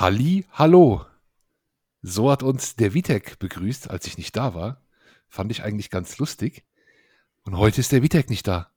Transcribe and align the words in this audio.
Halli, 0.00 0.46
hallo. 0.52 1.04
So 2.00 2.30
hat 2.30 2.42
uns 2.42 2.74
der 2.74 2.94
Vitek 2.94 3.38
begrüßt, 3.38 3.90
als 3.90 4.06
ich 4.06 4.16
nicht 4.16 4.34
da 4.34 4.54
war. 4.54 4.82
Fand 5.28 5.52
ich 5.52 5.62
eigentlich 5.62 5.90
ganz 5.90 6.16
lustig. 6.16 6.64
Und 7.42 7.58
heute 7.58 7.82
ist 7.82 7.92
der 7.92 8.02
Vitek 8.02 8.30
nicht 8.30 8.48
da. 8.48 8.72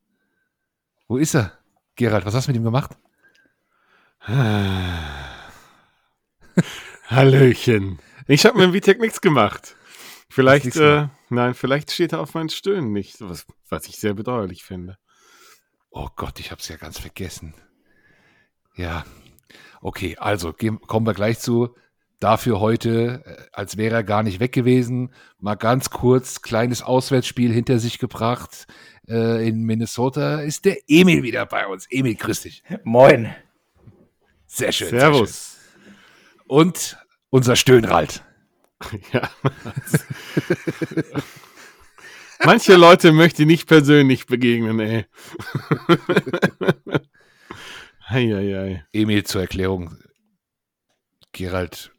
Wo 1.07 1.15
ist 1.15 1.33
er? 1.33 1.57
Gerald, 1.95 2.25
was 2.25 2.33
hast 2.33 2.47
du 2.47 2.51
mit 2.51 2.57
ihm 2.57 2.65
gemacht? 2.65 2.97
Hallöchen. 7.07 7.99
Ich 8.27 8.45
habe 8.45 8.57
mit 8.57 8.65
dem 8.65 8.73
Vitek 8.73 8.99
nichts 8.99 9.21
gemacht. 9.21 9.77
Vielleicht, 10.27 10.75
äh, 10.75 11.07
nein, 11.29 11.53
vielleicht 11.53 11.91
steht 11.91 12.11
er 12.11 12.19
auf 12.19 12.33
meinen 12.33 12.49
Stöhnen 12.49 12.91
nicht, 12.91 13.21
was, 13.21 13.45
was 13.69 13.87
ich 13.87 13.95
sehr 13.97 14.13
bedauerlich 14.13 14.65
finde. 14.65 14.97
Oh 15.89 16.09
Gott, 16.17 16.41
ich 16.41 16.51
habe 16.51 16.59
es 16.59 16.67
ja 16.67 16.75
ganz 16.75 16.99
vergessen. 16.99 17.53
Ja, 18.75 19.05
okay, 19.83 20.15
also 20.17 20.53
gehen, 20.53 20.81
kommen 20.81 21.05
wir 21.05 21.13
gleich 21.13 21.39
zu. 21.39 21.75
Dafür 22.19 22.59
heute, 22.61 23.21
äh, 23.25 23.43
als 23.51 23.77
wäre 23.77 23.95
er 23.95 24.03
gar 24.03 24.23
nicht 24.23 24.39
weg 24.39 24.53
gewesen, 24.53 25.13
mal 25.39 25.55
ganz 25.55 25.89
kurz, 25.89 26.41
kleines 26.41 26.81
Auswärtsspiel 26.81 27.51
hinter 27.51 27.79
sich 27.79 27.99
gebracht. 27.99 28.65
Äh, 29.07 29.47
in 29.47 29.63
Minnesota 29.63 30.39
ist 30.39 30.65
der 30.65 30.77
Emil 30.87 31.21
wieder 31.21 31.45
bei 31.45 31.67
uns. 31.67 31.85
Emil, 31.89 32.15
grüß 32.15 32.41
dich. 32.43 32.63
Moin. 32.83 33.35
Sehr 34.47 34.71
schön. 34.71 34.89
Servus. 34.89 35.53
Sehr 35.53 35.83
schön. 35.83 35.93
Und 36.47 36.97
unser 37.29 37.55
Stöhnrald. 37.55 38.23
Ja. 39.11 39.29
Manche 42.45 42.75
Leute 42.75 43.11
möchte 43.11 43.43
ich 43.43 43.47
nicht 43.47 43.67
persönlich 43.67 44.25
begegnen, 44.27 44.79
ey. 44.79 45.05
Eieiei. 48.13 48.85
Emil, 48.93 49.23
zur 49.23 49.41
Erklärung. 49.41 49.97
Gerald 51.31 51.91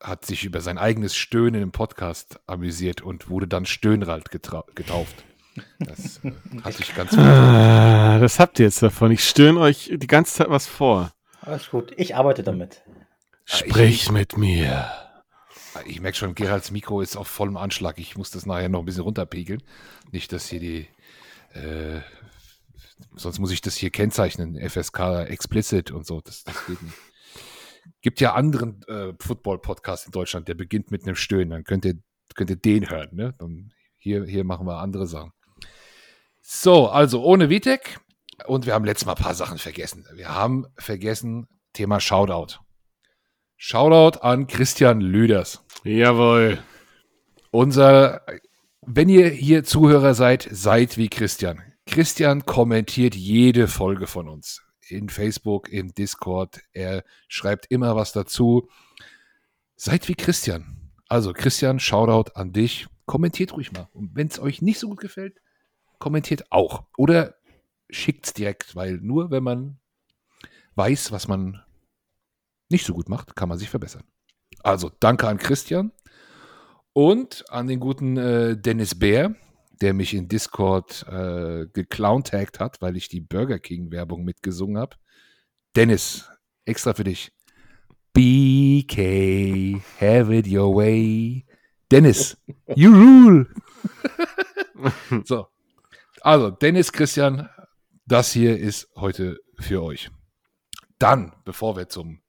hat 0.00 0.26
sich 0.26 0.44
über 0.44 0.60
sein 0.60 0.76
eigenes 0.76 1.14
Stöhnen 1.14 1.62
im 1.62 1.70
Podcast 1.70 2.40
amüsiert 2.48 3.00
und 3.00 3.30
wurde 3.30 3.46
dann 3.46 3.64
Stöhnrald 3.64 4.30
getauft. 4.30 5.24
Das 5.78 6.20
äh, 6.24 6.32
hatte 6.64 6.82
ich 6.82 6.94
ganz 6.96 7.16
ah, 7.16 8.18
Das 8.18 8.40
habt 8.40 8.58
ihr 8.58 8.66
jetzt 8.66 8.82
davon. 8.82 9.12
Ich 9.12 9.22
stöhne 9.22 9.60
euch 9.60 9.92
die 9.94 10.06
ganze 10.08 10.34
Zeit 10.34 10.50
was 10.50 10.66
vor. 10.66 11.12
Alles 11.40 11.70
gut. 11.70 11.92
Ich 11.96 12.16
arbeite 12.16 12.42
damit. 12.42 12.82
Sprich 13.44 14.04
ich, 14.04 14.10
mit 14.10 14.36
mir. 14.36 14.90
Ich 15.86 16.00
merke 16.00 16.18
schon, 16.18 16.34
Geralds 16.34 16.72
Mikro 16.72 17.00
ist 17.00 17.16
auf 17.16 17.28
vollem 17.28 17.56
Anschlag. 17.56 17.98
Ich 17.98 18.16
muss 18.16 18.30
das 18.30 18.46
nachher 18.46 18.68
noch 18.68 18.80
ein 18.80 18.84
bisschen 18.84 19.02
runterpegeln. 19.04 19.62
Nicht, 20.10 20.32
dass 20.32 20.48
hier 20.48 20.60
die. 20.60 20.88
Äh, 21.54 22.00
sonst 23.14 23.38
muss 23.38 23.52
ich 23.52 23.60
das 23.60 23.76
hier 23.76 23.90
kennzeichnen. 23.90 24.58
FSK 24.58 25.26
explicit 25.28 25.90
und 25.90 26.06
so. 26.06 26.20
Das, 26.20 26.44
das 26.44 26.66
geht 26.66 26.82
nicht. 26.82 26.96
Gibt 28.00 28.20
ja 28.20 28.34
anderen 28.34 28.82
äh, 28.86 29.12
Football-Podcast 29.18 30.06
in 30.06 30.12
Deutschland, 30.12 30.48
der 30.48 30.54
beginnt 30.54 30.90
mit 30.90 31.04
einem 31.04 31.16
Stöhnen. 31.16 31.50
Dann 31.50 31.64
könnt 31.64 31.84
ihr, 31.84 31.94
könnt 32.34 32.50
ihr 32.50 32.56
den 32.56 32.88
hören. 32.88 33.08
Ne? 33.12 33.34
Dann 33.38 33.72
hier, 33.98 34.24
hier 34.24 34.44
machen 34.44 34.66
wir 34.66 34.78
andere 34.78 35.06
Sachen. 35.06 35.32
So, 36.40 36.88
also 36.88 37.22
ohne 37.22 37.50
Vitek. 37.50 38.00
Und 38.46 38.66
wir 38.66 38.74
haben 38.74 38.84
letztes 38.84 39.06
Mal 39.06 39.12
ein 39.12 39.22
paar 39.22 39.34
Sachen 39.34 39.58
vergessen. 39.58 40.06
Wir 40.14 40.28
haben 40.28 40.66
vergessen, 40.76 41.46
Thema 41.72 42.00
Shoutout. 42.00 42.58
Shoutout 43.56 44.18
an 44.20 44.48
Christian 44.48 45.00
Lüders. 45.00 45.64
Jawohl. 45.84 46.58
Unser, 47.52 48.22
wenn 48.80 49.08
ihr 49.08 49.28
hier 49.28 49.62
Zuhörer 49.62 50.14
seid, 50.14 50.48
seid 50.50 50.96
wie 50.96 51.08
Christian. 51.08 51.62
Christian 51.86 52.46
kommentiert 52.46 53.14
jede 53.14 53.68
Folge 53.68 54.06
von 54.06 54.28
uns. 54.28 54.62
In 54.88 55.08
Facebook, 55.08 55.68
im 55.68 55.94
Discord. 55.94 56.60
Er 56.72 57.04
schreibt 57.28 57.66
immer 57.70 57.96
was 57.96 58.12
dazu. 58.12 58.68
Seid 59.76 60.08
wie 60.08 60.14
Christian. 60.14 60.92
Also 61.08 61.32
Christian, 61.32 61.80
Shoutout 61.80 62.32
an 62.34 62.52
dich. 62.52 62.86
Kommentiert 63.06 63.52
ruhig 63.52 63.72
mal. 63.72 63.88
Und 63.92 64.14
wenn 64.14 64.28
es 64.28 64.38
euch 64.38 64.62
nicht 64.62 64.78
so 64.78 64.88
gut 64.88 65.00
gefällt, 65.00 65.40
kommentiert 65.98 66.50
auch. 66.50 66.84
Oder 66.96 67.34
schickt 67.90 68.26
es 68.26 68.32
direkt, 68.32 68.74
weil 68.74 68.98
nur 68.98 69.30
wenn 69.30 69.42
man 69.42 69.78
weiß, 70.74 71.12
was 71.12 71.28
man 71.28 71.62
nicht 72.70 72.86
so 72.86 72.94
gut 72.94 73.08
macht, 73.08 73.36
kann 73.36 73.48
man 73.48 73.58
sich 73.58 73.68
verbessern. 73.68 74.04
Also 74.62 74.90
danke 75.00 75.28
an 75.28 75.38
Christian 75.38 75.92
und 76.92 77.44
an 77.50 77.66
den 77.66 77.80
guten 77.80 78.16
äh, 78.16 78.56
Dennis 78.56 78.98
Bär, 78.98 79.34
der 79.82 79.94
mich 79.94 80.14
in 80.14 80.28
Discord 80.28 81.04
äh, 81.08 81.66
geclowntagt 81.72 82.60
hat, 82.60 82.80
weil 82.80 82.96
ich 82.96 83.08
die 83.08 83.20
Burger 83.20 83.58
King 83.58 83.90
Werbung 83.90 84.24
mitgesungen 84.24 84.78
habe. 84.78 84.96
Dennis, 85.74 86.30
extra 86.64 86.94
für 86.94 87.04
dich. 87.04 87.32
BK, 88.12 89.82
have 90.00 90.34
it 90.34 90.46
your 90.46 90.74
way. 90.76 91.44
Dennis, 91.90 92.36
you 92.76 92.90
rule. 92.90 93.46
so. 95.24 95.48
Also, 96.20 96.50
Dennis, 96.50 96.92
Christian, 96.92 97.48
das 98.06 98.32
hier 98.32 98.58
ist 98.58 98.88
heute 98.94 99.40
für 99.58 99.82
euch. 99.82 100.10
Dann, 100.98 101.32
bevor 101.44 101.76
wir 101.76 101.88
zum 101.88 102.22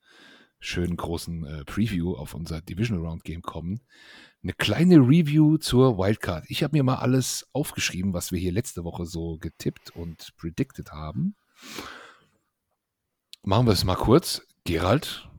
schönen 0.59 0.97
großen 0.97 1.45
äh, 1.45 1.65
Preview 1.65 2.15
auf 2.15 2.33
unser 2.33 2.61
Divisional 2.61 3.05
Round 3.05 3.23
Game 3.23 3.41
kommen, 3.41 3.81
eine 4.43 4.53
kleine 4.53 4.97
Review 4.97 5.57
zur 5.57 5.97
Wildcard. 5.97 6.45
Ich 6.49 6.63
habe 6.63 6.75
mir 6.75 6.83
mal 6.83 6.97
alles 6.97 7.47
aufgeschrieben, 7.53 8.13
was 8.13 8.31
wir 8.31 8.39
hier 8.39 8.51
letzte 8.51 8.83
Woche 8.83 9.05
so 9.05 9.37
getippt 9.37 9.91
und 9.95 10.35
predicted 10.37 10.91
haben. 10.91 11.35
Machen 13.43 13.65
wir 13.65 13.73
es 13.73 13.83
mal 13.83 13.95
kurz. 13.95 14.41
Gerald, 14.65 15.29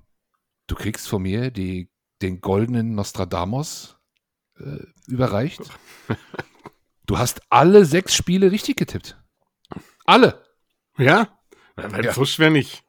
du 0.66 0.74
kriegst 0.74 1.08
von 1.08 1.22
mir 1.22 1.50
die, 1.50 1.90
den 2.22 2.40
goldenen 2.40 2.94
Nostradamus 2.94 3.98
äh, 4.58 4.84
überreicht. 5.06 5.62
Du 7.06 7.18
hast 7.18 7.42
alle 7.50 7.84
sechs 7.84 8.14
Spiele 8.14 8.50
richtig 8.50 8.76
getippt. 8.76 9.22
Alle. 10.06 10.42
Ja? 10.96 11.38
ja. 11.76 12.12
So 12.12 12.24
schwer 12.24 12.50
nicht. 12.50 12.83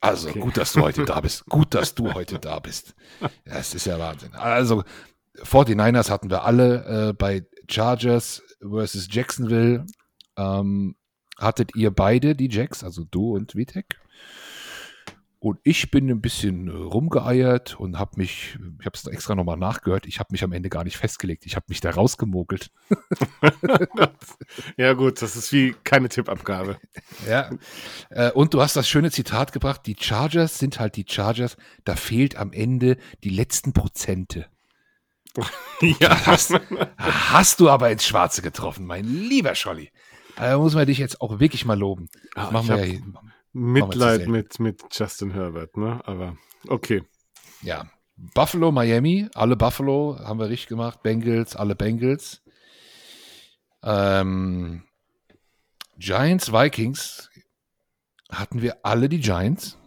Also 0.00 0.28
okay. 0.28 0.40
gut, 0.40 0.56
dass 0.56 0.72
du 0.72 0.82
heute 0.82 1.04
da 1.04 1.20
bist. 1.20 1.46
Gut, 1.46 1.74
dass 1.74 1.94
du 1.94 2.12
heute 2.12 2.38
da 2.38 2.58
bist. 2.58 2.94
Das 3.44 3.74
ist 3.74 3.86
ja 3.86 3.98
Wahnsinn. 3.98 4.34
Also 4.34 4.84
49ers 5.42 6.10
hatten 6.10 6.30
wir 6.30 6.44
alle 6.44 7.08
äh, 7.08 7.12
bei 7.12 7.46
Chargers 7.68 8.42
versus 8.60 9.08
Jacksonville. 9.10 9.86
Ähm, 10.36 10.96
hattet 11.38 11.74
ihr 11.76 11.90
beide 11.90 12.34
die 12.34 12.48
Jacks, 12.48 12.84
also 12.84 13.04
du 13.04 13.34
und 13.34 13.54
Vitek? 13.54 13.98
Und 15.38 15.58
ich 15.64 15.90
bin 15.90 16.08
ein 16.08 16.22
bisschen 16.22 16.68
äh, 16.68 16.72
rumgeeiert 16.72 17.78
und 17.78 17.98
habe 17.98 18.12
mich, 18.16 18.58
ich 18.80 18.86
habe 18.86 18.96
es 18.96 19.06
extra 19.06 19.34
nochmal 19.34 19.58
nachgehört, 19.58 20.06
ich 20.06 20.18
habe 20.18 20.28
mich 20.32 20.42
am 20.42 20.52
Ende 20.52 20.70
gar 20.70 20.82
nicht 20.82 20.96
festgelegt. 20.96 21.44
Ich 21.44 21.56
habe 21.56 21.66
mich 21.68 21.80
da 21.80 21.90
rausgemogelt. 21.90 22.70
ja 24.78 24.94
gut, 24.94 25.20
das 25.20 25.36
ist 25.36 25.52
wie 25.52 25.74
keine 25.84 26.08
Tippabgabe. 26.08 26.78
Ja. 27.28 27.50
Äh, 28.08 28.30
und 28.32 28.54
du 28.54 28.62
hast 28.62 28.76
das 28.76 28.88
schöne 28.88 29.10
Zitat 29.10 29.52
gebracht, 29.52 29.82
die 29.86 29.96
Chargers 29.98 30.58
sind 30.58 30.80
halt 30.80 30.96
die 30.96 31.04
Chargers, 31.06 31.58
da 31.84 31.96
fehlt 31.96 32.36
am 32.36 32.52
Ende 32.52 32.96
die 33.22 33.30
letzten 33.30 33.74
Prozente. 33.74 34.46
ja. 36.00 36.26
Hast, 36.26 36.54
hast, 36.96 37.60
du 37.60 37.68
aber 37.68 37.90
ins 37.90 38.06
Schwarze 38.06 38.40
getroffen, 38.40 38.86
mein 38.86 39.04
lieber 39.04 39.54
Scholli. 39.54 39.90
Da 40.36 40.56
muss 40.56 40.74
man 40.74 40.86
dich 40.86 40.98
jetzt 40.98 41.20
auch 41.20 41.40
wirklich 41.40 41.66
mal 41.66 41.78
loben. 41.78 42.08
Das 42.34 42.48
ah, 42.48 42.50
machen 42.52 42.68
wir 42.68 42.86
ja 42.86 43.00
Mitleid 43.56 44.28
mit, 44.28 44.60
mit 44.60 44.82
Justin 44.90 45.30
Herbert, 45.30 45.76
ne? 45.76 46.00
Aber 46.04 46.36
okay. 46.68 47.02
Ja. 47.62 47.90
Buffalo, 48.16 48.70
Miami, 48.72 49.28
alle 49.34 49.56
Buffalo 49.56 50.18
haben 50.18 50.38
wir 50.38 50.48
richtig 50.48 50.68
gemacht. 50.68 51.02
Bengals, 51.02 51.56
alle 51.56 51.74
Bengals. 51.74 52.42
Ähm, 53.82 54.82
Giants, 55.98 56.52
Vikings 56.52 57.30
hatten 58.30 58.60
wir 58.60 58.84
alle 58.84 59.08
die 59.08 59.20
Giants. 59.20 59.78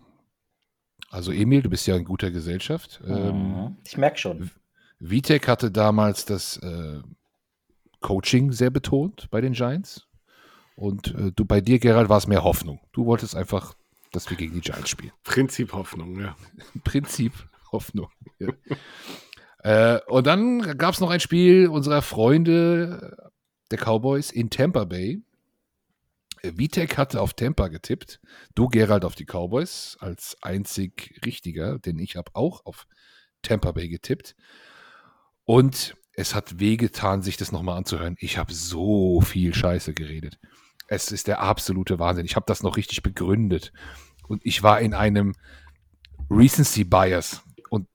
Also 1.11 1.31
Emil, 1.31 1.61
du 1.61 1.69
bist 1.69 1.87
ja 1.87 1.95
in 1.95 2.05
guter 2.05 2.31
Gesellschaft. 2.31 3.01
Ähm, 3.05 3.53
mhm. 3.53 3.77
ich 3.85 3.97
merke 3.97 4.17
schon. 4.17 4.51
Vitek 4.99 5.47
hatte 5.47 5.71
damals 5.71 6.25
das 6.25 6.57
äh, 6.57 7.01
Coaching 8.01 8.51
sehr 8.51 8.69
betont 8.69 9.29
bei 9.31 9.41
den 9.41 9.53
Giants. 9.53 10.08
Und 10.79 11.13
äh, 11.13 11.33
du 11.35 11.43
bei 11.43 11.59
dir, 11.59 11.77
Gerald, 11.77 12.07
war 12.07 12.17
es 12.17 12.27
mehr 12.27 12.45
Hoffnung. 12.45 12.79
Du 12.93 13.05
wolltest 13.05 13.35
einfach, 13.35 13.73
dass 14.13 14.29
wir 14.29 14.37
gegen 14.37 14.53
die 14.53 14.61
Giants 14.61 14.89
spielen. 14.89 15.11
Prinzip 15.25 15.73
Hoffnung, 15.73 16.17
ja. 16.21 16.37
Prinzip 16.85 17.33
Hoffnung. 17.73 18.07
Ja. 18.39 19.97
äh, 19.97 19.99
und 20.07 20.25
dann 20.25 20.77
gab 20.77 20.93
es 20.93 21.01
noch 21.01 21.09
ein 21.09 21.19
Spiel 21.19 21.67
unserer 21.67 22.01
Freunde 22.01 23.29
der 23.71 23.77
Cowboys 23.77 24.31
in 24.31 24.49
Tampa 24.49 24.85
Bay. 24.85 25.21
Vitek 26.43 26.97
hatte 26.97 27.19
auf 27.19 27.33
Tampa 27.33 27.67
getippt, 27.67 28.21
du 28.55 28.69
Gerald 28.69 29.03
auf 29.03 29.15
die 29.15 29.25
Cowboys 29.25 29.97
als 29.99 30.37
einzig 30.41 31.19
richtiger, 31.25 31.77
denn 31.77 31.99
ich 31.99 32.15
habe 32.15 32.31
auch 32.35 32.65
auf 32.65 32.87
Tampa 33.41 33.73
Bay 33.73 33.89
getippt. 33.89 34.33
Und 35.43 35.97
es 36.13 36.33
hat 36.33 36.61
wehgetan, 36.61 37.21
sich 37.21 37.35
das 37.35 37.51
nochmal 37.51 37.77
anzuhören. 37.77 38.15
Ich 38.19 38.37
habe 38.37 38.53
so 38.53 39.19
viel 39.19 39.53
Scheiße 39.53 39.93
geredet. 39.93 40.39
Es 40.89 41.11
ist 41.11 41.27
der 41.27 41.39
absolute 41.39 41.99
Wahnsinn. 41.99 42.25
Ich 42.25 42.35
habe 42.35 42.45
das 42.47 42.63
noch 42.63 42.75
richtig 42.75 43.03
begründet. 43.03 43.71
Und 44.27 44.45
ich 44.45 44.63
war 44.63 44.81
in 44.81 44.93
einem 44.93 45.35
Recency 46.29 46.83
Bias. 46.83 47.43
Und 47.69 47.87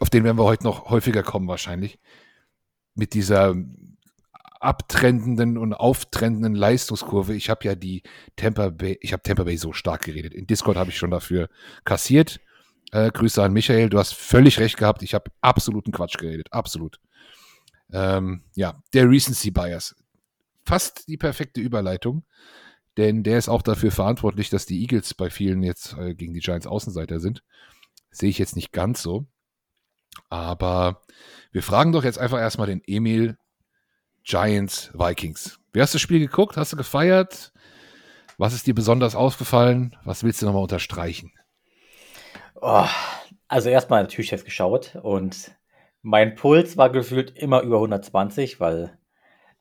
auf 0.00 0.08
den 0.08 0.24
werden 0.24 0.38
wir 0.38 0.44
heute 0.44 0.64
noch 0.64 0.88
häufiger 0.88 1.22
kommen 1.22 1.48
wahrscheinlich. 1.48 1.98
Mit 2.94 3.12
dieser 3.12 3.54
abtrendenden 4.58 5.58
und 5.58 5.74
auftrendenden 5.74 6.54
Leistungskurve. 6.54 7.34
Ich 7.34 7.50
habe 7.50 7.64
ja 7.64 7.74
die 7.74 8.02
Tampa 8.36 8.70
Bay, 8.70 8.98
ich 9.00 9.12
habe 9.12 9.22
Tampa 9.22 9.44
Bay 9.44 9.56
so 9.56 9.72
stark 9.72 10.04
geredet. 10.04 10.34
In 10.34 10.46
Discord 10.46 10.76
habe 10.76 10.90
ich 10.90 10.98
schon 10.98 11.10
dafür 11.10 11.48
kassiert. 11.84 12.40
Äh, 12.92 13.10
Grüße 13.10 13.42
an 13.42 13.52
Michael, 13.52 13.88
du 13.90 13.98
hast 13.98 14.14
völlig 14.14 14.58
recht 14.58 14.76
gehabt. 14.76 15.02
Ich 15.02 15.14
habe 15.14 15.30
absoluten 15.40 15.92
Quatsch 15.92 16.18
geredet, 16.18 16.48
absolut. 16.52 17.00
Ähm, 17.92 18.44
ja, 18.54 18.82
der 18.92 19.08
Recency 19.08 19.50
Bias. 19.50 19.94
Fast 20.64 21.08
die 21.08 21.16
perfekte 21.16 21.60
Überleitung, 21.60 22.24
denn 22.96 23.22
der 23.22 23.38
ist 23.38 23.48
auch 23.48 23.62
dafür 23.62 23.90
verantwortlich, 23.90 24.50
dass 24.50 24.66
die 24.66 24.80
Eagles 24.80 25.14
bei 25.14 25.30
vielen 25.30 25.62
jetzt 25.62 25.96
äh, 25.96 26.14
gegen 26.14 26.34
die 26.34 26.40
Giants 26.40 26.66
Außenseiter 26.66 27.20
sind. 27.20 27.42
Sehe 28.10 28.28
ich 28.28 28.38
jetzt 28.38 28.56
nicht 28.56 28.72
ganz 28.72 29.02
so. 29.02 29.26
Aber 30.28 31.02
wir 31.52 31.62
fragen 31.62 31.92
doch 31.92 32.04
jetzt 32.04 32.18
einfach 32.18 32.38
erstmal 32.38 32.66
den 32.66 32.82
Emil 32.86 33.38
Giants 34.24 34.90
Vikings. 34.92 35.58
Wie 35.72 35.80
hast 35.80 35.94
du 35.94 35.96
das 35.96 36.02
Spiel 36.02 36.18
geguckt? 36.18 36.56
Hast 36.56 36.72
du 36.72 36.76
gefeiert? 36.76 37.52
Was 38.38 38.54
ist 38.54 38.66
dir 38.66 38.74
besonders 38.74 39.14
aufgefallen? 39.14 39.96
Was 40.04 40.24
willst 40.24 40.42
du 40.42 40.46
nochmal 40.46 40.62
unterstreichen? 40.62 41.32
Oh, 42.60 42.86
also 43.48 43.68
erstmal 43.68 44.02
natürlich 44.02 44.30
jetzt 44.30 44.44
geschaut 44.44 44.96
und 45.02 45.52
mein 46.02 46.34
Puls 46.34 46.76
war 46.76 46.90
gefühlt 46.90 47.36
immer 47.36 47.62
über 47.62 47.76
120, 47.76 48.60
weil 48.60 48.98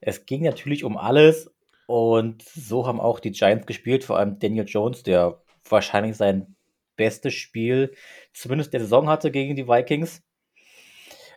es 0.01 0.25
ging 0.25 0.43
natürlich 0.43 0.83
um 0.83 0.97
alles 0.97 1.51
und 1.87 2.43
so 2.43 2.85
haben 2.85 2.99
auch 2.99 3.19
die 3.19 3.31
Giants 3.31 3.65
gespielt, 3.65 4.03
vor 4.03 4.17
allem 4.17 4.39
Daniel 4.39 4.65
Jones, 4.67 5.03
der 5.03 5.41
wahrscheinlich 5.67 6.17
sein 6.17 6.55
bestes 6.95 7.33
Spiel 7.33 7.93
zumindest 8.33 8.73
der 8.73 8.81
Saison 8.81 9.09
hatte 9.09 9.31
gegen 9.31 9.55
die 9.55 9.67
Vikings. 9.67 10.21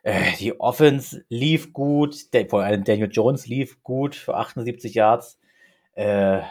Äh, 0.03 0.32
die 0.38 0.59
Offense 0.61 1.25
lief 1.29 1.73
gut, 1.73 2.17
vor 2.49 2.62
allem 2.62 2.85
Daniel 2.85 3.09
Jones 3.11 3.47
lief 3.47 3.82
gut 3.82 4.14
für 4.14 4.35
78 4.35 4.94
Yards. 4.94 5.38
Äh, 5.94 6.43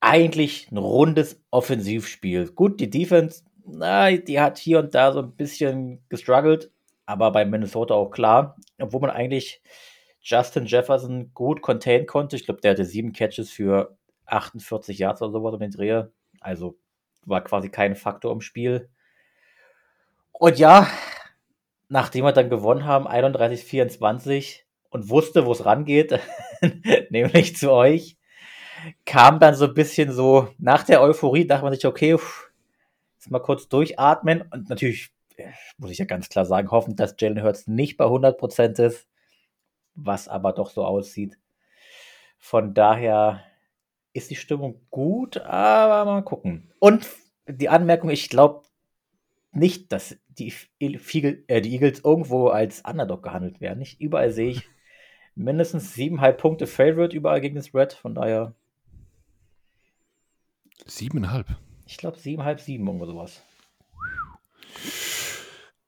eigentlich 0.00 0.70
ein 0.70 0.76
rundes 0.76 1.42
Offensivspiel. 1.50 2.50
Gut, 2.52 2.80
die 2.80 2.90
Defense, 2.90 3.44
na, 3.64 4.10
die 4.12 4.40
hat 4.40 4.58
hier 4.58 4.80
und 4.80 4.94
da 4.94 5.12
so 5.12 5.20
ein 5.20 5.36
bisschen 5.36 6.04
gestruggelt, 6.08 6.70
aber 7.06 7.30
bei 7.30 7.44
Minnesota 7.44 7.94
auch 7.94 8.10
klar, 8.10 8.56
obwohl 8.78 9.00
man 9.00 9.10
eigentlich 9.10 9.62
Justin 10.24 10.64
Jefferson 10.64 11.32
gut 11.34 11.60
contain 11.60 12.06
konnte. 12.06 12.36
Ich 12.36 12.46
glaube, 12.46 12.62
der 12.62 12.72
hatte 12.72 12.86
sieben 12.86 13.12
Catches 13.12 13.50
für 13.50 13.96
48 14.24 14.98
Yards 14.98 15.20
oder 15.20 15.32
sowas 15.32 15.52
um 15.52 15.60
den 15.60 15.70
Dreher. 15.70 16.10
Also 16.40 16.78
war 17.26 17.44
quasi 17.44 17.68
kein 17.68 17.94
Faktor 17.94 18.32
im 18.32 18.40
Spiel. 18.40 18.88
Und 20.32 20.58
ja, 20.58 20.88
nachdem 21.88 22.24
wir 22.24 22.32
dann 22.32 22.48
gewonnen 22.48 22.86
haben, 22.86 23.06
31-24 23.06 24.60
und 24.88 25.10
wusste, 25.10 25.44
wo 25.44 25.52
es 25.52 25.66
rangeht, 25.66 26.18
nämlich 27.10 27.56
zu 27.56 27.70
euch, 27.70 28.16
kam 29.04 29.38
dann 29.38 29.54
so 29.54 29.66
ein 29.66 29.74
bisschen 29.74 30.10
so, 30.10 30.48
nach 30.58 30.84
der 30.84 31.02
Euphorie 31.02 31.46
dachte 31.46 31.64
man 31.64 31.74
sich, 31.74 31.86
okay, 31.86 32.16
pff, 32.16 32.50
jetzt 33.16 33.30
mal 33.30 33.40
kurz 33.40 33.68
durchatmen 33.68 34.42
und 34.50 34.70
natürlich 34.70 35.10
äh, 35.36 35.50
muss 35.76 35.90
ich 35.90 35.98
ja 35.98 36.04
ganz 36.06 36.28
klar 36.30 36.46
sagen, 36.46 36.70
hoffen, 36.70 36.96
dass 36.96 37.14
Jalen 37.18 37.42
Hurts 37.42 37.66
nicht 37.66 37.96
bei 37.98 38.06
100% 38.06 38.82
ist, 38.82 39.06
was 39.94 40.28
aber 40.28 40.52
doch 40.52 40.70
so 40.70 40.84
aussieht. 40.84 41.38
Von 42.38 42.74
daher 42.74 43.42
ist 44.12 44.30
die 44.30 44.36
Stimmung 44.36 44.80
gut, 44.90 45.38
aber 45.38 46.04
mal 46.10 46.22
gucken. 46.22 46.72
Und 46.78 47.08
die 47.48 47.68
Anmerkung, 47.68 48.10
ich 48.10 48.28
glaube 48.28 48.62
nicht, 49.52 49.92
dass 49.92 50.16
die, 50.28 50.52
Eagle- 50.80 51.44
äh, 51.48 51.60
die 51.60 51.72
Eagles 51.72 52.00
irgendwo 52.00 52.48
als 52.48 52.80
Underdog 52.82 53.22
gehandelt 53.22 53.60
werden. 53.60 53.78
Nicht 53.78 54.00
überall 54.00 54.30
sehe 54.32 54.50
ich 54.50 54.62
mindestens 55.34 55.94
siebeneinhalb 55.94 56.38
Punkte 56.40 56.66
Favorite 56.66 57.16
überall 57.16 57.40
gegen 57.40 57.54
das 57.56 57.74
Red. 57.74 57.92
Von 57.92 58.14
daher, 58.14 58.54
Siebeneinhalb. 60.86 61.46
ich 61.86 61.96
glaube 61.98 62.18
siebeneinhalb, 62.18 62.60
sieben, 62.60 62.86
irgendwo 62.86 63.06
sowas. 63.06 63.42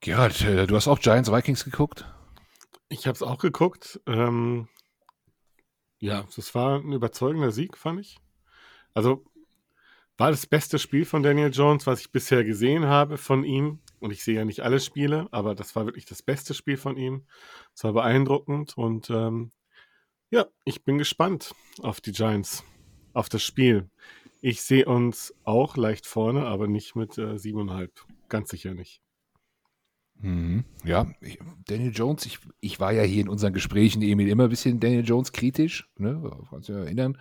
Gerald, 0.00 0.40
äh, 0.42 0.66
du 0.66 0.76
hast 0.76 0.88
auch 0.88 1.00
Giants 1.00 1.30
Vikings 1.30 1.64
geguckt? 1.64 2.04
Ich 2.88 3.06
habe 3.06 3.14
es 3.14 3.22
auch 3.22 3.38
geguckt. 3.38 4.00
Ähm, 4.06 4.68
ja, 5.98 6.26
das 6.34 6.54
war 6.54 6.78
ein 6.78 6.92
überzeugender 6.92 7.50
Sieg, 7.50 7.76
fand 7.76 8.00
ich. 8.00 8.18
Also 8.94 9.24
war 10.18 10.30
das 10.30 10.46
beste 10.46 10.78
Spiel 10.78 11.04
von 11.04 11.22
Daniel 11.22 11.50
Jones, 11.52 11.86
was 11.86 12.00
ich 12.00 12.10
bisher 12.10 12.44
gesehen 12.44 12.86
habe 12.86 13.18
von 13.18 13.44
ihm. 13.44 13.80
Und 14.00 14.10
ich 14.10 14.22
sehe 14.24 14.36
ja 14.36 14.44
nicht 14.44 14.60
alle 14.60 14.80
Spiele, 14.80 15.28
aber 15.30 15.54
das 15.54 15.74
war 15.74 15.86
wirklich 15.86 16.06
das 16.06 16.22
beste 16.22 16.54
Spiel 16.54 16.76
von 16.76 16.96
ihm. 16.96 17.26
Es 17.74 17.84
war 17.84 17.92
beeindruckend 17.92 18.76
und 18.76 19.10
ähm, 19.10 19.52
ja, 20.30 20.46
ich 20.64 20.84
bin 20.84 20.98
gespannt 20.98 21.54
auf 21.82 22.00
die 22.00 22.12
Giants, 22.12 22.64
auf 23.14 23.28
das 23.28 23.42
Spiel. 23.42 23.90
Ich 24.40 24.62
sehe 24.62 24.86
uns 24.86 25.34
auch 25.44 25.76
leicht 25.76 26.06
vorne, 26.06 26.46
aber 26.46 26.66
nicht 26.66 26.94
mit 26.94 27.16
äh, 27.18 27.38
siebeneinhalb. 27.38 28.04
Ganz 28.28 28.50
sicher 28.50 28.74
nicht. 28.74 29.02
Mhm. 30.20 30.64
Ja, 30.84 31.06
ich, 31.20 31.38
Daniel 31.66 31.92
Jones, 31.94 32.26
ich, 32.26 32.38
ich 32.60 32.80
war 32.80 32.92
ja 32.92 33.02
hier 33.02 33.20
in 33.20 33.28
unseren 33.28 33.52
Gesprächen, 33.52 34.02
Emil, 34.02 34.28
immer 34.28 34.44
ein 34.44 34.50
bisschen 34.50 34.80
Daniel 34.80 35.04
Jones 35.04 35.32
kritisch, 35.32 35.88
ne? 35.98 36.20
Kannst 36.50 36.68
du 36.68 36.72
dich 36.72 36.82
erinnern. 36.82 37.18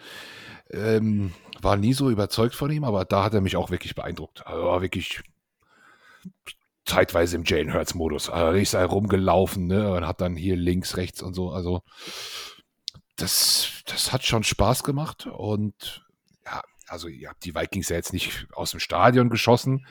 Ähm, 0.69 1.31
war 1.61 1.77
nie 1.77 1.93
so 1.93 2.09
überzeugt 2.09 2.55
von 2.55 2.71
ihm, 2.71 2.83
aber 2.83 3.05
da 3.05 3.23
hat 3.23 3.33
er 3.33 3.41
mich 3.41 3.57
auch 3.57 3.69
wirklich 3.69 3.95
beeindruckt. 3.95 4.45
Also 4.47 4.63
war 4.63 4.81
wirklich 4.81 5.23
zeitweise 6.85 7.35
im 7.35 7.43
Jane 7.45 7.73
Hurts-Modus. 7.73 8.29
Also 8.29 8.57
ist 8.57 8.73
er 8.73 8.85
rumgelaufen, 8.85 9.67
ne? 9.67 9.91
Und 9.91 10.07
hat 10.07 10.21
dann 10.21 10.35
hier 10.35 10.55
links, 10.55 10.97
rechts 10.97 11.21
und 11.21 11.33
so. 11.33 11.51
Also 11.51 11.83
das, 13.17 13.83
das 13.85 14.13
hat 14.13 14.23
schon 14.23 14.43
Spaß 14.43 14.83
gemacht. 14.83 15.27
Und 15.27 16.05
ja, 16.45 16.61
also 16.87 17.07
ihr 17.07 17.29
habt 17.29 17.43
die 17.43 17.55
Vikings 17.55 17.89
ja 17.89 17.95
jetzt 17.95 18.13
nicht 18.13 18.47
aus 18.53 18.71
dem 18.71 18.79
Stadion 18.79 19.29
geschossen, 19.29 19.85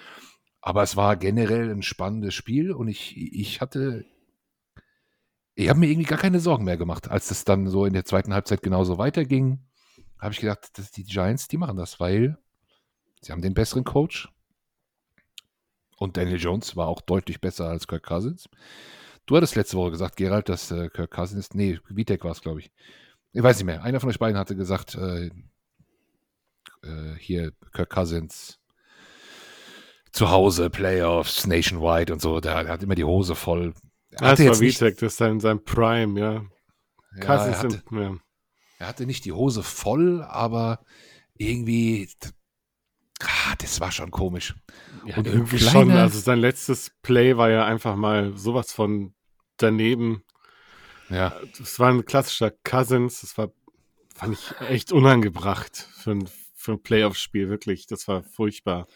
aber 0.67 0.83
es 0.83 0.97
war 0.97 1.17
generell 1.17 1.71
ein 1.71 1.83
spannendes 1.83 2.33
Spiel 2.33 2.73
und 2.73 2.89
ich, 2.89 3.19
ich 3.19 3.61
hatte, 3.61 4.07
ich 5.55 5.69
habe 5.69 5.79
mir 5.79 5.91
irgendwie 5.91 6.09
gar 6.09 6.19
keine 6.19 6.41
Sorgen 6.41 6.65
mehr 6.65 6.79
gemacht, 6.79 7.11
als 7.11 7.31
es 7.31 7.45
dann 7.45 7.69
so 7.69 7.85
in 7.85 7.93
der 7.93 8.07
zweiten 8.07 8.33
Halbzeit 8.33 8.63
genauso 8.63 8.97
weiterging. 8.97 9.63
Habe 10.19 10.33
ich 10.33 10.41
gedacht, 10.41 10.79
dass 10.79 10.91
die 10.91 11.05
Giants, 11.05 11.49
die 11.49 11.59
machen 11.59 11.77
das, 11.77 12.01
weil 12.01 12.39
sie 13.21 13.31
haben 13.31 13.43
den 13.43 13.53
besseren 13.53 13.85
Coach. 13.85 14.33
Und 15.99 16.17
Daniel 16.17 16.41
Jones 16.41 16.77
war 16.77 16.89
auch 16.89 17.03
deutlich 17.03 17.43
besser 17.43 17.69
als 17.69 17.87
Kirk 17.87 18.05
Cousins. 18.05 18.49
Du 19.27 19.37
hattest 19.37 19.57
letzte 19.57 19.77
Woche 19.77 19.91
gesagt, 19.91 20.17
Gerald, 20.17 20.49
dass 20.49 20.71
äh, 20.71 20.89
Kirk 20.89 21.11
Cousins, 21.11 21.53
nee, 21.53 21.79
Vitek 21.91 22.25
war 22.25 22.33
es, 22.33 22.41
glaube 22.41 22.61
ich. 22.61 22.73
Ich 23.33 23.43
weiß 23.43 23.59
nicht 23.59 23.67
mehr. 23.67 23.83
Einer 23.83 24.01
von 24.01 24.09
euch 24.09 24.19
beiden 24.19 24.39
hatte 24.39 24.57
gesagt, 24.57 24.95
äh, 24.95 25.27
äh, 26.83 27.17
hier 27.19 27.53
Kirk 27.75 27.91
Cousins 27.91 28.64
zu 30.15 30.31
Hause, 30.31 30.71
Playoffs, 30.71 31.47
Nationwide 31.47 32.13
und 32.13 32.23
so. 32.23 32.39
Der, 32.41 32.63
der 32.63 32.73
hat 32.73 32.83
immer 32.85 32.95
die 32.95 33.05
Hose 33.05 33.35
voll. 33.35 33.75
Er 34.13 34.29
hatte 34.29 34.45
das 34.45 34.61
war 34.61 34.65
jetzt 34.65 34.81
Vitek, 34.81 34.99
das 34.99 35.13
ist 35.15 35.17
sein, 35.19 35.41
sein 35.41 35.65
Prime, 35.65 36.19
ja. 36.19 36.33
ja, 36.35 36.43
er, 37.17 37.27
Cousins 37.27 37.57
hatte, 37.59 37.71
sind, 37.71 37.85
ja. 37.91 38.17
er 38.79 38.87
hatte 38.87 39.07
nicht 39.07 39.25
die 39.25 39.33
Hose 39.33 39.65
voll, 39.65 40.23
aber 40.23 40.85
irgendwie, 41.37 42.09
ah, 43.21 43.55
das 43.59 43.81
war 43.81 43.91
schon 43.91 44.13
komisch. 44.13 44.55
Ja, 45.05 45.17
Und 45.17 45.27
irgendwie 45.27 45.57
kleine- 45.57 45.71
schon. 45.73 45.91
Also 45.91 46.21
sein 46.21 46.39
letztes 46.39 46.93
Play 47.03 47.37
war 47.37 47.51
ja 47.51 47.65
einfach 47.65 47.97
mal 47.97 48.37
sowas 48.37 48.73
von 48.73 49.15
daneben. 49.57 50.23
Ja, 51.11 51.35
Das 51.59 51.81
war 51.81 51.91
ein 51.91 52.05
klassischer 52.05 52.53
Cousins. 52.63 53.23
Das 53.23 53.37
war, 53.37 53.49
fand 54.15 54.35
ich 54.35 54.61
echt 54.71 54.93
unangebracht 54.93 55.77
für 55.77 56.13
ein, 56.13 56.29
für 56.55 56.73
ein 56.73 56.83
Playoff-Spiel, 56.83 57.49
wirklich. 57.49 57.89
Das 57.89 58.07
war 58.07 58.23
furchtbar. 58.23 58.87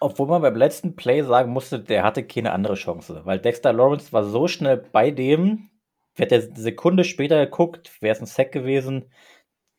Obwohl 0.00 0.26
man 0.28 0.40
beim 0.42 0.56
letzten 0.56 0.96
Play 0.96 1.22
sagen 1.22 1.52
musste, 1.52 1.78
der 1.78 2.02
hatte 2.02 2.24
keine 2.26 2.52
andere 2.52 2.74
Chance. 2.74 3.20
Weil 3.24 3.38
Dexter 3.38 3.72
Lawrence 3.72 4.12
war 4.12 4.24
so 4.24 4.48
schnell 4.48 4.78
bei 4.78 5.10
dem, 5.10 5.70
hätte 6.16 6.36
er 6.36 6.42
eine 6.42 6.56
Sekunde 6.56 7.04
später 7.04 7.44
geguckt, 7.44 7.90
wäre 8.00 8.14
es 8.14 8.20
ein 8.20 8.26
Sack 8.26 8.50
gewesen. 8.52 9.12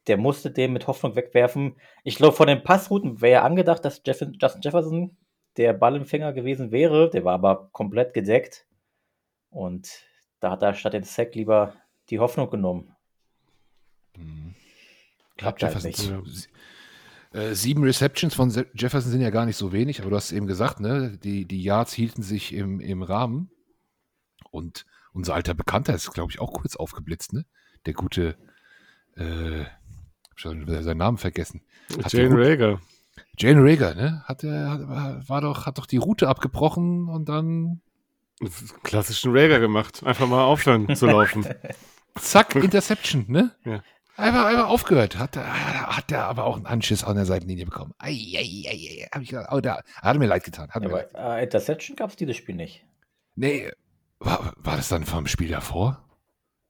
Der 0.07 0.17
musste 0.17 0.51
den 0.51 0.73
mit 0.73 0.87
Hoffnung 0.87 1.15
wegwerfen. 1.15 1.75
Ich 2.03 2.15
glaube, 2.15 2.35
von 2.35 2.47
den 2.47 2.63
Passrouten 2.63 3.21
wäre 3.21 3.33
ja 3.33 3.41
angedacht, 3.43 3.83
dass 3.83 4.01
Jeff 4.05 4.21
Justin 4.21 4.61
Jefferson 4.61 5.17
der 5.57 5.73
Ballempfänger 5.73 6.33
gewesen 6.33 6.71
wäre. 6.71 7.09
Der 7.09 7.23
war 7.25 7.33
aber 7.33 7.69
komplett 7.71 8.13
gedeckt. 8.13 8.65
Und 9.49 9.89
da 10.39 10.51
hat 10.51 10.63
er 10.63 10.73
statt 10.73 10.93
den 10.93 11.03
Sack 11.03 11.35
lieber 11.35 11.75
die 12.09 12.19
Hoffnung 12.19 12.49
genommen. 12.49 12.95
Mhm. 14.17 14.55
Klappt 15.37 15.61
Ja, 15.61 15.67
halt 15.73 15.83
Jefferson- 15.83 16.21
nicht. 16.23 16.49
Äh, 17.31 17.53
sieben 17.53 17.83
Receptions 17.83 18.35
von 18.35 18.49
Jefferson 18.73 19.11
sind 19.11 19.21
ja 19.21 19.29
gar 19.29 19.45
nicht 19.45 19.55
so 19.55 19.71
wenig, 19.71 20.01
aber 20.01 20.09
du 20.09 20.15
hast 20.17 20.25
es 20.25 20.31
eben 20.33 20.47
gesagt, 20.47 20.81
ne? 20.81 21.17
Die, 21.23 21.45
die 21.45 21.63
Yards 21.63 21.93
hielten 21.93 22.23
sich 22.23 22.53
im, 22.53 22.81
im 22.81 23.03
Rahmen. 23.03 23.49
Und 24.51 24.85
unser 25.13 25.33
alter 25.33 25.53
Bekannter 25.53 25.93
ist, 25.93 26.11
glaube 26.11 26.31
ich, 26.31 26.39
auch 26.39 26.51
kurz 26.51 26.75
aufgeblitzt, 26.75 27.31
ne? 27.31 27.45
Der 27.85 27.93
gute, 27.93 28.35
äh, 29.15 29.63
hab 30.29 30.39
schon 30.39 30.67
seinen 30.83 30.97
Namen 30.97 31.17
vergessen. 31.17 31.61
Hat 32.03 32.11
Jane 32.11 32.35
Rager. 32.35 32.81
Jane 33.37 33.63
Rager, 33.63 33.95
ne? 33.95 34.23
Hat 34.25 34.43
er, 34.43 35.23
war 35.25 35.41
doch, 35.41 35.65
hat 35.65 35.77
doch 35.77 35.85
die 35.85 35.97
Route 35.97 36.27
abgebrochen 36.27 37.07
und 37.07 37.29
dann. 37.29 37.81
Klassischen 38.83 39.31
Rager 39.37 39.59
gemacht. 39.59 40.03
Einfach 40.03 40.27
mal 40.27 40.43
aufhören 40.43 40.93
zu 40.95 41.05
laufen. 41.05 41.45
Zack, 42.19 42.55
Interception, 42.55 43.25
ne? 43.29 43.55
Ja. 43.63 43.83
Einfach, 44.21 44.45
einfach 44.45 44.67
aufgehört. 44.69 45.17
Hat, 45.17 45.35
hat 45.37 46.11
er 46.11 46.25
aber 46.25 46.45
auch 46.45 46.55
einen 46.57 46.65
Anschiss 46.65 47.03
an 47.03 47.15
der 47.15 47.25
Seitenlinie 47.25 47.65
bekommen. 47.65 47.93
Ei, 47.97 48.11
ei, 48.11 48.63
ei, 48.67 49.03
ei. 49.03 49.07
Hab 49.11 49.21
ich 49.21 49.29
gedacht, 49.29 49.49
oh, 49.51 49.59
da 49.59 49.81
hat 50.01 50.17
mir 50.17 50.27
leid 50.27 50.43
getan. 50.43 50.69
Hat 50.69 50.81
Ja, 50.83 50.87
mir 50.89 50.95
leid. 50.95 51.15
aber 51.15 51.37
äh, 51.39 51.43
Interception 51.43 51.95
gab 51.95 52.09
es 52.11 52.15
dieses 52.15 52.37
Spiel 52.37 52.55
nicht. 52.55 52.85
Nee, 53.35 53.71
war, 54.19 54.53
war 54.57 54.77
das 54.77 54.89
dann 54.89 55.05
vom 55.05 55.27
Spiel 55.27 55.49
davor? 55.49 55.93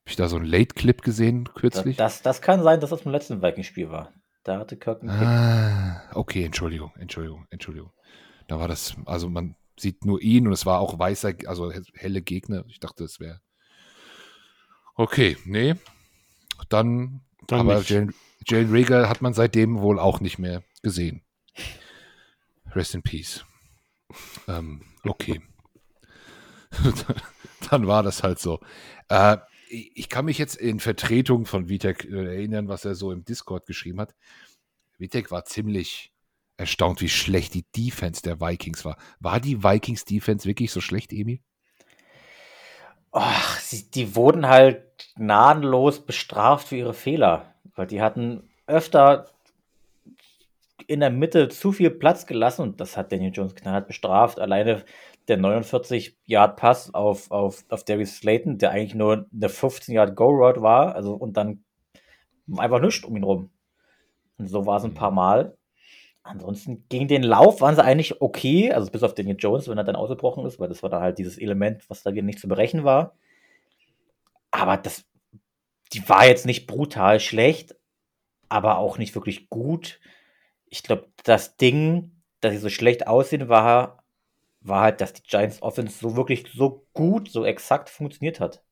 Hab 0.03 0.08
ich 0.10 0.15
da 0.15 0.27
so 0.27 0.38
einen 0.38 0.46
Late-Clip 0.46 1.01
gesehen 1.01 1.46
Das, 1.46 1.53
kürzlich? 1.55 1.98
das, 1.98 2.22
das 2.22 2.41
kann 2.41 2.63
sein, 2.63 2.79
dass 2.79 2.89
das 2.89 3.01
im 3.03 3.12
letzten 3.12 3.41
Vikings-Spiel 3.41 3.89
war. 3.91 4.12
Da 4.43 4.58
hatte 4.58 4.75
Kirk 4.77 5.01
einen. 5.03 5.12
Ah, 5.12 6.01
okay, 6.15 6.43
Entschuldigung, 6.43 6.91
Entschuldigung, 6.98 7.46
Entschuldigung. 7.51 7.91
Da 8.48 8.60
war 8.60 8.67
das, 8.67 8.96
also 9.05 9.29
man 9.29 9.55
sieht 9.79 10.03
nur 10.05 10.22
ihn 10.22 10.48
und 10.48 10.53
es 10.53 10.65
war 10.65 10.79
auch 10.79 10.98
weißer, 10.98 11.34
also 11.46 11.72
helle 11.93 12.22
Gegner. 12.22 12.63
Ich 12.67 12.79
dachte, 12.79 13.03
es 13.03 13.20
wäre. 13.20 13.39
Okay, 14.96 15.38
nee. 15.46 15.75
Dann, 16.70 17.22
Dann 17.48 17.62
aber. 17.62 17.81
Jane, 17.81 18.13
Jane 18.45 18.71
Rager 18.71 19.10
hat 19.10 19.21
man 19.21 19.33
seitdem 19.33 19.79
wohl 19.81 20.00
auch 20.00 20.19
nicht 20.19 20.39
mehr 20.39 20.63
gesehen. 20.81 21.21
Rest 22.74 22.95
in 22.95 23.03
Peace. 23.03 23.45
Ähm, 24.48 24.81
okay. 25.03 25.41
Dann 27.69 27.88
war 27.88 28.03
das 28.03 28.24
halt 28.24 28.39
so. 28.39 28.60
Äh, 29.10 29.38
ich 29.69 29.91
ich 29.95 30.10
kann 30.10 30.25
mich 30.25 30.38
jetzt 30.38 30.55
in 30.55 30.79
Vertretung 30.79 31.45
von 31.45 31.69
Vitek 31.69 32.05
äh, 32.05 32.36
erinnern, 32.36 32.67
was 32.67 32.86
er 32.86 32.95
so 32.95 33.12
im 33.12 33.24
Discord 33.24 33.65
geschrieben 33.65 34.00
hat. 34.00 34.15
Vitek 34.98 35.31
war 35.31 35.45
ziemlich 35.45 36.13
erstaunt, 36.57 37.01
wie 37.01 37.10
schlecht 37.10 37.53
die 37.53 37.65
Defense 37.75 38.21
der 38.21 38.39
Vikings 38.39 38.86
war. 38.86 38.98
War 39.19 39.39
die 39.39 39.63
Vikings 39.63 40.05
Defense 40.05 40.48
wirklich 40.48 40.71
so 40.71 40.81
schlecht, 40.81 41.12
Emil? 41.12 41.39
Och, 43.12 43.60
sie, 43.60 43.89
die 43.91 44.15
wurden 44.15 44.48
halt 44.48 44.84
gnadenlos 45.15 46.06
bestraft 46.06 46.70
für 46.70 46.77
ihre 46.77 46.94
Fehler. 46.94 47.53
Weil 47.75 47.88
die 47.88 48.01
hatten 48.01 48.50
öfter 48.68 49.27
in 50.88 51.00
der 51.00 51.10
Mitte 51.10 51.50
zu 51.50 51.72
viel 51.72 51.89
Platz 51.89 52.25
gelassen 52.25 52.63
und 52.63 52.82
das 52.82 52.98
hat 52.98 53.12
Daniel 53.12 53.32
Jones 53.34 53.56
knallhart 53.56 53.88
bestraft. 53.88 54.39
Alleine 54.39 54.84
der 55.27 55.39
49-Yard-Pass 55.39 56.94
auf, 56.94 57.32
auf, 57.32 57.63
auf 57.70 57.84
Darius 57.84 58.18
Slayton, 58.18 58.58
der 58.58 58.72
eigentlich 58.72 58.96
nur 58.96 59.25
eine 59.32 59.48
15-Yard-Go-Road 59.48 60.62
war, 60.62 60.96
also 60.96 61.13
und 61.13 61.38
dann 61.38 61.63
einfach 62.58 62.82
nichts 62.82 63.06
um 63.06 63.15
ihn 63.15 63.24
rum. 63.24 63.51
Und 64.38 64.48
so 64.48 64.65
war 64.65 64.77
es 64.77 64.84
ein 64.84 64.94
paar 64.94 65.12
Mal. 65.12 65.58
Ansonsten 66.24 66.86
gegen 66.88 67.08
den 67.08 67.24
Lauf 67.24 67.62
waren 67.62 67.75
sie 67.75 67.84
eigentlich 67.84 68.22
okay, 68.22 68.72
also 68.72 68.92
bis 68.92 69.04
auf 69.04 69.16
Daniel 69.16 69.38
Jones, 69.40 69.68
wenn 69.68 69.78
er 69.78 69.84
dann 69.84 69.96
ausgebrochen 69.96 70.46
ist, 70.46 70.60
weil 70.60 70.70
das 70.70 70.84
war 70.84 70.90
dann 70.90 71.01
halt 71.01 71.18
dieses 71.18 71.38
Element, 71.38 71.90
was 71.90 72.04
da 72.04 72.12
nicht 72.12 72.40
zu 72.40 72.48
berechnen 72.48 72.84
war. 72.84 73.16
Aber 74.51 74.78
das, 74.78 75.06
die 75.94 76.08
war 76.08 76.28
jetzt 76.28 76.46
nicht 76.46 76.68
brutal 76.68 77.20
schlecht, 77.20 77.75
aber 78.50 78.78
auch 78.78 78.98
nicht 78.98 79.16
wirklich 79.16 79.50
gut. 79.50 80.00
Ich 80.66 80.84
glaube, 80.84 81.10
das 81.24 81.58
Ding, 81.58 82.22
dass 82.40 82.51
sie 82.51 82.60
so 82.60 82.70
schlecht 82.70 83.08
aussehen, 83.08 83.50
war, 83.50 84.04
war 84.60 84.82
halt, 84.82 85.01
dass 85.01 85.13
die 85.13 85.24
Giants 85.24 85.62
Offense 85.63 85.98
so 85.98 86.16
wirklich 86.16 86.46
so 86.54 86.86
gut, 86.94 87.32
so 87.32 87.46
exakt 87.46 87.90
funktioniert 87.90 88.40
hat. 88.40 88.63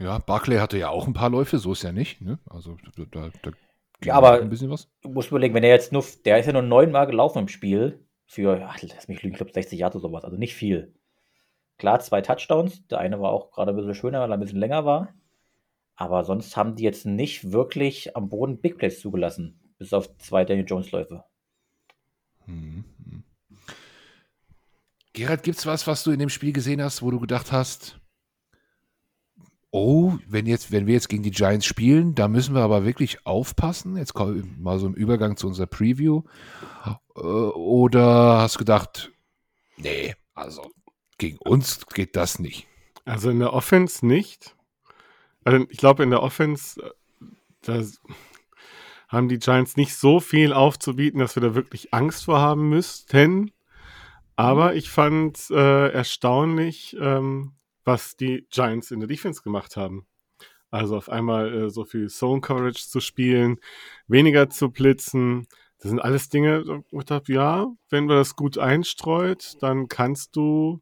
Ja, 0.00 0.18
Barclay 0.18 0.58
hatte 0.58 0.78
ja 0.78 0.88
auch 0.88 1.06
ein 1.06 1.12
paar 1.12 1.30
Läufe, 1.30 1.58
so 1.58 1.72
ist 1.72 1.82
ja 1.82 1.92
nicht. 1.92 2.20
Ne? 2.20 2.38
Also 2.48 2.78
da, 3.10 3.30
da 3.42 3.50
Ja, 4.04 4.14
aber- 4.14 4.40
ein 4.40 4.48
bisschen 4.48 4.70
was. 4.70 4.88
Du 5.02 5.10
musst 5.10 5.30
überlegen, 5.30 5.54
wenn 5.54 5.64
er 5.64 5.70
jetzt 5.70 5.92
nur, 5.92 6.04
der 6.24 6.38
ist 6.38 6.46
ja 6.46 6.52
nur 6.52 6.62
neunmal 6.62 7.06
gelaufen 7.06 7.38
im 7.38 7.48
Spiel 7.48 8.06
für, 8.26 8.66
ach, 8.66 8.80
lass 8.82 9.08
mich 9.08 9.22
lügen, 9.22 9.34
ich 9.34 9.38
glaube 9.38 9.52
60 9.52 9.78
Jahre 9.78 9.98
oder 9.98 10.08
sowas, 10.08 10.24
also 10.24 10.36
nicht 10.36 10.54
viel. 10.54 10.94
Klar, 11.78 12.00
zwei 12.00 12.20
Touchdowns, 12.20 12.86
der 12.88 12.98
eine 12.98 13.20
war 13.20 13.30
auch 13.32 13.50
gerade 13.50 13.72
ein 13.72 13.76
bisschen 13.76 13.94
schöner, 13.94 14.20
weil 14.20 14.30
er 14.30 14.34
ein 14.36 14.40
bisschen 14.40 14.58
länger 14.58 14.84
war. 14.84 15.14
Aber 15.96 16.24
sonst 16.24 16.56
haben 16.56 16.76
die 16.76 16.84
jetzt 16.84 17.04
nicht 17.04 17.52
wirklich 17.52 18.16
am 18.16 18.30
Boden 18.30 18.60
Big 18.60 18.78
Plays 18.78 19.00
zugelassen, 19.00 19.74
bis 19.78 19.92
auf 19.92 20.16
zwei 20.18 20.44
Daniel 20.44 20.66
Jones 20.66 20.90
Läufe. 20.92 21.24
Mhm. 22.46 22.84
mhm. 22.98 23.24
Gerhard, 25.12 25.42
gibt's 25.42 25.66
was, 25.66 25.86
was 25.86 26.04
du 26.04 26.12
in 26.12 26.18
dem 26.18 26.28
Spiel 26.28 26.52
gesehen 26.52 26.82
hast, 26.82 27.02
wo 27.02 27.10
du 27.10 27.20
gedacht 27.20 27.52
hast, 27.52 27.99
oh, 29.70 30.18
wenn 30.26 30.46
jetzt, 30.46 30.72
wenn 30.72 30.86
wir 30.86 30.94
jetzt 30.94 31.08
gegen 31.08 31.22
die 31.22 31.30
Giants 31.30 31.66
spielen, 31.66 32.14
da 32.14 32.28
müssen 32.28 32.54
wir 32.54 32.62
aber 32.62 32.84
wirklich 32.84 33.24
aufpassen. 33.26 33.96
Jetzt 33.96 34.14
kommen 34.14 34.36
wir 34.36 34.44
mal 34.62 34.78
so 34.78 34.86
im 34.86 34.94
Übergang 34.94 35.36
zu 35.36 35.46
unserer 35.46 35.66
Preview. 35.66 36.22
Äh, 37.14 37.20
Oder 37.20 38.38
hast 38.38 38.56
du 38.56 38.60
gedacht, 38.60 39.12
nee, 39.76 40.14
also 40.34 40.70
gegen 41.18 41.38
uns 41.38 41.86
geht 41.86 42.16
das 42.16 42.38
nicht. 42.38 42.66
Also 43.04 43.30
in 43.30 43.38
der 43.38 43.52
Offense 43.52 44.06
nicht. 44.06 44.56
Also 45.44 45.66
ich 45.68 45.78
glaube, 45.78 46.02
in 46.02 46.10
der 46.10 46.22
Offense, 46.22 46.80
äh, 46.82 46.90
da 47.62 47.82
haben 49.08 49.28
die 49.28 49.38
Giants 49.38 49.76
nicht 49.76 49.96
so 49.96 50.20
viel 50.20 50.52
aufzubieten, 50.52 51.18
dass 51.18 51.36
wir 51.36 51.42
da 51.42 51.54
wirklich 51.54 51.92
Angst 51.92 52.24
vor 52.24 52.40
haben 52.40 52.68
müssten. 52.68 53.50
Aber 54.36 54.74
ich 54.74 54.88
fand 54.88 55.50
äh, 55.50 55.90
erstaunlich, 55.90 56.96
ähm, 56.98 57.52
was 57.84 58.16
die 58.16 58.46
Giants 58.50 58.90
in 58.90 59.00
der 59.00 59.08
Defense 59.08 59.42
gemacht 59.42 59.76
haben. 59.76 60.06
Also 60.70 60.96
auf 60.96 61.08
einmal 61.08 61.52
äh, 61.52 61.70
so 61.70 61.84
viel 61.84 62.08
Zone 62.08 62.40
Coverage 62.40 62.86
zu 62.86 63.00
spielen, 63.00 63.58
weniger 64.06 64.50
zu 64.50 64.70
blitzen. 64.70 65.48
Das 65.78 65.90
sind 65.90 65.98
alles 65.98 66.28
Dinge, 66.28 66.82
wo 66.90 67.00
ich 67.00 67.06
dachte, 67.06 67.32
ja, 67.32 67.66
wenn 67.88 68.06
du 68.06 68.14
das 68.14 68.36
gut 68.36 68.58
einstreut, 68.58 69.56
dann 69.60 69.88
kannst 69.88 70.36
du 70.36 70.80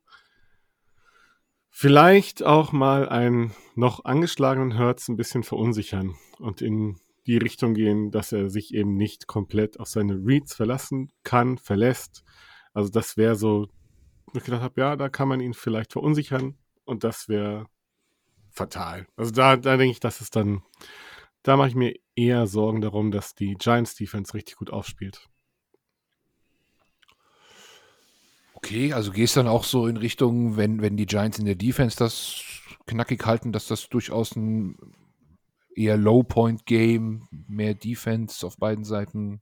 vielleicht 1.70 2.42
auch 2.42 2.72
mal 2.72 3.08
einen 3.08 3.52
noch 3.76 4.04
angeschlagenen 4.04 4.76
Hertz 4.76 5.08
ein 5.08 5.16
bisschen 5.16 5.44
verunsichern 5.44 6.16
und 6.38 6.60
in 6.60 6.98
die 7.26 7.36
Richtung 7.36 7.74
gehen, 7.74 8.10
dass 8.10 8.32
er 8.32 8.50
sich 8.50 8.74
eben 8.74 8.96
nicht 8.96 9.26
komplett 9.26 9.78
auf 9.78 9.88
seine 9.88 10.14
Reads 10.14 10.54
verlassen 10.54 11.12
kann, 11.22 11.58
verlässt. 11.58 12.24
Also 12.72 12.90
das 12.90 13.16
wäre 13.16 13.36
so, 13.36 13.68
wo 14.26 14.38
ich 14.38 14.44
gedacht 14.44 14.62
habe, 14.62 14.80
ja, 14.80 14.96
da 14.96 15.08
kann 15.08 15.28
man 15.28 15.40
ihn 15.40 15.54
vielleicht 15.54 15.92
verunsichern 15.92 16.56
und 16.88 17.04
das 17.04 17.28
wäre 17.28 17.66
fatal. 18.50 19.06
Also 19.16 19.30
da, 19.30 19.56
da 19.56 19.76
denke 19.76 19.92
ich, 19.92 20.00
dass 20.00 20.20
es 20.20 20.30
dann, 20.30 20.62
da 21.42 21.56
mache 21.56 21.68
ich 21.68 21.74
mir 21.74 21.94
eher 22.16 22.46
Sorgen 22.46 22.80
darum, 22.80 23.10
dass 23.10 23.34
die 23.34 23.54
Giants 23.54 23.94
Defense 23.94 24.34
richtig 24.34 24.56
gut 24.56 24.70
aufspielt. 24.70 25.28
Okay, 28.54 28.92
also 28.92 29.12
gehst 29.12 29.36
dann 29.36 29.46
auch 29.46 29.62
so 29.62 29.86
in 29.86 29.96
Richtung, 29.96 30.56
wenn, 30.56 30.82
wenn 30.82 30.96
die 30.96 31.06
Giants 31.06 31.38
in 31.38 31.44
der 31.44 31.54
Defense 31.54 31.96
das 31.96 32.42
knackig 32.86 33.24
halten, 33.24 33.52
dass 33.52 33.68
das 33.68 33.88
durchaus 33.88 34.34
ein 34.34 34.76
eher 35.76 35.96
Low-Point-Game, 35.96 37.28
mehr 37.46 37.74
Defense 37.74 38.44
auf 38.44 38.56
beiden 38.56 38.84
Seiten. 38.84 39.40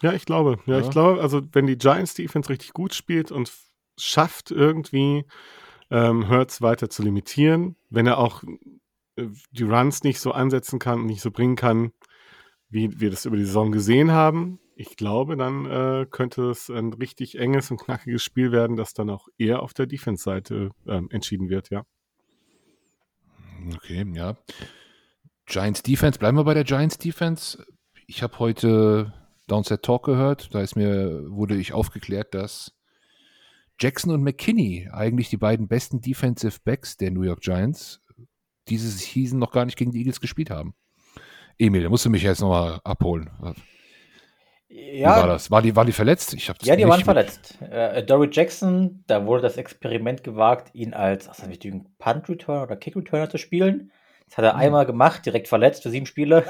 Ja, 0.00 0.14
ich 0.14 0.24
glaube. 0.24 0.58
Ja, 0.64 0.78
Ja. 0.78 0.84
ich 0.84 0.90
glaube, 0.90 1.20
also 1.20 1.42
wenn 1.52 1.66
die 1.66 1.76
Giants 1.76 2.14
Defense 2.14 2.48
richtig 2.48 2.72
gut 2.72 2.94
spielt 2.94 3.30
und 3.30 3.52
schafft 3.98 4.50
irgendwie 4.50 5.26
ähm, 5.90 6.28
Hurts 6.28 6.62
weiter 6.62 6.88
zu 6.90 7.02
limitieren, 7.02 7.76
wenn 7.90 8.06
er 8.06 8.18
auch 8.18 8.42
äh, 9.16 9.26
die 9.52 9.64
Runs 9.64 10.02
nicht 10.02 10.20
so 10.20 10.32
ansetzen 10.32 10.78
kann 10.78 11.00
und 11.00 11.06
nicht 11.06 11.22
so 11.22 11.30
bringen 11.30 11.56
kann, 11.56 11.92
wie 12.68 13.00
wir 13.00 13.10
das 13.10 13.24
über 13.26 13.36
die 13.36 13.44
Saison 13.44 13.72
gesehen 13.72 14.10
haben, 14.10 14.58
ich 14.76 14.96
glaube, 14.96 15.36
dann 15.36 15.66
äh, 15.66 16.06
könnte 16.10 16.50
es 16.50 16.68
ein 16.68 16.92
richtig 16.92 17.38
enges 17.38 17.70
und 17.70 17.80
knackiges 17.80 18.22
Spiel 18.22 18.50
werden, 18.50 18.76
das 18.76 18.92
dann 18.92 19.10
auch 19.10 19.28
eher 19.38 19.62
auf 19.62 19.72
der 19.74 19.86
Defense-Seite 19.86 20.70
ähm, 20.86 21.08
entschieden 21.10 21.48
wird, 21.48 21.70
ja. 21.70 21.84
Okay, 23.74 24.04
ja. 24.14 24.36
Giants 25.46 25.82
Defense, 25.82 26.18
bleiben 26.18 26.36
wir 26.36 26.44
bei 26.44 26.54
der 26.54 26.64
Giants 26.64 26.98
Defense. 26.98 27.64
Ich 28.06 28.22
habe 28.22 28.38
heute 28.38 29.12
Downset 29.46 29.82
Talk 29.82 30.04
gehört, 30.04 30.54
da 30.54 30.60
ist 30.60 30.74
mir, 30.74 31.30
wurde 31.30 31.56
ich 31.56 31.72
aufgeklärt, 31.72 32.34
dass 32.34 32.73
Jackson 33.80 34.12
und 34.12 34.22
McKinney, 34.22 34.88
eigentlich 34.92 35.28
die 35.30 35.36
beiden 35.36 35.68
besten 35.68 36.00
Defensive 36.00 36.58
Backs 36.64 36.96
der 36.96 37.10
New 37.10 37.22
York 37.22 37.40
Giants, 37.40 38.00
dieses 38.68 38.98
Season 39.00 39.38
noch 39.38 39.52
gar 39.52 39.64
nicht 39.64 39.76
gegen 39.76 39.90
die 39.90 39.98
Eagles 39.98 40.20
gespielt 40.20 40.50
haben. 40.50 40.74
Emil, 41.58 41.82
da 41.82 41.88
musst 41.88 42.04
du 42.04 42.10
mich 42.10 42.22
jetzt 42.22 42.40
nochmal 42.40 42.80
abholen. 42.84 43.30
Wie 44.68 45.02
war 45.04 45.18
Ja, 45.20 45.26
das? 45.26 45.50
War 45.50 45.62
die, 45.62 45.76
war 45.76 45.84
die 45.84 45.92
verletzt? 45.92 46.34
Ich 46.34 46.48
ja, 46.62 46.74
die 46.76 46.84
waren 46.88 46.96
mit- 46.98 47.04
verletzt. 47.04 47.58
Äh, 47.60 48.02
Dory 48.04 48.28
Jackson, 48.32 49.04
da 49.06 49.24
wurde 49.26 49.42
das 49.42 49.56
Experiment 49.56 50.24
gewagt, 50.24 50.74
ihn 50.74 50.94
als 50.94 51.28
was 51.28 51.46
ich, 51.46 51.60
Punt 51.98 52.28
Returner 52.28 52.62
oder 52.64 52.76
Kick 52.76 52.96
Returner 52.96 53.28
zu 53.30 53.38
spielen. 53.38 53.92
Das 54.26 54.38
hat 54.38 54.44
er 54.46 54.54
Hm. 54.54 54.60
einmal 54.60 54.86
gemacht, 54.86 55.26
direkt 55.26 55.48
verletzt 55.48 55.82
für 55.82 55.90
sieben 55.90 56.06
Spiele. 56.06 56.44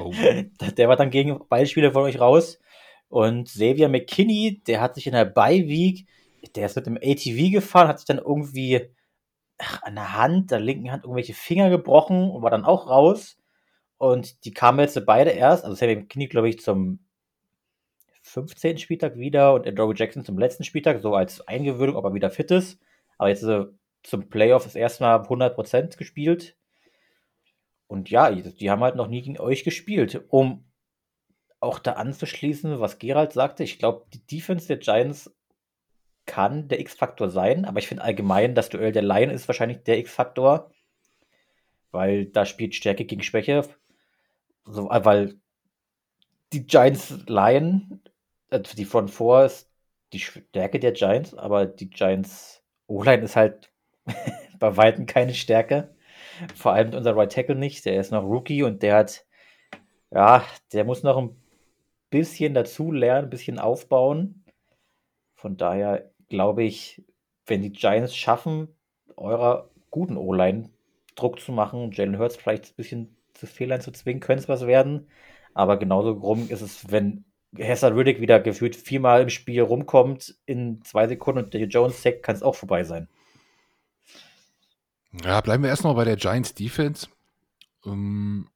Oh. 0.00 0.12
Der 0.78 0.88
war 0.88 0.96
dann 0.96 1.10
gegen 1.10 1.40
beide 1.48 1.66
Spiele 1.66 1.92
von 1.92 2.04
euch 2.04 2.20
raus. 2.20 2.60
Und 3.14 3.44
Xavier 3.44 3.88
McKinney, 3.88 4.60
der 4.66 4.80
hat 4.80 4.96
sich 4.96 5.06
in 5.06 5.12
der 5.12 5.24
Bye-Week, 5.24 6.04
der 6.56 6.66
ist 6.66 6.74
mit 6.74 6.86
dem 6.86 6.96
ATV 6.96 7.52
gefahren, 7.52 7.86
hat 7.86 8.00
sich 8.00 8.06
dann 8.06 8.18
irgendwie 8.18 8.90
ach, 9.56 9.84
an 9.84 9.94
der 9.94 10.18
Hand, 10.18 10.50
der 10.50 10.58
linken 10.58 10.90
Hand, 10.90 11.04
irgendwelche 11.04 11.32
Finger 11.32 11.70
gebrochen 11.70 12.28
und 12.28 12.42
war 12.42 12.50
dann 12.50 12.64
auch 12.64 12.90
raus. 12.90 13.38
Und 13.98 14.44
die 14.44 14.50
kamen 14.50 14.80
jetzt 14.80 15.00
beide 15.06 15.30
erst, 15.30 15.62
also 15.62 15.76
Xavier 15.76 15.98
McKinney, 15.98 16.26
glaube 16.26 16.48
ich, 16.48 16.58
zum 16.58 16.98
15. 18.22 18.78
Spieltag 18.78 19.16
wieder 19.16 19.54
und 19.54 19.64
Andrew 19.64 19.92
Jackson 19.92 20.24
zum 20.24 20.36
letzten 20.36 20.64
Spieltag, 20.64 21.00
so 21.00 21.14
als 21.14 21.46
Eingewöhnung, 21.46 21.94
ob 21.94 22.06
er 22.06 22.14
wieder 22.14 22.30
fit 22.30 22.50
ist. 22.50 22.80
Aber 23.16 23.28
jetzt 23.28 23.42
ist 23.42 23.48
er 23.48 23.68
zum 24.02 24.28
Playoff 24.28 24.64
das 24.64 24.74
erste 24.74 25.04
Mal 25.04 25.20
100% 25.20 25.96
gespielt. 25.98 26.56
Und 27.86 28.10
ja, 28.10 28.28
die 28.32 28.70
haben 28.72 28.82
halt 28.82 28.96
noch 28.96 29.06
nie 29.06 29.22
gegen 29.22 29.38
euch 29.38 29.62
gespielt. 29.62 30.20
Um 30.30 30.64
auch 31.64 31.78
da 31.78 31.94
anzuschließen, 31.94 32.80
was 32.80 32.98
Gerald 32.98 33.32
sagte, 33.32 33.64
ich 33.64 33.78
glaube, 33.78 34.06
die 34.12 34.24
Defense 34.26 34.68
der 34.68 34.76
Giants 34.76 35.34
kann 36.26 36.68
der 36.68 36.80
X-Faktor 36.80 37.28
sein, 37.30 37.64
aber 37.64 37.78
ich 37.78 37.88
finde 37.88 38.04
allgemein, 38.04 38.54
das 38.54 38.68
Duell 38.68 38.92
der 38.92 39.02
Lion 39.02 39.30
ist 39.30 39.48
wahrscheinlich 39.48 39.82
der 39.82 39.98
X-Faktor, 39.98 40.70
weil 41.90 42.26
da 42.26 42.46
spielt 42.46 42.74
Stärke 42.74 43.04
gegen 43.04 43.22
Schwäche. 43.22 43.62
So, 44.64 44.90
äh, 44.90 45.04
weil 45.04 45.34
die 46.52 46.66
Giants 46.66 47.18
Lion, 47.26 48.00
also 48.50 48.76
die 48.76 48.84
Front 48.84 49.10
4 49.10 49.44
ist 49.44 49.70
die 50.12 50.20
Stärke 50.20 50.78
der 50.78 50.92
Giants, 50.92 51.34
aber 51.34 51.66
die 51.66 51.90
Giants 51.90 52.62
O-Line 52.86 53.24
ist 53.24 53.36
halt 53.36 53.70
bei 54.58 54.76
Weitem 54.76 55.06
keine 55.06 55.34
Stärke. 55.34 55.94
Vor 56.54 56.72
allem 56.72 56.94
unser 56.94 57.16
Right 57.16 57.32
Tackle 57.32 57.54
nicht. 57.54 57.84
Der 57.84 58.00
ist 58.00 58.12
noch 58.12 58.24
Rookie 58.24 58.62
und 58.62 58.82
der 58.82 58.96
hat, 58.96 59.26
ja, 60.10 60.44
der 60.72 60.84
muss 60.84 61.02
noch 61.02 61.16
ein 61.16 61.43
bisschen 62.14 62.54
dazu 62.54 62.92
lernen, 62.92 63.26
ein 63.26 63.30
bisschen 63.30 63.58
aufbauen. 63.58 64.44
Von 65.34 65.56
daher 65.56 66.12
glaube 66.28 66.62
ich, 66.62 67.04
wenn 67.44 67.60
die 67.60 67.72
Giants 67.72 68.14
schaffen, 68.14 68.68
eurer 69.16 69.68
guten 69.90 70.16
O-Line 70.16 70.70
Druck 71.16 71.40
zu 71.40 71.50
machen, 71.50 71.90
Jalen 71.90 72.18
Hurts 72.18 72.36
vielleicht 72.36 72.66
ein 72.66 72.76
bisschen 72.76 73.16
zu 73.34 73.48
Fehlern 73.48 73.80
zu 73.80 73.90
zwingen, 73.90 74.20
könnte 74.20 74.44
es 74.44 74.48
was 74.48 74.64
werden. 74.64 75.08
Aber 75.54 75.76
genauso 75.76 76.12
rum 76.12 76.48
ist 76.48 76.60
es, 76.60 76.88
wenn 76.92 77.24
Hesser 77.56 77.96
Riddick 77.96 78.20
wieder 78.20 78.38
gefühlt 78.38 78.76
viermal 78.76 79.22
im 79.22 79.28
Spiel 79.28 79.62
rumkommt 79.62 80.36
in 80.46 80.82
zwei 80.82 81.08
Sekunden 81.08 81.44
und 81.44 81.54
der 81.54 81.66
Jones 81.66 82.00
sagt, 82.00 82.22
kann 82.22 82.36
es 82.36 82.44
auch 82.44 82.54
vorbei 82.54 82.84
sein. 82.84 83.08
Ja, 85.24 85.40
bleiben 85.40 85.64
wir 85.64 85.70
erstmal 85.70 85.94
bei 85.94 86.04
der 86.04 86.16
Giants 86.16 86.54
Defense. 86.54 87.08
Ähm, 87.84 88.48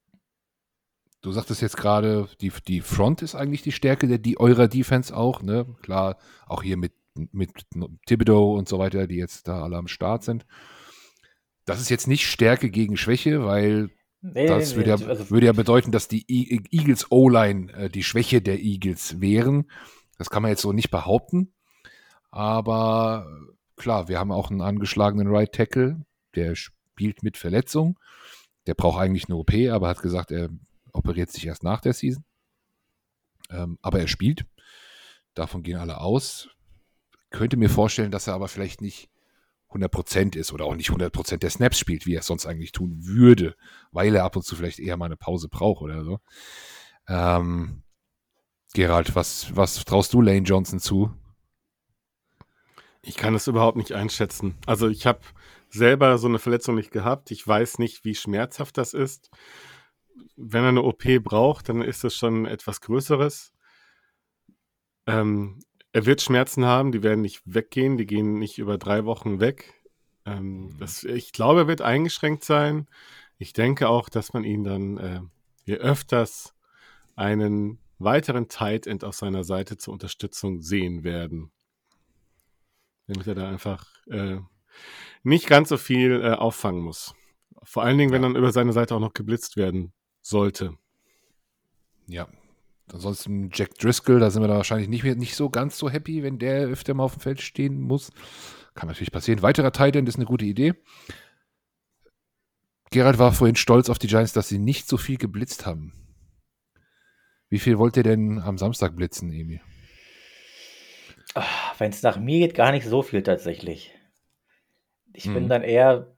du 1.23 1.33
sagtest 1.33 1.63
jetzt 1.63 1.77
gerade, 1.77 2.29
die, 2.41 2.53
die 2.67 2.81
Front 2.81 3.23
ist 3.23 3.35
eigentlich 3.35 3.63
die 3.63 3.73
Stärke 3.73 4.07
der, 4.07 4.19
die, 4.19 4.39
eurer 4.39 4.69
Defense 4.69 5.17
auch, 5.17 5.43
ne? 5.43 5.67
Klar, 5.83 6.17
auch 6.47 6.63
hier 6.63 6.77
mit, 6.77 6.93
mit 7.15 7.51
Thibodeau 8.07 8.55
und 8.57 8.69
so 8.69 8.79
weiter, 8.79 9.07
die 9.07 9.17
jetzt 9.17 9.49
da 9.49 9.63
alle 9.63 9.77
am 9.77 9.89
Start 9.89 10.25
sind. 10.25 10.47
Das 11.65 11.81
ist 11.81 11.91
jetzt 11.91 12.07
nicht 12.07 12.27
Stärke 12.27 12.71
gegen 12.71 12.97
Schwäche, 12.97 13.45
weil 13.45 13.91
Nee, 14.21 14.47
das 14.47 14.73
nee, 14.73 14.79
würde, 14.79 14.91
ja, 14.91 15.07
also, 15.07 15.31
würde, 15.31 15.47
ja, 15.47 15.53
bedeuten, 15.53 15.93
dass 15.93 16.09
die 16.09 16.25
Eagles 16.29 17.13
O-Line 17.13 17.73
äh, 17.73 17.89
die 17.89 18.03
Schwäche 18.03 18.43
der 18.43 18.61
Eagles 18.61 19.21
wären. 19.21 19.71
Das 20.19 20.29
kann 20.29 20.43
man 20.43 20.51
jetzt 20.51 20.63
so 20.63 20.73
nicht 20.73 20.91
behaupten. 20.91 21.53
Aber 22.31 23.27
klar, 23.77 24.09
wir 24.09 24.19
haben 24.19 24.33
auch 24.33 24.51
einen 24.51 24.61
angeschlagenen 24.61 25.29
Right 25.29 25.53
Tackle, 25.53 26.05
der 26.35 26.57
spielt 26.57 27.23
mit 27.23 27.37
Verletzung. 27.37 27.99
Der 28.67 28.75
braucht 28.75 29.01
eigentlich 29.01 29.29
eine 29.29 29.37
OP, 29.37 29.53
aber 29.71 29.89
hat 29.89 30.03
gesagt, 30.03 30.33
er 30.33 30.49
operiert 30.92 31.30
sich 31.30 31.47
erst 31.47 31.62
nach 31.62 31.80
der 31.80 31.92
Season. 31.92 32.25
Ähm, 33.50 33.78
aber 33.83 34.00
er 34.00 34.09
spielt. 34.09 34.47
Davon 35.35 35.62
gehen 35.62 35.78
alle 35.78 36.00
aus. 36.00 36.49
Könnte 37.30 37.57
mir 37.57 37.71
vorstellen, 37.71 38.11
dass 38.11 38.26
er 38.26 38.35
aber 38.35 38.49
vielleicht 38.49 38.80
nicht 38.80 39.11
100% 39.71 40.37
ist 40.37 40.52
oder 40.52 40.64
auch 40.64 40.75
nicht 40.75 40.90
100% 40.90 41.38
der 41.38 41.50
Snaps 41.50 41.78
spielt, 41.78 42.07
wie 42.07 42.14
er 42.14 42.21
es 42.21 42.26
sonst 42.26 42.47
eigentlich 42.47 42.73
tun 42.73 43.04
würde, 43.04 43.54
weil 43.92 44.14
er 44.14 44.25
ab 44.25 44.37
und 44.37 44.42
zu 44.42 44.57
vielleicht 44.57 44.78
eher 44.78 44.97
mal 44.97 45.07
eine 45.07 45.16
Pause 45.16 45.49
braucht 45.49 45.83
oder 45.83 46.04
so. 46.04 46.21
Ähm, 47.07 47.83
Gerald, 48.75 49.14
was, 49.14 49.54
was 49.57 49.85
traust 49.85 50.12
du 50.14 50.23
Lane 50.23 50.42
Johnson 50.42 50.78
zu? 50.78 51.11
Ich 53.02 53.16
kann 53.16 53.35
es 53.35 53.47
überhaupt 53.47 53.76
nicht 53.76 53.92
einschätzen. 53.92 54.57
Also 54.66 54.88
ich 54.88 55.06
habe 55.06 55.21
selber 55.71 56.19
so 56.19 56.28
eine 56.28 56.39
Verletzung 56.39 56.75
nicht 56.75 56.91
gehabt. 56.91 57.30
Ich 57.30 57.47
weiß 57.47 57.78
nicht, 57.78 58.04
wie 58.04 58.15
schmerzhaft 58.15 58.76
das 58.78 58.95
ist. 58.95 59.30
Wenn 60.37 60.63
er 60.63 60.69
eine 60.69 60.83
OP 60.83 61.04
braucht, 61.23 61.69
dann 61.69 61.83
ist 61.83 62.04
es 62.04 62.17
schon 62.17 62.47
etwas 62.47 62.81
Größeres. 62.81 63.52
Ähm, 65.07 65.61
er 65.93 66.07
wird 66.07 66.21
Schmerzen 66.21 66.65
haben, 66.65 66.93
die 66.93 67.02
werden 67.02 67.23
nicht 67.23 67.43
weggehen, 67.45 67.97
die 67.97 68.07
gehen 68.07 68.39
nicht 68.39 68.59
über 68.59 68.78
drei 68.78 69.04
Wochen 69.04 69.41
weg. 69.41 69.75
Ähm, 70.26 70.67
mhm. 70.67 70.78
das, 70.78 71.04
ich 71.04 71.33
glaube, 71.33 71.61
er 71.61 71.69
wird 71.69 71.81
eingeschränkt 71.81 72.45
sein. 72.45 72.87
Ich 73.39 73.52
denke 73.52 73.89
auch, 73.89 74.09
dass 74.09 74.33
man 74.33 74.45
ihn 74.45 74.65
dann 74.65 74.99
äh, 74.99 75.21
je 75.65 75.76
öfters 75.76 76.54
einen 77.17 77.78
weiteren 77.99 78.49
Tight 78.49 78.87
End 78.87 79.02
auf 79.02 79.15
seiner 79.15 79.45
Seite 79.45 79.76
zur 79.76 79.93
Unterstützung 79.95 80.61
sehen 80.61 81.04
werden. 81.04 81.50
Damit 83.07 83.26
er 83.26 83.35
da 83.35 83.49
einfach 83.49 83.87
äh, 84.09 84.39
nicht 85.23 85.47
ganz 85.47 85.71
so 85.71 85.78
viel 85.78 86.21
äh, 86.23 86.33
auffangen 86.33 86.83
muss. 86.83 87.15
Vor 87.63 87.83
allen 87.83 87.99
Dingen, 87.99 88.13
wenn 88.13 88.23
dann 88.23 88.37
über 88.37 88.52
seine 88.52 88.73
Seite 88.73 88.95
auch 88.95 89.00
noch 89.00 89.15
geblitzt 89.15 89.57
werden 89.57 89.93
sollte. 90.28 90.76
Ja, 92.06 92.28
Ansonsten 92.93 93.50
Jack 93.52 93.76
Driscoll, 93.78 94.21
da 94.21 94.30
sind 94.30 94.43
wir 94.43 94.49
da 94.49 94.56
wahrscheinlich 94.56 94.88
nicht, 94.88 95.04
mehr, 95.04 95.14
nicht 95.14 95.34
so 95.34 95.50
ganz 95.50 95.78
so 95.78 95.91
happy, 95.91 96.23
wenn 96.23 96.38
der 96.38 96.67
öfter 96.67 96.95
mal 96.95 97.04
auf 97.04 97.14
dem 97.14 97.21
Feld 97.21 97.41
stehen 97.41 97.80
muss. 97.80 98.10
Kann 98.75 98.88
natürlich 98.88 99.12
passieren. 99.12 99.43
Weiterer 99.43 99.73
Titan 99.73 100.06
ist 100.06 100.17
eine 100.17 100.25
gute 100.25 100.45
Idee. 100.45 100.75
Gerald 102.91 103.19
war 103.19 103.32
vorhin 103.32 103.56
stolz 103.56 103.91
auf 103.91 103.99
die 103.99 104.06
Giants, 104.06 104.32
dass 104.32 104.49
sie 104.49 104.58
nicht 104.58 104.88
so 104.88 104.97
viel 104.97 105.19
geblitzt 105.19 105.67
haben. 105.67 105.93
Wie 107.50 107.58
viel 107.58 107.78
wollt 107.78 107.97
ihr 107.97 108.02
denn 108.02 108.41
am 108.41 108.56
Samstag 108.56 108.97
blitzen, 108.97 109.32
Emi? 109.32 109.60
Ah, 111.34 111.45
wenn 111.76 111.91
es 111.91 112.02
nach 112.02 112.19
mir 112.19 112.38
geht, 112.38 112.56
gar 112.56 112.73
nicht 112.73 112.86
so 112.86 113.02
viel 113.02 113.23
tatsächlich. 113.23 113.95
Ich 115.12 115.26
hm. 115.26 115.34
bin 115.34 115.49
dann 115.49 115.62
eher 115.62 116.06
ein 116.06 116.17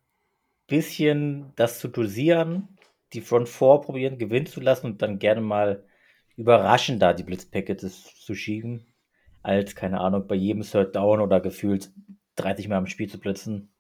bisschen 0.69 1.53
das 1.57 1.81
zu 1.81 1.89
dosieren, 1.89 2.69
die 3.13 3.21
Front 3.21 3.49
4 3.49 3.81
probieren, 3.81 4.19
gewinnen 4.19 4.47
zu 4.47 4.61
lassen 4.61 4.87
und 4.87 5.03
dann 5.03 5.19
gerne 5.19 5.41
mal 5.41 5.85
überraschender 6.37 7.15
die 7.15 7.25
Blitzpackages 7.25 8.15
zu 8.25 8.35
schieben, 8.35 8.87
als, 9.43 9.75
keine 9.75 10.01
Ahnung, 10.01 10.27
bei 10.27 10.35
jedem 10.35 10.63
Third 10.63 10.95
Down 10.95 11.21
oder 11.21 11.41
gefühlt 11.41 11.93
30 12.37 12.69
Mal 12.69 12.79
im 12.79 12.87
Spiel 12.87 13.09
zu 13.09 13.19
blitzen. 13.19 13.73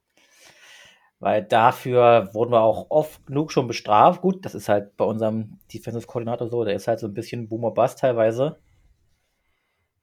Weil 1.18 1.42
dafür 1.42 2.30
wurden 2.32 2.52
wir 2.52 2.62
auch 2.62 2.90
oft 2.90 3.26
genug 3.26 3.52
schon 3.52 3.66
bestraft. 3.66 4.22
Gut, 4.22 4.44
das 4.44 4.54
ist 4.54 4.70
halt 4.70 4.96
bei 4.96 5.04
unserem 5.04 5.58
Defensive-Koordinator 5.72 6.48
so, 6.48 6.64
der 6.64 6.74
ist 6.74 6.88
halt 6.88 6.98
so 6.98 7.06
ein 7.06 7.14
bisschen 7.14 7.48
Boomer-Bust 7.48 7.98
teilweise. 7.98 8.58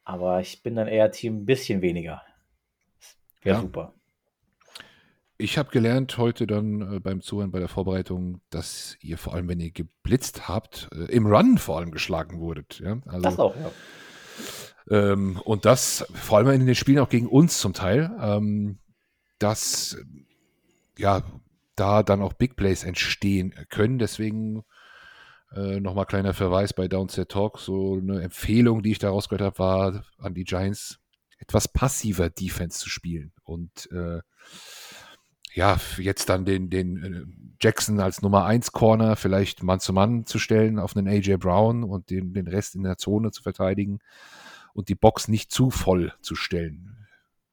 Aber 0.03 0.39
ich 0.39 0.61
bin 0.61 0.75
dann 0.75 0.87
eher 0.87 1.11
Team 1.11 1.39
ein 1.39 1.45
bisschen 1.45 1.81
weniger. 1.81 2.21
Wäre 3.41 3.57
ja. 3.57 3.61
super. 3.61 3.93
Ich 5.39 5.57
habe 5.57 5.69
gelernt 5.69 6.17
heute 6.17 6.47
dann 6.47 6.95
äh, 6.95 6.99
beim 6.99 7.21
Zuhören 7.21 7.51
bei 7.51 7.59
der 7.59 7.67
Vorbereitung, 7.67 8.41
dass 8.49 8.97
ihr 9.01 9.17
vor 9.17 9.35
allem, 9.35 9.47
wenn 9.47 9.59
ihr 9.59 9.71
geblitzt 9.71 10.47
habt, 10.47 10.89
äh, 10.93 11.11
im 11.11 11.27
Run 11.27 11.57
vor 11.59 11.77
allem 11.77 11.91
geschlagen 11.91 12.39
wurdet. 12.39 12.79
Ja? 12.79 12.99
Also, 13.05 13.21
das 13.21 13.39
auch, 13.39 13.55
ja. 13.55 13.71
Ähm, 14.89 15.39
und 15.43 15.65
das 15.65 16.05
vor 16.13 16.39
allem 16.39 16.49
in 16.49 16.65
den 16.65 16.75
Spielen 16.75 16.99
auch 16.99 17.09
gegen 17.09 17.27
uns 17.27 17.59
zum 17.59 17.73
Teil, 17.73 18.09
ähm, 18.19 18.79
dass 19.37 19.97
ja 20.97 21.23
da 21.75 22.01
dann 22.01 22.21
auch 22.21 22.33
Big 22.33 22.55
Plays 22.55 22.83
entstehen 22.83 23.53
können. 23.69 23.99
Deswegen 23.99 24.63
äh, 25.53 25.79
nochmal 25.79 26.05
kleiner 26.05 26.33
Verweis 26.33 26.73
bei 26.73 26.87
Downset 26.87 27.29
Talk. 27.29 27.59
So 27.59 27.99
eine 28.01 28.21
Empfehlung, 28.21 28.81
die 28.81 28.91
ich 28.91 28.99
daraus 28.99 29.29
gehört 29.29 29.41
habe, 29.41 29.59
war 29.59 30.03
an 30.17 30.33
die 30.33 30.45
Giants 30.45 30.99
etwas 31.37 31.67
passiver 31.67 32.29
Defense 32.29 32.79
zu 32.79 32.89
spielen 32.89 33.31
und 33.43 33.91
äh, 33.91 34.21
ja, 35.57 35.77
jetzt 35.97 36.29
dann 36.29 36.45
den, 36.45 36.69
den 36.69 37.03
äh, 37.03 37.25
Jackson 37.59 37.99
als 37.99 38.21
Nummer 38.21 38.45
1 38.45 38.73
Corner 38.73 39.15
vielleicht 39.15 39.63
Mann 39.63 39.79
zu 39.79 39.91
Mann 39.91 40.27
zu 40.27 40.37
stellen 40.37 40.77
auf 40.77 40.95
einen 40.95 41.07
AJ 41.07 41.37
Brown 41.37 41.83
und 41.83 42.11
den, 42.11 42.31
den 42.31 42.47
Rest 42.47 42.75
in 42.75 42.83
der 42.83 42.97
Zone 42.97 43.31
zu 43.31 43.41
verteidigen 43.41 43.97
und 44.75 44.87
die 44.87 44.95
Box 44.95 45.27
nicht 45.27 45.51
zu 45.51 45.71
voll 45.71 46.13
zu 46.21 46.35
stellen. 46.35 47.07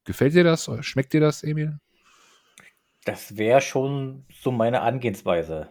Gefällt 0.04 0.34
dir 0.34 0.44
das? 0.44 0.70
Schmeckt 0.82 1.14
dir 1.14 1.20
das, 1.20 1.42
Emil? 1.42 1.80
Das 3.06 3.38
wäre 3.38 3.62
schon 3.62 4.26
so 4.30 4.52
meine 4.52 4.82
Angehensweise. 4.82 5.68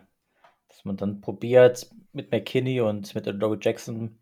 Dass 0.69 0.85
man 0.85 0.97
dann 0.97 1.21
probiert, 1.21 1.87
mit 2.13 2.31
McKinney 2.31 2.81
und 2.81 3.13
mit 3.13 3.27
Adore 3.27 3.59
Jackson 3.61 4.17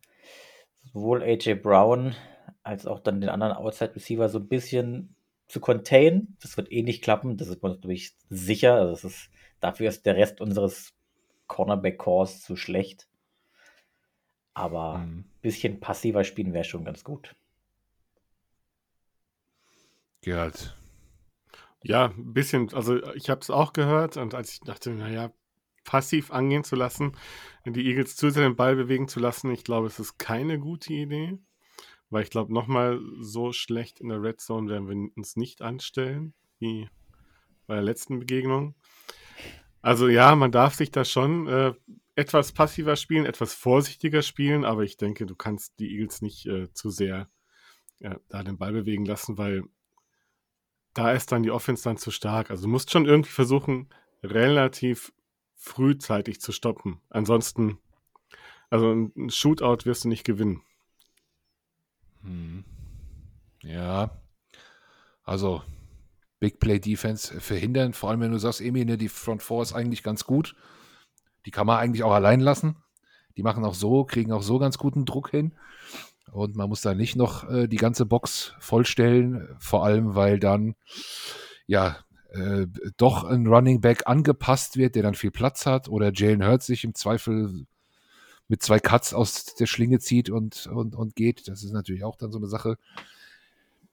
sowohl 0.93 1.23
AJ 1.23 1.55
Brown 1.55 2.13
als 2.61 2.85
auch 2.85 2.99
dann 2.99 3.21
den 3.21 3.29
anderen 3.29 3.53
Outside 3.53 3.95
Receiver 3.95 4.27
so 4.27 4.39
ein 4.39 4.49
bisschen 4.49 5.15
zu 5.51 5.59
containen. 5.59 6.37
Das 6.41 6.57
wird 6.57 6.71
eh 6.71 6.81
nicht 6.81 7.03
klappen, 7.03 7.37
das 7.37 7.49
ist 7.49 7.61
natürlich 7.61 8.15
sicher. 8.29 8.75
Also 8.75 8.93
das 8.93 9.03
ist, 9.03 9.29
dafür 9.59 9.89
ist 9.89 10.05
der 10.05 10.15
Rest 10.15 10.41
unseres 10.41 10.93
Cornerback-Cores 11.47 12.41
zu 12.41 12.55
schlecht. 12.55 13.07
Aber 14.53 14.95
ein 14.95 15.09
mhm. 15.09 15.25
bisschen 15.41 15.79
passiver 15.79 16.23
spielen 16.23 16.53
wäre 16.53 16.63
schon 16.63 16.85
ganz 16.85 17.03
gut. 17.03 17.35
Gerald. 20.21 20.77
Ja, 21.83 22.05
ein 22.09 22.33
bisschen, 22.33 22.73
also 22.73 23.03
ich 23.13 23.29
habe 23.29 23.41
es 23.41 23.49
auch 23.49 23.73
gehört 23.73 24.17
und 24.17 24.35
als 24.35 24.53
ich 24.53 24.59
dachte, 24.59 24.91
naja, 24.91 25.31
passiv 25.83 26.31
angehen 26.31 26.63
zu 26.63 26.75
lassen, 26.75 27.17
die 27.65 27.87
Eagles 27.87 28.15
zu 28.15 28.29
sehr 28.29 28.43
den 28.43 28.55
Ball 28.55 28.75
bewegen 28.75 29.07
zu 29.07 29.19
lassen, 29.19 29.51
ich 29.51 29.63
glaube, 29.63 29.87
es 29.87 29.99
ist 29.99 30.19
keine 30.19 30.59
gute 30.59 30.93
Idee. 30.93 31.39
Weil 32.11 32.23
ich 32.23 32.29
glaube, 32.29 32.53
nochmal 32.53 32.99
so 33.19 33.53
schlecht 33.53 33.99
in 33.99 34.09
der 34.09 34.21
Red 34.21 34.39
Zone 34.39 34.69
werden 34.69 34.87
wir 34.87 35.17
uns 35.17 35.35
nicht 35.35 35.61
anstellen, 35.61 36.33
wie 36.59 36.89
bei 37.65 37.75
der 37.75 37.83
letzten 37.83 38.19
Begegnung. 38.19 38.75
Also 39.81 40.07
ja, 40.07 40.35
man 40.35 40.51
darf 40.51 40.75
sich 40.75 40.91
da 40.91 41.05
schon 41.05 41.47
äh, 41.47 41.73
etwas 42.15 42.51
passiver 42.51 42.95
spielen, 42.97 43.25
etwas 43.25 43.53
vorsichtiger 43.53 44.21
spielen, 44.21 44.65
aber 44.65 44.83
ich 44.83 44.97
denke, 44.97 45.25
du 45.25 45.35
kannst 45.35 45.79
die 45.79 45.91
Eagles 45.91 46.21
nicht 46.21 46.45
äh, 46.45 46.71
zu 46.73 46.91
sehr 46.91 47.29
ja, 47.99 48.19
da 48.29 48.43
den 48.43 48.57
Ball 48.57 48.73
bewegen 48.73 49.05
lassen, 49.05 49.37
weil 49.37 49.63
da 50.93 51.13
ist 51.13 51.31
dann 51.31 51.43
die 51.43 51.51
Offense 51.51 51.83
dann 51.83 51.97
zu 51.97 52.11
stark. 52.11 52.51
Also 52.51 52.63
du 52.63 52.69
musst 52.69 52.91
schon 52.91 53.05
irgendwie 53.05 53.31
versuchen, 53.31 53.89
relativ 54.21 55.13
frühzeitig 55.55 56.41
zu 56.41 56.51
stoppen. 56.51 56.99
Ansonsten, 57.09 57.79
also 58.69 58.91
ein 58.91 59.29
Shootout 59.29 59.85
wirst 59.85 60.03
du 60.03 60.09
nicht 60.09 60.25
gewinnen. 60.25 60.61
Hm. 62.23 62.63
Ja, 63.63 64.11
also 65.23 65.61
Big 66.39 66.59
Play 66.59 66.79
Defense 66.79 67.39
verhindern, 67.39 67.93
vor 67.93 68.09
allem 68.09 68.21
wenn 68.21 68.31
du 68.31 68.39
sagst, 68.39 68.61
Emil, 68.61 68.85
ne, 68.85 68.97
die 68.97 69.09
Front 69.09 69.43
Four 69.43 69.61
ist 69.61 69.73
eigentlich 69.73 70.03
ganz 70.03 70.25
gut. 70.25 70.55
Die 71.45 71.51
kann 71.51 71.67
man 71.67 71.77
eigentlich 71.77 72.03
auch 72.03 72.13
allein 72.13 72.39
lassen. 72.39 72.77
Die 73.37 73.43
machen 73.43 73.63
auch 73.63 73.75
so, 73.75 74.03
kriegen 74.03 74.31
auch 74.31 74.43
so 74.43 74.59
ganz 74.59 74.77
guten 74.77 75.05
Druck 75.05 75.29
hin. 75.29 75.53
Und 76.31 76.55
man 76.55 76.69
muss 76.69 76.81
da 76.81 76.93
nicht 76.93 77.15
noch 77.15 77.49
äh, 77.49 77.67
die 77.67 77.77
ganze 77.77 78.05
Box 78.05 78.53
vollstellen, 78.59 79.55
vor 79.59 79.85
allem 79.85 80.15
weil 80.15 80.39
dann 80.39 80.75
ja 81.67 81.97
äh, 82.31 82.67
doch 82.97 83.23
ein 83.23 83.47
Running 83.47 83.81
Back 83.81 84.03
angepasst 84.07 84.77
wird, 84.77 84.95
der 84.95 85.03
dann 85.03 85.15
viel 85.15 85.31
Platz 85.31 85.65
hat, 85.65 85.89
oder 85.89 86.11
Jalen 86.13 86.45
Hurts 86.45 86.65
sich 86.65 86.83
im 86.83 86.95
Zweifel 86.95 87.65
mit 88.51 88.61
zwei 88.61 88.81
Cuts 88.81 89.13
aus 89.13 89.45
der 89.55 89.65
Schlinge 89.65 89.99
zieht 89.99 90.29
und, 90.29 90.67
und, 90.67 90.93
und 90.93 91.15
geht. 91.15 91.47
Das 91.47 91.63
ist 91.63 91.71
natürlich 91.71 92.03
auch 92.03 92.17
dann 92.17 92.33
so 92.33 92.37
eine 92.37 92.47
Sache. 92.47 92.77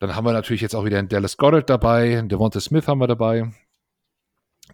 Dann 0.01 0.17
haben 0.17 0.25
wir 0.25 0.33
natürlich 0.33 0.63
jetzt 0.63 0.75
auch 0.75 0.85
wieder 0.85 0.99
einen 0.99 1.09
Dallas 1.09 1.37
Goddard 1.37 1.71
dabei, 1.71 2.19
einen 2.19 2.29
Devonta 2.29 2.59
Smith 2.59 2.89
haben 2.89 2.99
wir 2.99 3.07
dabei. 3.07 3.53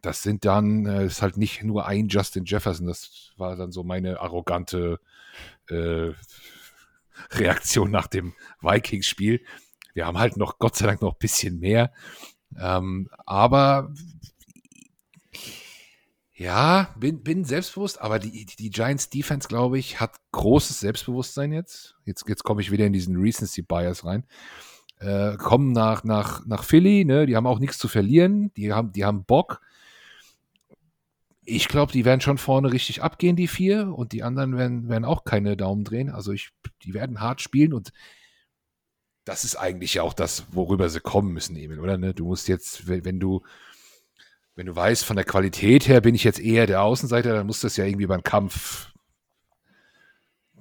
Das 0.01 0.23
sind 0.23 0.47
dann, 0.47 0.87
äh, 0.87 1.05
ist 1.05 1.21
halt 1.21 1.37
nicht 1.37 1.63
nur 1.63 1.85
ein 1.85 2.09
Justin 2.09 2.47
Jefferson, 2.47 2.87
das 2.87 3.33
war 3.37 3.57
dann 3.57 3.73
so 3.73 3.85
meine 3.85 4.21
arrogante 4.21 5.01
äh, 5.69 6.13
Reaktion 7.33 7.91
nach 7.91 8.07
dem 8.07 8.33
Vikings-Spiel. 8.63 9.45
Wir 9.93 10.07
haben 10.07 10.19
halt 10.19 10.39
noch, 10.39 10.59
Gott 10.59 10.77
sei 10.77 10.87
Dank, 10.87 11.03
noch 11.03 11.13
ein 11.13 11.19
bisschen 11.19 11.61
mehr. 11.61 11.93
Ähm, 12.59 13.11
aber 13.27 13.93
ja, 16.37 16.93
bin, 16.99 17.23
bin 17.23 17.45
selbstbewusst, 17.45 18.01
aber 18.01 18.19
die, 18.19 18.45
die 18.45 18.71
Giants 18.71 19.09
Defense, 19.09 19.47
glaube 19.47 19.79
ich, 19.79 20.01
hat 20.01 20.17
großes 20.33 20.81
Selbstbewusstsein 20.81 21.53
jetzt. 21.53 21.95
Jetzt, 22.05 22.29
jetzt 22.29 22.43
komme 22.43 22.61
ich 22.61 22.73
wieder 22.73 22.87
in 22.87 22.93
diesen 22.93 23.17
Recency 23.17 23.63
Bias 23.63 24.05
rein. 24.05 24.25
Äh, 24.99 25.37
kommen 25.37 25.71
nach, 25.73 26.03
nach, 26.03 26.45
nach 26.47 26.65
Philly, 26.65 27.05
ne? 27.05 27.27
die 27.27 27.37
haben 27.37 27.47
auch 27.47 27.61
nichts 27.61 27.79
zu 27.79 27.89
verlieren, 27.89 28.53
die 28.55 28.73
haben, 28.73 28.93
die 28.93 29.05
haben 29.05 29.25
Bock. 29.25 29.61
Ich 31.45 31.69
glaube, 31.69 31.93
die 31.93 32.05
werden 32.05 32.21
schon 32.21 32.39
vorne 32.39 32.73
richtig 32.73 33.03
abgehen, 33.03 33.37
die 33.37 33.49
vier, 33.49 33.95
und 33.95 34.13
die 34.13 34.23
anderen 34.23 34.57
werden, 34.57 34.89
werden 34.89 35.05
auch 35.05 35.25
keine 35.25 35.57
Daumen 35.57 35.85
drehen. 35.85 36.11
Also 36.11 36.33
ich, 36.33 36.51
die 36.83 36.95
werden 36.95 37.21
hart 37.21 37.43
spielen 37.43 37.73
und 37.73 37.93
das 39.25 39.45
ist 39.45 39.57
eigentlich 39.57 39.95
ja 39.95 40.03
auch 40.03 40.15
das, 40.15 40.47
worüber 40.51 40.89
sie 40.89 41.01
kommen 41.01 41.33
müssen, 41.33 41.57
Emil, 41.57 41.81
oder? 41.81 41.97
Ne? 41.97 42.13
Du 42.13 42.27
musst 42.27 42.49
jetzt, 42.49 42.89
wenn, 42.89 43.05
wenn 43.05 43.21
du, 43.21 43.43
wenn 44.57 44.67
du 44.67 44.77
weißt, 44.77 45.05
von 45.05 45.17
der 45.17 45.25
Qualität 45.25 45.89
her 45.89 46.01
bin 46.01 46.15
ich 46.15 46.25
jetzt 46.25 46.41
eher 46.41 46.67
der 46.67 46.83
Außenseiter, 46.83 47.33
dann 47.35 47.47
muss 47.47 47.61
das 47.61 47.77
ja 47.77 47.85
irgendwie 47.85 48.07
beim 48.07 48.23
Kampf, 48.23 48.93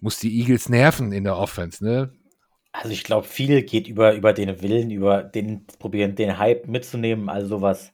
muss 0.01 0.19
die 0.19 0.39
Eagles 0.39 0.69
nerven 0.69 1.11
in 1.11 1.23
der 1.23 1.37
Offense, 1.37 1.83
ne? 1.83 2.11
Also 2.71 2.89
ich 2.89 3.03
glaube, 3.03 3.27
viel 3.27 3.61
geht 3.61 3.87
über, 3.87 4.15
über 4.15 4.33
den 4.33 4.61
Willen, 4.63 4.89
über 4.89 5.21
den 5.21 5.67
probieren, 5.77 6.15
den 6.15 6.39
Hype 6.39 6.67
mitzunehmen, 6.67 7.29
all 7.29 7.45
sowas. 7.45 7.93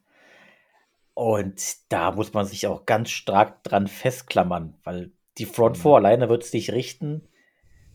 Und 1.13 1.61
da 1.89 2.11
muss 2.11 2.31
man 2.31 2.45
sich 2.45 2.65
auch 2.65 2.85
ganz 2.85 3.09
stark 3.09 3.61
dran 3.65 3.87
festklammern, 3.87 4.79
weil 4.85 5.11
die 5.37 5.45
Front 5.45 5.77
mhm. 5.77 5.81
Four 5.81 5.97
alleine 5.97 6.29
wird 6.29 6.43
es 6.43 6.53
nicht 6.53 6.71
richten, 6.71 7.27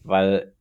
weil 0.03 0.55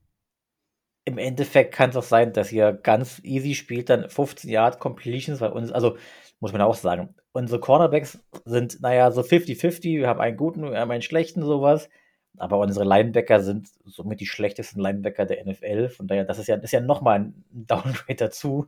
im 1.03 1.17
Endeffekt 1.17 1.73
kann 1.73 1.89
es 1.89 1.97
auch 1.97 2.03
sein, 2.03 2.31
dass 2.31 2.53
ihr 2.53 2.71
ganz 2.71 3.19
easy 3.23 3.53
spielt, 3.53 3.89
dann 3.89 4.09
15 4.09 4.49
Yard 4.49 4.79
Completions, 4.79 5.41
weil 5.41 5.51
uns, 5.51 5.73
also 5.73 5.97
muss 6.39 6.53
man 6.53 6.61
auch 6.61 6.75
sagen, 6.75 7.13
unsere 7.33 7.59
Cornerbacks 7.59 8.19
sind, 8.45 8.81
naja, 8.81 9.11
so 9.11 9.21
50-50, 9.21 9.97
wir 9.97 10.07
haben 10.07 10.21
einen 10.21 10.37
guten, 10.37 10.71
wir 10.71 10.79
haben 10.79 10.91
einen 10.91 11.01
schlechten, 11.01 11.43
sowas. 11.43 11.89
Aber 12.37 12.57
unsere 12.59 12.85
Linebacker 12.85 13.41
sind 13.41 13.67
somit 13.85 14.19
die 14.19 14.25
schlechtesten 14.25 14.79
Linebacker 14.79 15.25
der 15.25 15.45
NFL. 15.45 15.89
Von 15.89 16.07
daher, 16.07 16.25
das 16.25 16.39
ist 16.39 16.47
ja, 16.47 16.55
ist 16.55 16.71
ja 16.71 16.79
nochmal 16.79 17.19
ein 17.19 17.43
Downgrade 17.51 18.15
dazu. 18.15 18.67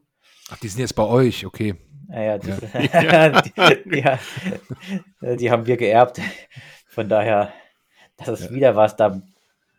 Ach, 0.49 0.58
die 0.58 0.67
sind 0.67 0.82
jetzt 0.82 0.95
bei 0.95 1.04
euch, 1.04 1.45
okay. 1.45 1.75
Naja, 2.08 2.38
die, 2.38 2.49
ja. 2.49 3.41
die, 3.41 3.54
die, 5.21 5.38
die, 5.38 5.51
haben 5.51 5.65
wir 5.65 5.78
geerbt. 5.78 6.21
Von 6.88 7.10
daher, 7.10 7.51
das 8.17 8.28
ist 8.30 8.45
ja. 8.45 8.51
wieder 8.51 8.75
was, 8.75 8.95
da, 8.95 9.21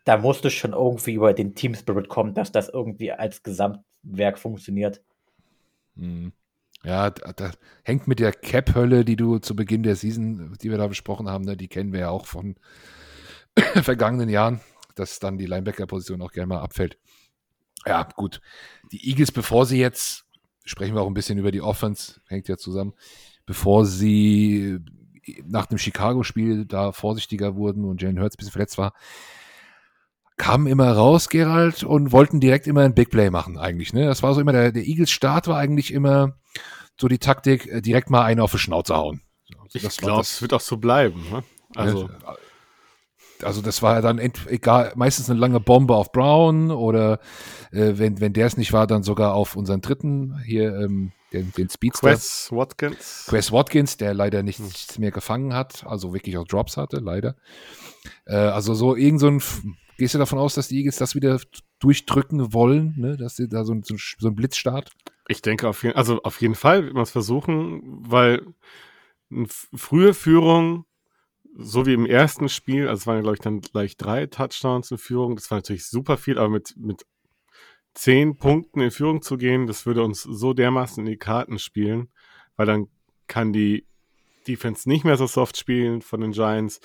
da 0.03 0.17
musst 0.17 0.43
du 0.43 0.49
schon 0.49 0.73
irgendwie 0.73 1.13
über 1.13 1.33
den 1.33 1.55
Team 1.55 1.73
Spirit 1.73 2.09
kommen, 2.09 2.33
dass 2.33 2.51
das 2.51 2.67
irgendwie 2.67 3.13
als 3.13 3.43
Gesamtwerk 3.43 4.37
funktioniert. 4.37 5.01
Mhm. 5.95 6.33
Ja, 6.87 7.09
da, 7.09 7.33
da, 7.33 7.51
hängt 7.83 8.07
mit 8.07 8.19
der 8.19 8.31
Cap-Hölle, 8.31 9.03
die 9.03 9.17
du 9.17 9.39
zu 9.39 9.57
Beginn 9.57 9.83
der 9.83 9.97
Season, 9.97 10.57
die 10.61 10.71
wir 10.71 10.77
da 10.77 10.87
besprochen 10.87 11.27
haben, 11.27 11.43
ne, 11.43 11.57
die 11.57 11.67
kennen 11.67 11.91
wir 11.91 11.99
ja 11.99 12.09
auch 12.09 12.25
von 12.25 12.55
vergangenen 13.83 14.29
Jahren, 14.29 14.61
dass 14.95 15.19
dann 15.19 15.37
die 15.37 15.47
Linebacker-Position 15.47 16.21
auch 16.21 16.31
gerne 16.31 16.47
mal 16.47 16.61
abfällt. 16.61 16.97
Ja, 17.85 18.07
gut. 18.15 18.39
Die 18.93 19.05
Eagles, 19.09 19.33
bevor 19.33 19.65
sie 19.65 19.79
jetzt, 19.79 20.23
sprechen 20.63 20.95
wir 20.95 21.01
auch 21.01 21.07
ein 21.07 21.13
bisschen 21.13 21.37
über 21.37 21.51
die 21.51 21.61
Offense, 21.61 22.21
hängt 22.27 22.47
ja 22.47 22.55
zusammen, 22.55 22.93
bevor 23.45 23.85
sie 23.85 24.79
nach 25.45 25.65
dem 25.65 25.79
Chicago-Spiel 25.79 26.63
da 26.63 26.93
vorsichtiger 26.93 27.57
wurden 27.57 27.83
und 27.83 28.01
Jalen 28.01 28.21
Hurts 28.21 28.35
ein 28.35 28.39
bisschen 28.39 28.53
verletzt 28.53 28.77
war, 28.77 28.93
kamen 30.37 30.67
immer 30.67 30.89
raus, 30.93 31.27
Gerald, 31.27 31.83
und 31.83 32.13
wollten 32.13 32.39
direkt 32.39 32.65
immer 32.65 32.83
ein 32.83 32.93
Big 32.93 33.09
Play 33.09 33.29
machen, 33.29 33.57
eigentlich. 33.57 33.91
Ne? 33.91 34.05
Das 34.05 34.23
war 34.23 34.33
so 34.33 34.39
immer, 34.39 34.53
der, 34.53 34.71
der 34.71 34.87
Eagles-Start 34.87 35.47
war 35.47 35.57
eigentlich 35.57 35.91
immer 35.91 36.37
so 36.99 37.07
die 37.07 37.19
Taktik, 37.19 37.67
äh, 37.67 37.81
direkt 37.81 38.09
mal 38.09 38.23
einen 38.23 38.39
auf 38.39 38.51
die 38.51 38.57
Schnauze 38.57 38.95
hauen. 38.95 39.21
Also 39.59 39.87
ich 39.87 39.97
glaube, 39.97 40.21
es 40.21 40.41
wird 40.41 40.53
auch 40.53 40.61
so 40.61 40.77
bleiben. 40.77 41.25
Ne? 41.31 41.43
Also. 41.75 42.09
Also 43.43 43.61
das 43.61 43.83
war 43.83 43.93
ja 43.93 44.01
dann 44.01 44.17
egal, 44.17 44.93
meistens 44.95 45.29
eine 45.29 45.39
lange 45.39 45.59
Bombe 45.59 45.95
auf 45.95 46.11
Brown 46.11 46.71
oder 46.71 47.19
äh, 47.71 47.93
wenn, 47.93 48.19
wenn 48.19 48.33
der 48.33 48.47
es 48.47 48.57
nicht 48.57 48.73
war, 48.73 48.87
dann 48.87 49.03
sogar 49.03 49.35
auf 49.35 49.55
unseren 49.55 49.81
dritten 49.81 50.41
hier, 50.43 50.75
ähm, 50.75 51.11
den, 51.31 51.51
den 51.51 51.69
Speedster. 51.69 52.09
Quest 52.09 52.51
Watkins. 52.51 53.25
Quest 53.27 53.51
Watkins, 53.51 53.97
der 53.97 54.15
leider 54.15 54.41
nichts 54.41 54.95
hm. 54.95 55.01
mehr 55.01 55.11
gefangen 55.11 55.53
hat, 55.53 55.85
also 55.85 56.15
wirklich 56.15 56.35
auch 56.39 56.47
Drops 56.47 56.77
hatte, 56.77 56.97
leider. 56.97 57.35
Äh, 58.25 58.37
also 58.37 58.73
so 58.73 58.95
irgend 58.95 59.19
so 59.19 59.27
ein 59.27 59.41
Gehst 59.97 60.13
du 60.13 60.19
davon 60.19 60.37
aus, 60.37 60.53
dass 60.53 60.67
die 60.67 60.77
Eagles 60.77 60.97
das 60.97 61.15
wieder 61.15 61.39
durchdrücken 61.79 62.53
wollen, 62.53 62.93
ne? 62.97 63.17
dass 63.17 63.35
sie 63.35 63.49
da 63.49 63.65
so, 63.65 63.73
ein, 63.73 63.83
so 63.83 64.27
ein 64.27 64.35
Blitzstart? 64.35 64.91
Ich 65.27 65.41
denke 65.41 65.67
auf 65.67 65.83
jeden, 65.83 65.95
also 65.95 66.21
auf 66.23 66.41
jeden 66.41 66.55
Fall 66.55 66.85
wird 66.85 66.93
man 66.93 67.03
es 67.03 67.11
versuchen, 67.11 67.81
weil 68.09 68.45
eine 69.29 69.47
frühe 69.47 70.13
Führung, 70.13 70.85
so 71.57 71.85
wie 71.85 71.93
im 71.93 72.05
ersten 72.05 72.49
Spiel, 72.49 72.87
also 72.87 73.01
es 73.01 73.07
waren 73.07 73.21
glaube 73.21 73.35
ich, 73.35 73.41
dann 73.41 73.61
gleich 73.61 73.97
drei 73.97 74.27
Touchdowns 74.27 74.91
in 74.91 74.97
Führung, 74.97 75.35
das 75.35 75.51
war 75.51 75.57
natürlich 75.57 75.85
super 75.85 76.17
viel, 76.17 76.37
aber 76.37 76.49
mit, 76.49 76.75
mit 76.77 77.05
zehn 77.93 78.37
Punkten 78.37 78.79
in 78.79 78.91
Führung 78.91 79.21
zu 79.21 79.37
gehen, 79.37 79.67
das 79.67 79.85
würde 79.85 80.03
uns 80.03 80.21
so 80.21 80.53
dermaßen 80.53 81.05
in 81.05 81.11
die 81.11 81.17
Karten 81.17 81.59
spielen, 81.59 82.09
weil 82.55 82.67
dann 82.67 82.87
kann 83.27 83.51
die 83.51 83.85
Defense 84.47 84.87
nicht 84.87 85.03
mehr 85.03 85.17
so 85.17 85.27
soft 85.27 85.57
spielen 85.57 86.01
von 86.01 86.21
den 86.21 86.31
Giants. 86.31 86.79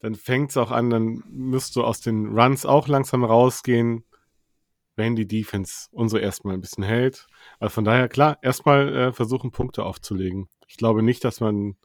Dann 0.00 0.14
fängt 0.14 0.50
es 0.50 0.56
auch 0.56 0.70
an, 0.70 0.88
dann 0.88 1.22
müsst 1.28 1.76
du 1.76 1.84
aus 1.84 2.00
den 2.00 2.38
Runs 2.38 2.64
auch 2.64 2.88
langsam 2.88 3.24
rausgehen, 3.24 4.04
wenn 4.96 5.16
die 5.16 5.26
Defense 5.26 5.88
unsere 5.92 6.22
erstmal 6.22 6.54
ein 6.54 6.60
bisschen 6.60 6.84
hält. 6.84 7.26
Also 7.58 7.74
von 7.74 7.84
daher, 7.84 8.08
klar, 8.08 8.38
erstmal 8.42 8.94
äh, 8.94 9.12
versuchen, 9.12 9.50
Punkte 9.50 9.84
aufzulegen. 9.84 10.48
Ich 10.66 10.76
glaube 10.76 11.02
nicht, 11.02 11.24
dass 11.24 11.40
man 11.40 11.76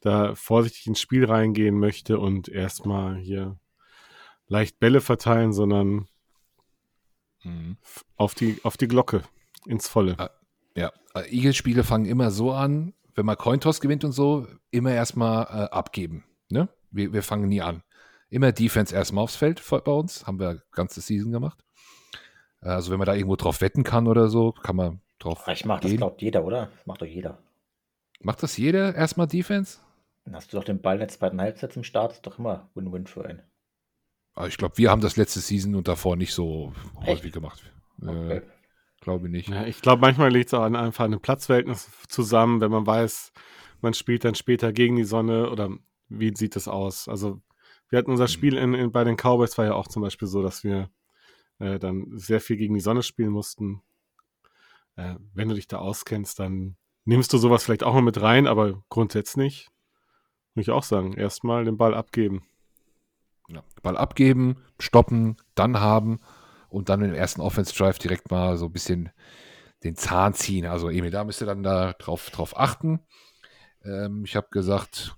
da 0.00 0.34
vorsichtig 0.34 0.86
ins 0.86 1.00
Spiel 1.00 1.24
reingehen 1.24 1.78
möchte 1.78 2.18
und 2.18 2.48
erstmal 2.48 3.16
hier 3.16 3.58
leicht 4.46 4.78
Bälle 4.78 5.00
verteilen, 5.00 5.52
sondern 5.52 6.06
mhm. 7.42 7.78
auf, 8.16 8.34
die, 8.34 8.60
auf 8.62 8.76
die 8.76 8.88
Glocke, 8.88 9.22
ins 9.66 9.88
Volle. 9.88 10.16
Ah, 10.18 10.30
ja, 10.76 10.92
Eagles-Spiele 11.14 11.84
fangen 11.84 12.04
immer 12.04 12.30
so 12.30 12.52
an, 12.52 12.92
wenn 13.14 13.26
man 13.26 13.38
Cointoss 13.38 13.80
gewinnt 13.80 14.04
und 14.04 14.12
so, 14.12 14.46
immer 14.70 14.92
erstmal 14.92 15.44
äh, 15.44 15.70
abgeben. 15.70 16.24
Ne? 16.50 16.68
Wir, 16.90 17.12
wir 17.12 17.22
fangen 17.22 17.48
nie 17.48 17.62
an. 17.62 17.82
Immer 18.28 18.52
Defense 18.52 18.94
erstmal 18.94 19.24
aufs 19.24 19.36
Feld 19.36 19.62
bei 19.68 19.92
uns. 19.92 20.26
Haben 20.26 20.40
wir 20.40 20.62
ganze 20.72 21.00
Season 21.00 21.30
gemacht. 21.30 21.63
Also 22.64 22.90
wenn 22.90 22.98
man 22.98 23.06
da 23.06 23.14
irgendwo 23.14 23.36
drauf 23.36 23.60
wetten 23.60 23.84
kann 23.84 24.08
oder 24.08 24.28
so, 24.28 24.52
kann 24.52 24.76
man 24.76 25.00
drauf. 25.18 25.46
Ich 25.48 25.64
mach 25.64 25.80
gehen. 25.80 25.92
das, 25.92 25.98
glaubt 25.98 26.22
jeder, 26.22 26.44
oder? 26.44 26.70
Das 26.76 26.86
macht 26.86 27.02
doch 27.02 27.06
jeder. 27.06 27.38
Macht 28.20 28.42
das 28.42 28.56
jeder 28.56 28.94
erstmal 28.94 29.26
Defense? 29.26 29.80
Dann 30.24 30.34
hast 30.34 30.52
du 30.52 30.56
doch 30.56 30.64
den 30.64 30.80
Ball 30.80 30.94
in 30.94 31.00
der 31.00 31.08
zweiten 31.08 31.40
Halbzeit 31.40 31.72
zum 31.72 31.84
Start, 31.84 32.12
ist 32.12 32.26
doch 32.26 32.38
immer 32.38 32.70
Win-Win 32.74 33.06
für 33.06 33.26
einen. 33.26 33.42
Aber 34.32 34.48
ich 34.48 34.56
glaube, 34.56 34.78
wir 34.78 34.90
haben 34.90 35.02
das 35.02 35.16
letzte 35.16 35.40
Season 35.40 35.74
und 35.74 35.86
davor 35.86 36.16
nicht 36.16 36.32
so 36.32 36.72
Echt? 37.00 37.08
häufig 37.08 37.32
gemacht. 37.32 37.62
Okay. 38.00 38.38
Äh, 38.38 38.42
glaube 39.00 39.26
ich 39.26 39.32
nicht. 39.32 39.48
Ja, 39.48 39.66
ich 39.66 39.80
glaube, 39.80 40.00
manchmal 40.00 40.32
liegt 40.32 40.46
es 40.46 40.54
auch 40.54 40.62
an 40.62 40.74
einfach 40.74 41.04
einem 41.04 41.20
Platzverhältnis 41.20 41.90
zusammen, 42.08 42.60
wenn 42.60 42.70
man 42.70 42.86
weiß, 42.86 43.32
man 43.82 43.94
spielt 43.94 44.24
dann 44.24 44.34
später 44.34 44.72
gegen 44.72 44.96
die 44.96 45.04
Sonne 45.04 45.50
oder 45.50 45.68
wie 46.08 46.34
sieht 46.34 46.56
das 46.56 46.66
aus? 46.66 47.08
Also 47.08 47.42
wir 47.90 47.98
hatten 47.98 48.10
unser 48.10 48.24
mhm. 48.24 48.28
Spiel 48.28 48.56
in, 48.56 48.74
in, 48.74 48.90
bei 48.90 49.04
den 49.04 49.16
Cowboys 49.16 49.56
war 49.58 49.66
ja 49.66 49.74
auch 49.74 49.88
zum 49.88 50.02
Beispiel 50.02 50.26
so, 50.26 50.42
dass 50.42 50.64
wir 50.64 50.88
äh, 51.58 51.78
dann 51.78 52.06
sehr 52.18 52.40
viel 52.40 52.56
gegen 52.56 52.74
die 52.74 52.80
Sonne 52.80 53.02
spielen 53.02 53.30
mussten. 53.30 53.82
Äh, 54.96 55.16
wenn 55.32 55.48
du 55.48 55.54
dich 55.54 55.68
da 55.68 55.78
auskennst, 55.78 56.38
dann 56.38 56.76
nimmst 57.04 57.32
du 57.32 57.38
sowas 57.38 57.64
vielleicht 57.64 57.84
auch 57.84 57.94
mal 57.94 58.02
mit 58.02 58.20
rein, 58.20 58.46
aber 58.46 58.82
grundsätzlich 58.88 59.68
würde 60.54 60.62
ich 60.62 60.70
auch 60.70 60.84
sagen, 60.84 61.14
erstmal 61.14 61.64
den 61.64 61.76
Ball 61.76 61.94
abgeben. 61.94 62.42
Ja, 63.48 63.62
Ball 63.82 63.96
abgeben, 63.96 64.56
stoppen, 64.78 65.36
dann 65.54 65.80
haben 65.80 66.20
und 66.68 66.88
dann 66.88 67.02
im 67.02 67.14
ersten 67.14 67.40
Offense 67.40 67.74
Drive 67.74 67.98
direkt 67.98 68.30
mal 68.30 68.56
so 68.56 68.66
ein 68.66 68.72
bisschen 68.72 69.10
den 69.82 69.96
Zahn 69.96 70.32
ziehen. 70.32 70.66
Also 70.66 70.88
Emil, 70.88 71.10
da 71.10 71.24
müsst 71.24 71.42
ihr 71.42 71.46
dann 71.46 71.62
da 71.62 71.92
drauf, 71.92 72.30
drauf 72.30 72.58
achten. 72.58 73.00
Ähm, 73.84 74.24
ich 74.24 74.34
habe 74.34 74.48
gesagt, 74.50 75.14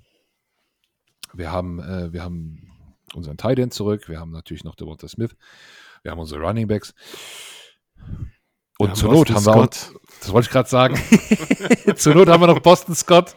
wir 1.33 1.53
haben, 1.53 1.79
äh, 1.81 2.13
wir 2.13 2.25
haben 2.25 2.73
unseren 3.15 3.37
Tight 3.37 3.59
End 3.59 3.73
zurück, 3.73 4.09
wir 4.09 4.19
haben 4.19 4.33
natürlich 4.33 4.65
noch 4.65 4.75
Devonta 4.75 5.07
Smith, 5.07 5.37
wir 6.07 6.13
haben 6.13 6.21
unsere 6.21 6.41
Running 6.41 6.69
Backs. 6.69 6.95
Und 8.79 8.91
ja, 8.91 8.95
zur 8.95 9.13
Not 9.13 9.31
haben 9.31 9.45
wir 9.45 9.57
auch, 9.57 9.67
das 9.67 10.33
wollte 10.33 10.47
ich 10.47 10.53
gerade 10.53 10.69
sagen, 10.69 10.97
zur 11.97 12.15
Not 12.15 12.29
haben 12.29 12.41
wir 12.41 12.47
noch 12.47 12.61
Boston 12.61 12.95
Scott. 12.95 13.35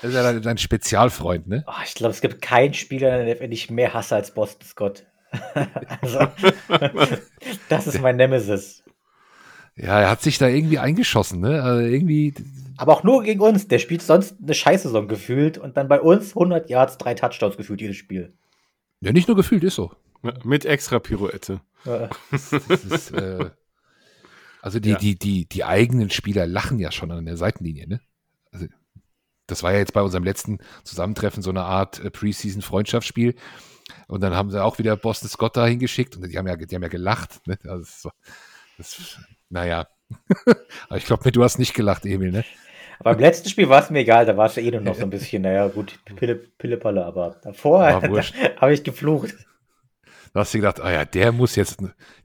Das 0.00 0.10
ist 0.10 0.14
ja 0.14 0.32
dein, 0.38 0.58
Spezialfreund, 0.58 1.48
ne? 1.48 1.64
Oh, 1.66 1.82
ich 1.84 1.94
glaube, 1.94 2.12
es 2.12 2.20
gibt 2.20 2.40
keinen 2.40 2.74
Spieler, 2.74 3.24
den 3.24 3.52
ich 3.52 3.70
mehr 3.70 3.92
hasse 3.92 4.14
als 4.14 4.32
Boston 4.34 4.66
Scott. 4.68 5.04
also, 6.00 6.28
das 7.68 7.88
ist 7.88 8.00
mein 8.00 8.16
Nemesis. 8.16 8.84
Ja, 9.74 10.00
er 10.00 10.10
hat 10.10 10.22
sich 10.22 10.38
da 10.38 10.46
irgendwie 10.46 10.78
eingeschossen, 10.78 11.40
ne? 11.40 11.60
Also 11.60 11.80
irgendwie. 11.80 12.34
Aber 12.76 12.92
auch 12.92 13.02
nur 13.02 13.24
gegen 13.24 13.40
uns. 13.40 13.66
Der 13.66 13.80
spielt 13.80 14.02
sonst 14.02 14.36
eine 14.40 14.54
Scheißsaison 14.54 15.08
gefühlt 15.08 15.58
und 15.58 15.76
dann 15.76 15.88
bei 15.88 16.00
uns 16.00 16.36
100 16.36 16.70
Yards, 16.70 16.98
drei 16.98 17.14
Touchdowns 17.14 17.56
gefühlt 17.56 17.80
jedes 17.80 17.96
Spiel. 17.96 18.32
Ja, 19.00 19.10
nicht 19.10 19.26
nur 19.26 19.36
gefühlt, 19.36 19.64
ist 19.64 19.74
so. 19.74 19.90
Mit 20.44 20.64
extra 20.64 21.00
Pirouette. 21.00 21.60
Das, 21.84 22.50
das 22.50 22.84
ist, 22.84 23.10
äh, 23.12 23.50
also 24.62 24.78
die, 24.78 24.90
ja. 24.90 24.98
die, 24.98 25.18
die, 25.18 25.48
die 25.48 25.64
eigenen 25.64 26.10
Spieler 26.10 26.46
lachen 26.46 26.78
ja 26.78 26.92
schon 26.92 27.10
an 27.10 27.24
der 27.24 27.36
Seitenlinie, 27.36 27.88
ne? 27.88 28.00
Also, 28.52 28.66
das 29.48 29.62
war 29.62 29.72
ja 29.72 29.78
jetzt 29.78 29.92
bei 29.92 30.02
unserem 30.02 30.24
letzten 30.24 30.58
Zusammentreffen 30.84 31.42
so 31.42 31.50
eine 31.50 31.64
Art 31.64 31.98
äh, 31.98 32.10
Preseason-Freundschaftsspiel. 32.10 33.34
Und 34.06 34.22
dann 34.22 34.34
haben 34.34 34.50
sie 34.50 34.62
auch 34.62 34.78
wieder 34.78 34.96
Boston 34.96 35.28
Scott 35.28 35.56
da 35.56 35.66
hingeschickt 35.66 36.16
und 36.16 36.26
die 36.26 36.38
haben 36.38 36.46
ja, 36.46 36.56
die 36.56 36.74
haben 36.74 36.82
ja 36.82 36.88
gelacht. 36.88 37.46
Ne? 37.46 37.58
Also 37.64 38.10
das, 38.78 38.96
das, 38.96 39.18
naja. 39.50 39.88
Aber 40.88 40.96
ich 40.96 41.04
glaube, 41.04 41.30
du 41.32 41.42
hast 41.42 41.58
nicht 41.58 41.74
gelacht, 41.74 42.06
Emil, 42.06 42.30
ne? 42.30 42.44
Beim 43.02 43.18
letzten 43.18 43.48
Spiel 43.48 43.68
war 43.68 43.82
es 43.82 43.90
mir 43.90 44.00
egal, 44.00 44.26
da 44.26 44.36
war 44.36 44.46
es 44.46 44.54
ja 44.54 44.62
eh 44.62 44.70
nur 44.70 44.80
noch 44.80 44.94
so 44.94 45.02
ein 45.02 45.10
bisschen, 45.10 45.42
naja, 45.42 45.66
gut, 45.68 45.98
Pille, 46.04 46.36
Pille 46.36 46.80
aber 47.04 47.40
davor 47.42 47.84
habe 48.60 48.72
ich 48.72 48.84
geflucht. 48.84 49.34
Da 50.32 50.40
hast 50.40 50.54
du 50.54 50.58
gedacht, 50.58 50.80
ah 50.80 50.90
ja, 50.90 51.04
der 51.04 51.32
muss 51.32 51.56
jetzt, 51.56 51.78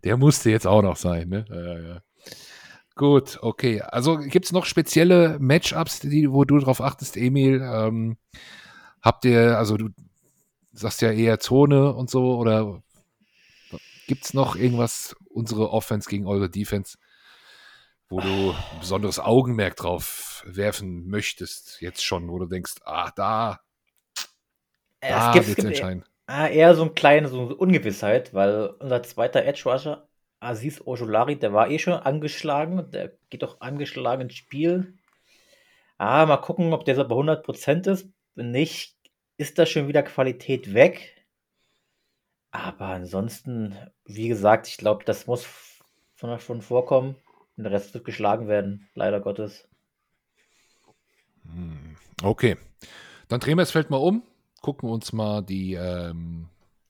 der 0.04 0.18
musste 0.18 0.50
jetzt 0.50 0.66
auch 0.66 0.82
noch 0.82 0.96
sein, 0.96 1.28
ne? 1.28 1.46
Ja, 1.50 1.80
ja. 1.80 2.02
Gut, 2.96 3.38
okay. 3.42 3.82
Also 3.82 4.18
gibt 4.18 4.46
es 4.46 4.52
noch 4.52 4.66
spezielle 4.66 5.38
Matchups, 5.40 6.00
die, 6.00 6.32
wo 6.32 6.46
du 6.46 6.58
drauf 6.58 6.82
achtest, 6.82 7.16
Emil? 7.16 7.62
Ähm, 7.62 8.18
habt 9.02 9.26
ihr, 9.26 9.58
also 9.58 9.78
du 9.78 9.90
sagst 10.72 11.02
ja 11.02 11.12
eher 11.12 11.40
Zone 11.40 11.94
und 11.94 12.10
so, 12.10 12.38
oder 12.38 12.82
gibt 14.08 14.26
es 14.26 14.34
noch 14.34 14.56
irgendwas, 14.56 15.16
unsere 15.30 15.72
Offense 15.72 16.10
gegen 16.10 16.26
eure 16.26 16.50
Defense, 16.50 16.98
wo 18.10 18.22
du 18.22 18.52
ein 18.52 18.80
besonderes 18.80 19.20
Augenmerk 19.20 19.76
drauf 19.76 20.44
werfen 20.48 21.08
möchtest, 21.08 21.82
jetzt 21.82 22.04
schon, 22.04 22.30
wo 22.30 22.40
du 22.40 22.46
denkst, 22.46 22.76
ah, 22.86 23.12
da, 23.16 23.60
da 25.02 25.36
wird 25.36 25.60
es 25.60 25.66
entscheiden. 25.66 26.04
Ah, 26.28 26.48
eher 26.50 26.76
so 26.76 26.84
ein 26.84 26.94
kleines 26.94 27.32
so 27.32 27.44
Ungewissheit, 27.58 28.34
weil 28.34 28.68
unser 28.80 29.02
zweiter 29.04 29.46
Edge 29.46 29.64
Rusher, 29.66 30.10
Aziz 30.42 30.82
Ojolari, 30.86 31.40
der 31.40 31.54
war 31.54 31.70
eh 31.72 31.80
schon 31.80 31.94
angeschlagen, 31.94 32.92
der 32.92 33.14
geht 33.30 33.44
doch 33.44 33.62
angeschlagen 33.62 34.24
ins 34.24 34.36
Spiel. 34.36 34.98
Ah, 35.98 36.26
mal 36.26 36.38
gucken, 36.38 36.74
ob 36.74 36.84
der 36.86 36.96
so 36.96 37.08
bei 37.08 37.16
100% 37.16 37.90
ist. 37.90 38.10
Wenn 38.36 38.52
nicht, 38.52 38.98
ist 39.38 39.58
da 39.58 39.66
schon 39.66 39.88
wieder 39.88 40.04
Qualität 40.04 40.74
weg. 40.74 41.26
Aber 42.52 42.88
ansonsten, 42.88 43.78
wie 44.06 44.28
gesagt, 44.28 44.68
ich 44.68 44.78
glaube, 44.78 45.06
das 45.06 45.28
muss 45.28 45.48
von 46.16 46.40
schon 46.40 46.62
vorkommen. 46.62 47.16
Und 47.56 47.64
der 47.64 47.72
Rest 47.72 47.94
wird 47.94 48.06
geschlagen 48.06 48.48
werden, 48.48 48.90
leider 48.96 49.22
Gottes. 49.22 49.68
Hm, 51.44 51.96
okay. 52.22 52.58
Dann 53.30 53.40
drehen 53.40 53.58
wir 53.58 53.62
das 53.62 53.72
Feld 53.72 53.90
mal 53.90 53.98
um, 53.98 54.24
gucken 54.68 54.90
uns 54.90 55.14
mal 55.14 55.42
die 55.42 55.76
ähm, 55.76 56.50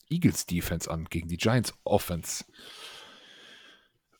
Eagles 0.10 0.48
Defense 0.48 0.90
an 0.90 1.06
gegen 1.12 1.28
die 1.28 1.38
Giants 1.38 1.76
Offense. 1.84 2.44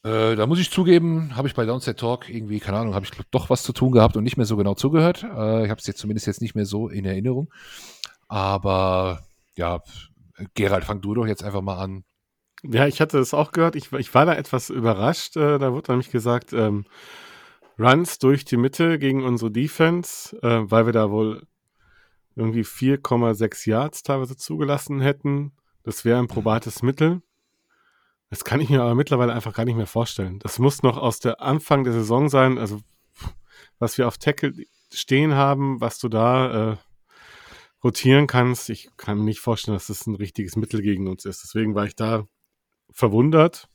Äh, 0.04 0.36
da 0.36 0.46
muss 0.46 0.60
ich 0.60 0.70
zugeben, 0.70 1.36
habe 1.36 1.48
ich 1.48 1.56
bei 1.56 1.66
Downside 1.66 1.96
Talk 1.96 2.30
irgendwie, 2.30 2.60
keine 2.60 2.78
Ahnung, 2.78 2.94
habe 2.94 3.08
ich 3.08 3.12
doch 3.32 3.50
was 3.50 3.64
zu 3.64 3.74
tun 3.74 3.94
gehabt 3.94 4.16
und 4.16 4.24
nicht 4.24 4.38
mehr 4.38 4.46
so 4.46 4.58
genau 4.58 4.76
zugehört. 4.76 5.24
Äh, 5.24 5.64
ich 5.66 5.72
habe 5.72 5.80
es 5.80 5.88
jetzt 5.88 5.98
zumindest 5.98 6.28
jetzt 6.28 6.40
nicht 6.40 6.54
mehr 6.54 6.68
so 6.68 6.88
in 6.88 7.04
Erinnerung. 7.04 7.52
Aber 8.28 9.26
ja, 9.56 9.82
Gerald, 10.54 10.86
fang 10.86 11.02
du 11.02 11.16
doch 11.16 11.26
jetzt 11.26 11.44
einfach 11.44 11.64
mal 11.64 11.80
an. 11.80 12.04
Ja, 12.62 12.86
ich 12.86 13.02
hatte 13.02 13.18
es 13.18 13.34
auch 13.34 13.52
gehört. 13.52 13.76
Ich, 13.76 13.92
ich 13.92 14.14
war 14.14 14.28
da 14.28 14.36
etwas 14.36 14.70
überrascht. 14.70 15.36
Äh, 15.36 15.58
da 15.58 15.74
wurde 15.74 15.94
nämlich 15.94 16.12
gesagt, 16.12 16.54
ähm, 16.54 16.86
Runs 17.80 18.20
durch 18.20 18.46
die 18.46 18.58
Mitte 18.58 19.00
gegen 19.00 19.24
unsere 19.24 19.50
Defense, 19.50 20.38
äh, 20.44 20.70
weil 20.70 20.86
wir 20.86 20.94
da 20.94 21.10
wohl 21.10 21.48
irgendwie 22.38 22.62
4,6 22.62 23.68
Yards 23.68 24.04
teilweise 24.04 24.38
zugelassen 24.38 25.02
hätten. 25.02 25.54
Das 25.84 26.06
wäre 26.06 26.20
ein 26.20 26.28
probates 26.28 26.82
Mittel. 26.84 27.22
Das 28.30 28.44
kann 28.44 28.62
ich 28.62 28.70
mir 28.70 28.82
aber 28.82 28.96
mittlerweile 28.96 29.34
einfach 29.34 29.54
gar 29.54 29.66
nicht 29.66 29.78
mehr 29.78 29.88
vorstellen. 29.88 30.40
Das 30.40 30.60
muss 30.60 30.84
noch 30.84 30.98
aus 30.98 31.20
der 31.20 31.42
Anfang 31.42 31.84
der 31.84 31.94
Saison 31.94 32.30
sein. 32.30 32.58
Also, 32.58 32.82
was 33.80 33.98
wir 33.98 34.08
auf 34.08 34.18
Tackle 34.18 34.54
stehen 34.92 35.34
haben, 35.34 35.82
was 35.82 36.00
du 36.00 36.10
da 36.10 36.72
äh, 36.74 36.78
rotieren 37.84 38.28
kannst. 38.28 38.70
Ich 38.70 38.90
kann 38.98 39.20
mir 39.20 39.24
nicht 39.24 39.40
vorstellen, 39.40 39.76
dass 39.76 39.88
das 39.88 40.08
ein 40.08 40.16
richtiges 40.16 40.56
Mittel 40.56 40.82
gegen 40.82 41.08
uns 41.08 41.26
ist. 41.26 41.44
Deswegen 41.44 41.76
war 41.76 41.86
ich 41.86 41.96
da 41.96 42.28
verwundert 42.92 43.70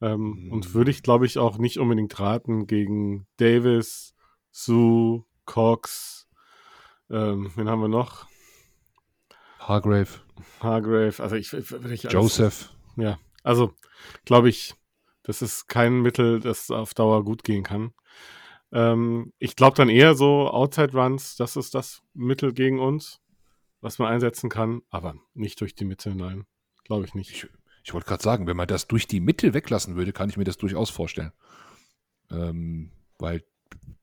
ähm, 0.00 0.44
mhm. 0.46 0.52
und 0.52 0.74
würde 0.74 0.90
ich, 0.90 1.02
glaube 1.02 1.26
ich, 1.26 1.38
auch 1.38 1.58
nicht 1.58 1.78
unbedingt 1.78 2.18
raten 2.18 2.66
gegen 2.66 3.26
Davis, 3.36 4.14
Sue, 4.50 5.24
Cox. 5.44 6.25
Ähm, 7.10 7.50
wen 7.54 7.68
haben 7.68 7.80
wir 7.80 7.88
noch? 7.88 8.26
Hargrave. 9.58 10.08
Hargrave. 10.60 11.22
Also 11.22 11.36
ich, 11.36 11.52
ich, 11.52 11.72
ich 11.72 12.02
Joseph. 12.04 12.70
Ja, 12.96 13.18
also 13.42 13.74
glaube 14.24 14.48
ich, 14.48 14.74
das 15.22 15.42
ist 15.42 15.68
kein 15.68 16.00
Mittel, 16.02 16.40
das 16.40 16.70
auf 16.70 16.94
Dauer 16.94 17.24
gut 17.24 17.44
gehen 17.44 17.64
kann. 17.64 17.92
Ähm, 18.72 19.32
ich 19.38 19.56
glaube 19.56 19.76
dann 19.76 19.88
eher 19.88 20.14
so 20.14 20.48
Outside 20.48 20.92
Runs, 20.92 21.36
das 21.36 21.56
ist 21.56 21.74
das 21.74 22.02
Mittel 22.14 22.52
gegen 22.52 22.80
uns, 22.80 23.20
was 23.80 23.98
man 23.98 24.12
einsetzen 24.12 24.50
kann, 24.50 24.82
aber 24.90 25.14
nicht 25.34 25.60
durch 25.60 25.74
die 25.74 25.84
Mitte, 25.84 26.14
nein, 26.14 26.46
glaube 26.84 27.04
ich 27.04 27.14
nicht. 27.14 27.30
Ich, 27.30 27.48
ich 27.84 27.94
wollte 27.94 28.06
gerade 28.06 28.22
sagen, 28.22 28.46
wenn 28.46 28.56
man 28.56 28.68
das 28.68 28.88
durch 28.88 29.06
die 29.06 29.20
Mitte 29.20 29.54
weglassen 29.54 29.96
würde, 29.96 30.12
kann 30.12 30.28
ich 30.28 30.36
mir 30.36 30.44
das 30.44 30.58
durchaus 30.58 30.90
vorstellen. 30.90 31.32
Ähm, 32.30 32.90
weil 33.18 33.44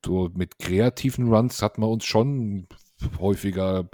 so 0.05 0.29
mit 0.33 0.59
kreativen 0.59 1.33
Runs 1.33 1.61
hat 1.61 1.77
man 1.77 1.89
uns 1.89 2.05
schon 2.05 2.67
häufiger 3.19 3.89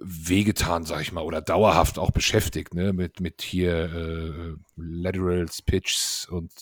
wehgetan, 0.00 0.84
sag 0.84 1.02
ich 1.02 1.12
mal, 1.12 1.22
oder 1.22 1.42
dauerhaft 1.42 1.98
auch 1.98 2.10
beschäftigt, 2.10 2.74
ne, 2.74 2.92
mit, 2.92 3.20
mit 3.20 3.42
hier 3.42 3.92
äh, 3.92 4.56
Laterals, 4.76 5.62
Pitches 5.62 6.26
und 6.30 6.52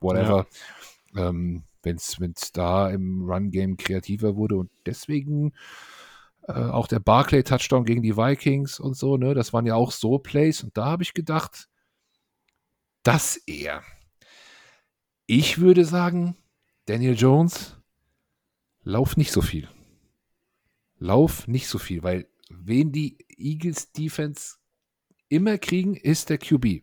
whatever. 0.00 0.46
Ja. 1.14 1.28
Ähm, 1.28 1.64
wenn 1.82 1.96
es 1.96 2.52
da 2.52 2.90
im 2.90 3.22
Run-Game 3.22 3.76
kreativer 3.76 4.36
wurde 4.36 4.56
und 4.56 4.70
deswegen 4.86 5.52
äh, 6.48 6.52
auch 6.52 6.86
der 6.86 7.00
Barclay-Touchdown 7.00 7.84
gegen 7.84 8.02
die 8.02 8.16
Vikings 8.16 8.80
und 8.80 8.96
so, 8.96 9.16
ne, 9.16 9.34
das 9.34 9.52
waren 9.52 9.66
ja 9.66 9.74
auch 9.74 9.92
so 9.92 10.18
Plays 10.18 10.62
und 10.62 10.76
da 10.76 10.86
habe 10.86 11.02
ich 11.02 11.14
gedacht, 11.14 11.68
das 13.02 13.36
eher. 13.36 13.82
Ich 15.26 15.58
würde 15.58 15.84
sagen, 15.84 16.36
Daniel 16.86 17.14
Jones, 17.14 17.78
lauf 18.82 19.16
nicht 19.16 19.32
so 19.32 19.40
viel. 19.40 19.68
Lauf 20.98 21.46
nicht 21.48 21.66
so 21.68 21.78
viel, 21.78 22.02
weil 22.02 22.28
wen 22.48 22.92
die 22.92 23.18
Eagles 23.36 23.92
Defense 23.92 24.56
immer 25.28 25.58
kriegen, 25.58 25.96
ist 25.96 26.30
der 26.30 26.38
QB. 26.38 26.82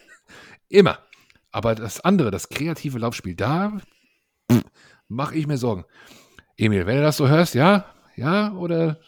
immer. 0.68 0.98
Aber 1.52 1.74
das 1.74 2.00
andere, 2.00 2.30
das 2.30 2.48
kreative 2.48 2.98
Laufspiel, 2.98 3.34
da 3.34 3.80
mache 5.08 5.34
ich 5.36 5.46
mir 5.48 5.56
Sorgen. 5.58 5.84
Emil, 6.56 6.86
wenn 6.86 6.96
du 6.98 7.02
das 7.02 7.16
so 7.16 7.28
hörst, 7.28 7.54
ja, 7.54 7.92
ja, 8.14 8.52
oder 8.54 9.00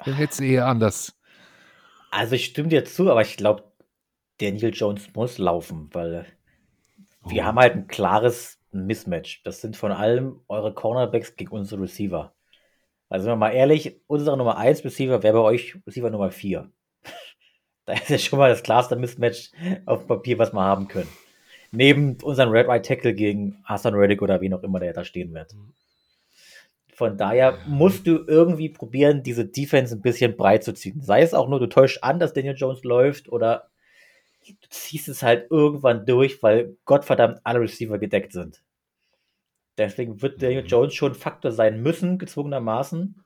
hättest 0.00 0.40
du 0.40 0.44
eher 0.44 0.66
anders? 0.66 1.18
Also 2.10 2.34
ich 2.34 2.44
stimme 2.46 2.68
dir 2.68 2.84
zu, 2.84 3.10
aber 3.10 3.22
ich 3.22 3.36
glaube, 3.38 3.64
Daniel 4.38 4.74
Jones 4.74 5.08
muss 5.14 5.38
laufen, 5.38 5.88
weil 5.92 6.26
Wir 7.24 7.40
Und- 7.40 7.44
haben 7.44 7.58
halt 7.58 7.74
ein 7.74 7.86
klares 7.86 8.58
Mismatch. 8.72 9.42
Das 9.44 9.62
sind 9.62 9.76
von 9.76 9.92
allem 9.92 10.40
eure 10.48 10.74
Cornerbacks 10.74 11.36
gegen 11.36 11.52
unsere 11.52 11.80
Receiver. 11.82 12.34
Also 13.08 13.24
sind 13.24 13.32
wir 13.32 13.36
mal 13.36 13.52
ehrlich, 13.52 14.00
unsere 14.06 14.36
Nummer 14.36 14.56
1 14.56 14.84
Receiver 14.84 15.22
wäre 15.22 15.34
bei 15.34 15.44
euch 15.44 15.76
Receiver 15.86 16.10
Nummer 16.10 16.30
4. 16.30 16.70
da 17.84 17.92
ist 17.92 18.08
ja 18.08 18.18
schon 18.18 18.38
mal 18.38 18.50
das 18.50 18.62
klarste 18.62 18.96
Mismatch 18.96 19.52
auf 19.84 20.00
dem 20.00 20.08
Papier, 20.08 20.38
was 20.38 20.52
wir 20.52 20.60
haben 20.60 20.88
können. 20.88 21.08
Neben 21.70 22.16
unserem 22.22 22.50
Red 22.50 22.68
Right 22.68 22.84
Tackle 22.84 23.14
gegen 23.14 23.60
Hassan 23.64 23.94
Reddick 23.94 24.22
oder 24.22 24.40
wie 24.40 24.48
noch 24.48 24.62
immer 24.62 24.80
der 24.80 24.92
da 24.92 25.04
stehen 25.04 25.34
wird. 25.34 25.54
Von 26.96 27.18
daher 27.18 27.58
musst 27.66 28.06
du 28.06 28.24
irgendwie 28.26 28.70
probieren, 28.70 29.22
diese 29.22 29.44
Defense 29.44 29.94
ein 29.94 30.00
bisschen 30.00 30.36
breit 30.36 30.64
zu 30.64 30.72
ziehen. 30.72 31.02
Sei 31.02 31.20
es 31.20 31.34
auch 31.34 31.48
nur, 31.48 31.60
du 31.60 31.66
täuschst 31.66 32.02
an, 32.02 32.18
dass 32.18 32.32
Daniel 32.32 32.56
Jones 32.56 32.84
läuft 32.84 33.28
oder 33.28 33.68
du 34.46 34.68
ziehst 34.70 35.08
es 35.08 35.22
halt 35.22 35.50
irgendwann 35.50 36.06
durch, 36.06 36.42
weil 36.42 36.76
Gottverdammt 36.86 37.40
alle 37.44 37.60
Receiver 37.60 37.98
gedeckt 37.98 38.32
sind. 38.32 38.62
Deswegen 39.78 40.22
wird 40.22 40.42
Daniel. 40.42 40.64
Jones 40.66 40.94
schon 40.94 41.14
Faktor 41.14 41.52
sein 41.52 41.82
müssen, 41.82 42.18
gezwungenermaßen. 42.18 43.22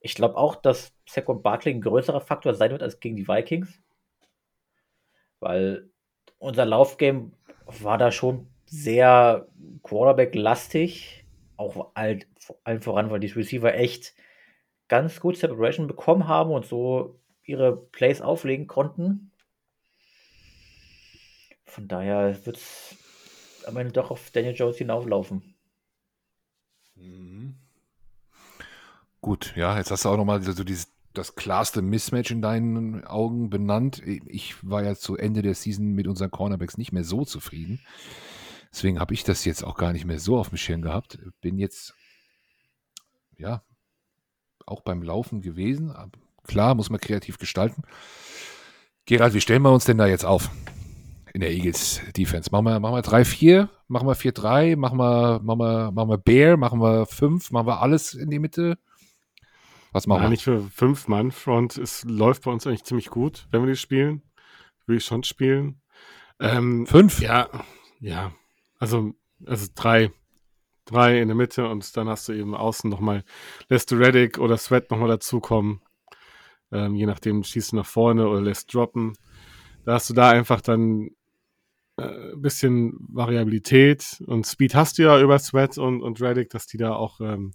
Ich 0.00 0.14
glaube 0.14 0.36
auch, 0.36 0.56
dass 0.56 0.94
Saquon 1.06 1.42
Barkley 1.42 1.74
ein 1.74 1.80
größerer 1.80 2.20
Faktor 2.20 2.54
sein 2.54 2.70
wird 2.70 2.82
als 2.82 3.00
gegen 3.00 3.16
die 3.16 3.28
Vikings. 3.28 3.80
Weil 5.40 5.90
unser 6.38 6.66
Laufgame 6.66 7.32
war 7.66 7.98
da 7.98 8.12
schon 8.12 8.48
sehr 8.66 9.48
Quarterback-lastig. 9.82 11.24
Auch 11.56 11.92
alt, 11.94 12.26
allen 12.64 12.80
voran, 12.80 13.10
weil 13.10 13.20
die 13.20 13.28
Receiver 13.28 13.74
echt 13.74 14.14
ganz 14.88 15.20
gut 15.20 15.36
Separation 15.36 15.86
bekommen 15.86 16.26
haben 16.26 16.50
und 16.50 16.66
so 16.66 17.20
ihre 17.42 17.76
Plays 17.76 18.20
auflegen 18.20 18.66
konnten. 18.66 19.30
Von 21.64 21.86
daher 21.86 22.44
wird 22.46 22.56
es 22.56 22.96
am 23.66 23.76
Ende 23.76 23.92
doch 23.92 24.10
auf 24.10 24.30
Daniel 24.30 24.54
Jones 24.54 24.78
hinauflaufen. 24.78 25.49
Mhm. 27.00 27.56
Gut, 29.20 29.54
ja, 29.56 29.76
jetzt 29.76 29.90
hast 29.90 30.04
du 30.04 30.08
auch 30.08 30.16
nochmal 30.16 30.42
so 30.42 30.64
dieses, 30.64 30.92
das 31.12 31.34
klarste 31.34 31.82
Mismatch 31.82 32.30
in 32.30 32.42
deinen 32.42 33.04
Augen 33.04 33.50
benannt. 33.50 34.02
Ich 34.04 34.56
war 34.68 34.82
ja 34.82 34.94
zu 34.94 35.16
Ende 35.16 35.42
der 35.42 35.54
Season 35.54 35.92
mit 35.92 36.06
unseren 36.06 36.30
Cornerbacks 36.30 36.78
nicht 36.78 36.92
mehr 36.92 37.04
so 37.04 37.24
zufrieden. 37.24 37.80
Deswegen 38.72 39.00
habe 39.00 39.14
ich 39.14 39.24
das 39.24 39.44
jetzt 39.44 39.64
auch 39.64 39.76
gar 39.76 39.92
nicht 39.92 40.04
mehr 40.04 40.20
so 40.20 40.38
auf 40.38 40.50
dem 40.50 40.58
Schirm 40.58 40.82
gehabt. 40.82 41.18
Bin 41.40 41.58
jetzt, 41.58 41.94
ja, 43.36 43.62
auch 44.64 44.82
beim 44.82 45.02
Laufen 45.02 45.40
gewesen. 45.40 45.92
Klar, 46.44 46.74
muss 46.74 46.90
man 46.90 47.00
kreativ 47.00 47.38
gestalten. 47.38 47.82
Gerald, 49.06 49.34
wie 49.34 49.40
stellen 49.40 49.62
wir 49.62 49.72
uns 49.72 49.84
denn 49.84 49.98
da 49.98 50.06
jetzt 50.06 50.24
auf? 50.24 50.50
In 51.32 51.40
der 51.40 51.50
Eagles 51.52 52.00
Defense. 52.16 52.50
Machen 52.50 52.64
wir, 52.66 52.80
machen 52.80 52.94
wir 52.96 53.02
3-4, 53.04 53.68
machen 53.88 54.08
wir 54.08 54.16
4-3, 54.16 54.76
machen 54.76 54.98
wir, 54.98 55.40
machen 55.42 55.58
wir, 55.60 55.90
machen 55.92 56.08
wir 56.10 56.18
Bear, 56.18 56.56
machen 56.56 56.80
wir 56.80 57.06
5, 57.06 57.50
machen 57.52 57.66
wir 57.66 57.80
alles 57.80 58.14
in 58.14 58.30
die 58.30 58.38
Mitte. 58.38 58.78
Was 59.92 60.06
machen 60.06 60.18
Ja, 60.18 60.24
wir? 60.26 60.30
nicht 60.30 60.42
für 60.44 60.60
fünf 60.60 61.08
Mann 61.08 61.30
Front. 61.32 61.76
Es 61.78 62.04
läuft 62.04 62.44
bei 62.44 62.50
uns 62.50 62.66
eigentlich 62.66 62.84
ziemlich 62.84 63.10
gut, 63.10 63.46
wenn 63.50 63.62
wir 63.62 63.68
die 63.72 63.76
spielen. 63.76 64.22
Will 64.86 64.96
ich 64.98 65.04
schon 65.04 65.22
spielen. 65.24 65.80
Ähm, 66.40 66.86
Fünf? 66.86 67.20
ja, 67.20 67.48
ja. 68.00 68.32
Also, 68.78 69.12
also 69.46 69.66
drei. 69.74 70.10
Drei 70.86 71.20
in 71.20 71.28
der 71.28 71.36
Mitte 71.36 71.68
und 71.68 71.96
dann 71.96 72.08
hast 72.08 72.28
du 72.28 72.32
eben 72.32 72.54
außen 72.56 72.90
nochmal, 72.90 73.22
lässt 73.68 73.90
du 73.92 73.96
Reddick 73.96 74.38
oder 74.38 74.56
Sweat 74.56 74.90
nochmal 74.90 75.08
dazukommen. 75.08 75.80
Ähm, 76.72 76.94
je 76.96 77.06
nachdem, 77.06 77.44
schießt 77.44 77.72
du 77.72 77.76
nach 77.76 77.86
vorne 77.86 78.28
oder 78.28 78.40
lässt 78.40 78.72
droppen. 78.74 79.16
Da 79.84 79.94
hast 79.94 80.10
du 80.10 80.14
da 80.14 80.30
einfach 80.30 80.60
dann 80.60 81.10
äh, 82.00 82.36
bisschen 82.36 82.94
Variabilität 83.08 84.22
und 84.26 84.46
Speed 84.46 84.74
hast 84.74 84.98
du 84.98 85.02
ja 85.02 85.20
über 85.20 85.38
Sweat 85.38 85.78
und, 85.78 86.02
und 86.02 86.20
Reddick, 86.20 86.50
dass 86.50 86.66
die 86.66 86.78
da 86.78 86.94
auch 86.94 87.20
ähm, 87.20 87.52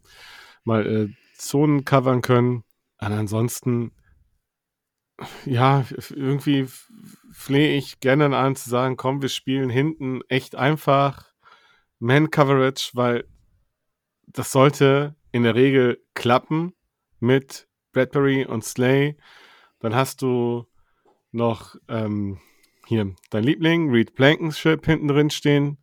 mal 0.64 0.86
äh, 0.86 1.10
Zonen 1.38 1.86
covern 1.86 2.22
können. 2.22 2.64
Und 3.02 3.12
ansonsten, 3.12 3.92
ja, 5.46 5.86
irgendwie 6.10 6.68
flehe 7.32 7.78
ich 7.78 8.00
gerne 8.00 8.36
an 8.36 8.56
zu 8.56 8.70
sagen, 8.70 8.98
komm, 8.98 9.22
wir 9.22 9.30
spielen 9.30 9.70
hinten 9.70 10.22
echt 10.30 10.56
einfach 10.56 11.34
Man-Coverage, 12.00 12.92
weil 12.94 13.26
das 14.28 14.52
sollte 14.52 15.16
in 15.32 15.44
der 15.44 15.56
Regel 15.56 16.02
klappen 16.14 16.74
mit 17.20 17.68
Bradbury 17.92 18.46
und 18.46 18.64
Slay. 18.64 19.18
Dann 19.80 19.96
hast 19.96 20.22
du 20.22 20.66
noch 21.32 21.76
ähm, 21.88 22.40
hier 22.86 23.16
dein 23.30 23.44
Liebling, 23.44 23.90
Reed 23.92 24.16
Blankenship 24.16 24.86
hinten 24.86 25.08
drin 25.08 25.30
stehen. 25.30 25.78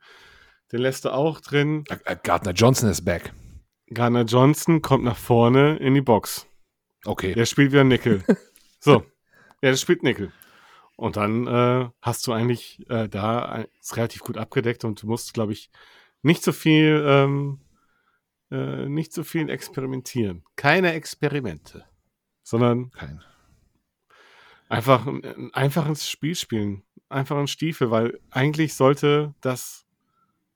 Den 0.71 0.81
lässt 0.81 1.05
du 1.05 1.11
auch 1.13 1.41
drin. 1.41 1.85
Äh, 2.05 2.17
Gardner 2.23 2.53
Johnson 2.53 2.89
ist 2.89 3.05
back. 3.05 3.33
Garner 3.93 4.25
Johnson 4.25 4.81
kommt 4.81 5.05
nach 5.05 5.17
vorne 5.17 5.77
in 5.77 5.95
die 5.95 6.01
Box. 6.01 6.47
Okay. 7.05 7.35
Der 7.35 7.47
spielt 7.47 7.73
wieder 7.73 7.85
Nickel. 7.85 8.25
so, 8.81 9.05
ja, 9.63 9.71
der 9.71 9.77
spielt 9.77 10.03
Nickel. 10.03 10.33
Und 10.97 11.17
dann 11.17 11.47
äh, 11.47 11.91
hast 12.01 12.27
du 12.27 12.33
eigentlich 12.33 12.89
äh, 12.89 13.09
da 13.09 13.65
ist 13.81 13.97
relativ 13.97 14.23
gut 14.23 14.37
abgedeckt 14.37 14.85
und 14.85 15.03
du 15.03 15.07
musst, 15.07 15.35
glaube 15.35 15.53
ich, 15.53 15.71
nicht 16.23 16.43
so 16.43 16.53
viel, 16.53 17.05
ähm, 17.07 17.61
äh, 18.51 18.89
nicht 18.89 19.13
so 19.13 19.25
viel 19.25 19.51
experimentieren. 19.51 20.45
Keine 20.57 20.93
Experimente, 20.93 21.85
sondern 22.43 22.91
Kein. 22.93 23.23
Einfach 24.73 25.07
ein, 25.07 25.25
ein 25.25 25.55
einfaches 25.55 26.09
Spiel 26.09 26.35
spielen. 26.35 26.83
Einfach 27.09 27.37
ein 27.37 27.47
Stiefel, 27.47 27.91
weil 27.91 28.19
eigentlich 28.31 28.75
sollte 28.75 29.35
das 29.43 29.85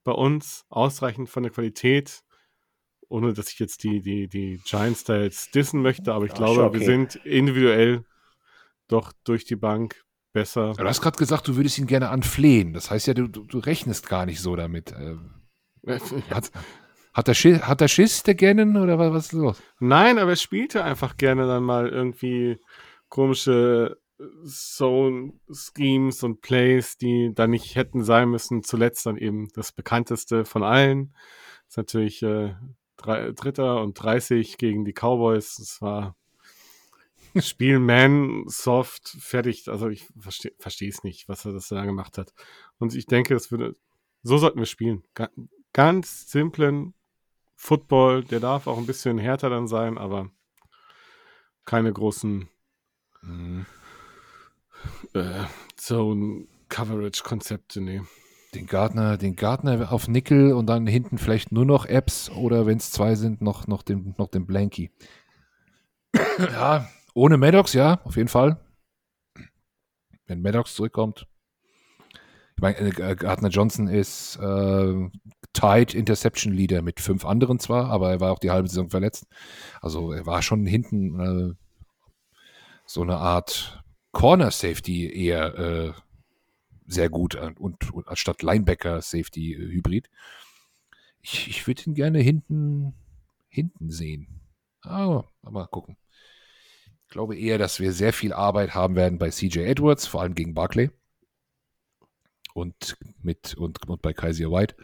bei 0.05 0.13
uns 0.13 0.65
ausreichend 0.71 1.29
von 1.29 1.43
der 1.43 1.53
Qualität, 1.53 2.23
ohne 3.09 3.35
dass 3.35 3.53
ich 3.53 3.59
jetzt 3.59 3.85
die, 3.85 4.01
die, 4.01 4.27
die 4.27 4.61
Giants 4.65 5.05
da 5.05 5.19
jetzt 5.19 5.55
dissen 5.55 5.83
möchte, 5.83 6.15
aber 6.15 6.25
ich 6.25 6.33
Ja, 6.33 6.39
glaube, 6.39 6.55
schon 6.55 6.73
wir 6.73 6.81
okay. 6.81 6.85
sind 6.85 7.17
individuell 7.27 8.05
doch 8.89 9.13
durch 9.25 9.45
die 9.45 9.57
Bank 9.57 10.03
besser. 10.33 10.73
Du 10.73 10.85
hast 10.85 11.03
gerade 11.03 11.19
gesagt, 11.19 11.47
du 11.49 11.57
würdest 11.57 11.79
ihn 11.79 11.87
gerne 11.87 12.09
anflehen. 12.09 12.73
Das 12.73 12.91
heißt 12.91 13.07
ja, 13.09 13.15
du, 13.15 13.29
du, 13.29 13.45
du 13.45 13.59
rechnest 13.59 14.09
gar 14.09 14.27
nicht 14.27 14.41
so 14.41 14.57
damit. 14.57 14.93
Ähm, 14.99 15.35
Hat, 16.31 16.51
hat, 17.15 17.29
der 17.29 17.35
Schiss, 17.35 17.63
hat 17.63 17.81
der 17.81 17.89
Schiss, 17.89 18.23
der 18.25 18.35
Gannon, 18.35 18.77
oder 18.77 18.99
was, 18.99 19.13
was 19.13 19.27
ist 19.27 19.33
los? 19.33 19.63
Nein, 19.79 20.19
aber 20.19 20.31
er 20.31 20.37
spielte 20.37 20.83
einfach 20.83 21.17
gerne 21.17 21.47
dann 21.47 21.63
mal 21.63 21.89
irgendwie 21.89 22.59
komische 23.09 23.97
Zone-Schemes 24.47 26.23
und 26.23 26.41
Plays, 26.41 26.97
die 26.97 27.33
da 27.35 27.47
nicht 27.47 27.75
hätten 27.75 28.03
sein 28.03 28.31
müssen. 28.31 28.63
Zuletzt 28.63 29.07
dann 29.07 29.17
eben 29.17 29.49
das 29.55 29.73
bekannteste 29.73 30.45
von 30.45 30.63
allen. 30.63 31.15
Das 31.67 31.73
ist 31.73 31.77
natürlich 31.77 32.23
äh, 32.23 32.55
drei, 32.97 33.33
Dritter 33.33 33.83
und 33.83 33.95
30 33.95 34.59
gegen 34.59 34.85
die 34.85 34.93
Cowboys. 34.93 35.57
Das 35.57 35.83
war 35.83 36.17
Spiel 37.39 37.79
Man, 37.79 38.45
Soft, 38.47 39.09
fertig. 39.21 39.69
Also 39.69 39.89
ich 39.89 40.07
verstehe 40.19 40.53
verstehe 40.59 40.89
es 40.89 41.05
nicht, 41.05 41.29
was 41.29 41.45
er 41.45 41.53
das 41.53 41.69
da 41.69 41.85
gemacht 41.85 42.19
hat. 42.19 42.33
Und 42.79 42.95
ich 42.95 43.07
denke, 43.07 43.35
das 43.35 43.51
würde, 43.51 43.75
so 44.23 44.39
sollten 44.39 44.59
wir 44.59 44.67
spielen. 44.67 45.05
Ga 45.15 45.29
ganz 45.73 46.31
simplen 46.31 46.95
Football, 47.55 48.25
der 48.25 48.41
darf 48.41 48.67
auch 48.67 48.79
ein 48.79 48.87
bisschen 48.87 49.19
härter 49.19 49.51
dann 49.51 49.69
sein, 49.69 49.99
aber 49.99 50.31
keine 51.67 51.93
großen 51.93 52.49
Mhm. 53.27 53.67
Äh, 55.15 55.45
Zone-Coverage-Konzepte, 55.77 57.81
nee. 57.81 58.03
Den 58.55 58.67
Gardner, 58.67 59.19
den 59.19 59.37
Gardner 59.37 59.93
auf 59.93 60.09
Nickel 60.09 60.53
und 60.53 60.67
dann 60.67 60.87
hinten 60.87 61.19
vielleicht 61.19 61.53
nur 61.53 61.65
noch 61.65 61.85
Apps 61.85 62.31
oder 62.31 62.67
wenn 62.67 62.79
es 62.79 62.91
zwei 62.91 63.15
sind, 63.15 63.43
noch, 63.43 63.67
noch, 63.67 63.83
den, 63.83 64.15
noch 64.19 64.29
den 64.29 64.47
Blanky. 64.47 64.91
ja, 66.39 66.89
ohne 67.15 67.37
Maddox, 67.37 67.73
ja, 67.73 68.01
auf 68.05 68.17
jeden 68.17 68.29
Fall. 68.29 68.61
Wenn 70.27 70.43
Maddox 70.43 70.75
zurückkommt. 70.75 71.27
Ich 72.57 72.63
meine, 72.63 72.79
äh, 72.79 73.17
Gardner 73.17 73.51
Johnson 73.51 73.89
ist 73.89 74.37
äh, 74.37 75.11
Tied 75.53 75.95
Interception 75.95 76.53
Leader 76.53 76.81
mit 76.81 77.01
fünf 77.01 77.27
anderen 77.27 77.59
zwar, 77.59 77.91
aber 77.91 78.11
er 78.11 78.21
war 78.21 78.33
auch 78.33 78.39
die 78.39 78.51
halbe 78.51 78.69
Saison 78.69 78.89
verletzt. 78.89 79.27
Also 79.83 80.13
er 80.13 80.25
war 80.25 80.43
schon 80.43 80.65
hinten 80.65 81.21
äh, 81.21 81.55
so 82.87 83.03
eine 83.03 83.19
Art 83.19 83.85
Corner 84.17 84.51
Safety 84.51 85.13
eher 85.13 85.59
äh, 85.59 85.93
sehr 86.87 87.11
gut 87.11 87.35
und, 87.35 87.61
und, 87.61 87.93
und 87.93 88.09
anstatt 88.09 88.43
Linebacker 88.43 89.03
Safety 89.03 89.53
äh, 89.53 89.59
Hybrid. 89.59 90.09
Ich, 91.21 91.49
ich 91.49 91.67
würde 91.67 91.83
ihn 91.83 91.93
gerne 91.93 92.21
hinten 92.21 92.95
hinten 93.51 93.91
sehen. 93.91 94.41
Aber 94.81 95.31
mal 95.43 95.67
gucken. 95.67 95.99
Ich 97.05 97.11
glaube 97.11 97.37
eher, 97.37 97.59
dass 97.59 97.79
wir 97.79 97.93
sehr 97.93 98.15
viel 98.15 98.33
Arbeit 98.33 98.75
haben 98.75 98.97
werden 98.97 99.19
bei 99.19 99.29
CJ 99.29 99.59
Edwards, 99.59 100.07
vor 100.07 100.23
allem 100.23 100.35
gegen 100.35 100.55
Barclay. 100.55 100.89
Und 102.55 102.97
mit 103.21 103.53
und, 103.53 103.87
und 103.87 104.01
bei 104.01 104.15
Kaiser 104.15 104.51
White. 104.51 104.77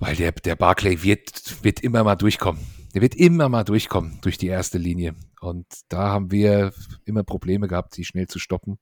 Weil 0.00 0.16
der, 0.16 0.32
der 0.32 0.56
Barclay 0.56 1.02
wird, 1.02 1.62
wird 1.62 1.80
immer 1.80 2.02
mal 2.02 2.16
durchkommen. 2.16 2.66
Der 2.94 3.02
wird 3.02 3.14
immer 3.14 3.50
mal 3.50 3.64
durchkommen 3.64 4.18
durch 4.22 4.38
die 4.38 4.48
erste 4.48 4.78
Linie. 4.78 5.14
Und 5.40 5.66
da 5.88 6.08
haben 6.08 6.30
wir 6.30 6.72
immer 7.04 7.22
Probleme 7.22 7.68
gehabt, 7.68 7.94
sie 7.94 8.04
schnell 8.04 8.26
zu 8.26 8.38
stoppen. 8.38 8.78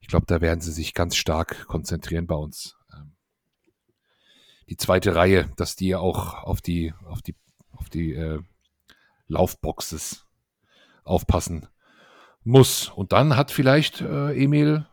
Ich 0.00 0.08
glaube, 0.08 0.26
da 0.26 0.40
werden 0.40 0.60
sie 0.60 0.72
sich 0.72 0.92
ganz 0.92 1.14
stark 1.14 1.66
konzentrieren 1.66 2.26
bei 2.26 2.34
uns. 2.34 2.76
Ähm, 2.92 3.12
die 4.68 4.76
zweite 4.76 5.14
Reihe, 5.14 5.50
dass 5.56 5.76
die 5.76 5.94
auch 5.94 6.42
auf 6.42 6.60
die, 6.60 6.92
auf 7.06 7.22
die, 7.22 7.36
auf 7.70 7.88
die 7.88 8.12
äh, 8.12 8.40
Laufboxes 9.28 10.26
aufpassen 11.04 11.68
muss. 12.42 12.88
Und 12.88 13.12
dann 13.12 13.36
hat 13.36 13.52
vielleicht 13.52 14.00
äh, 14.00 14.32
Emil, 14.34 14.84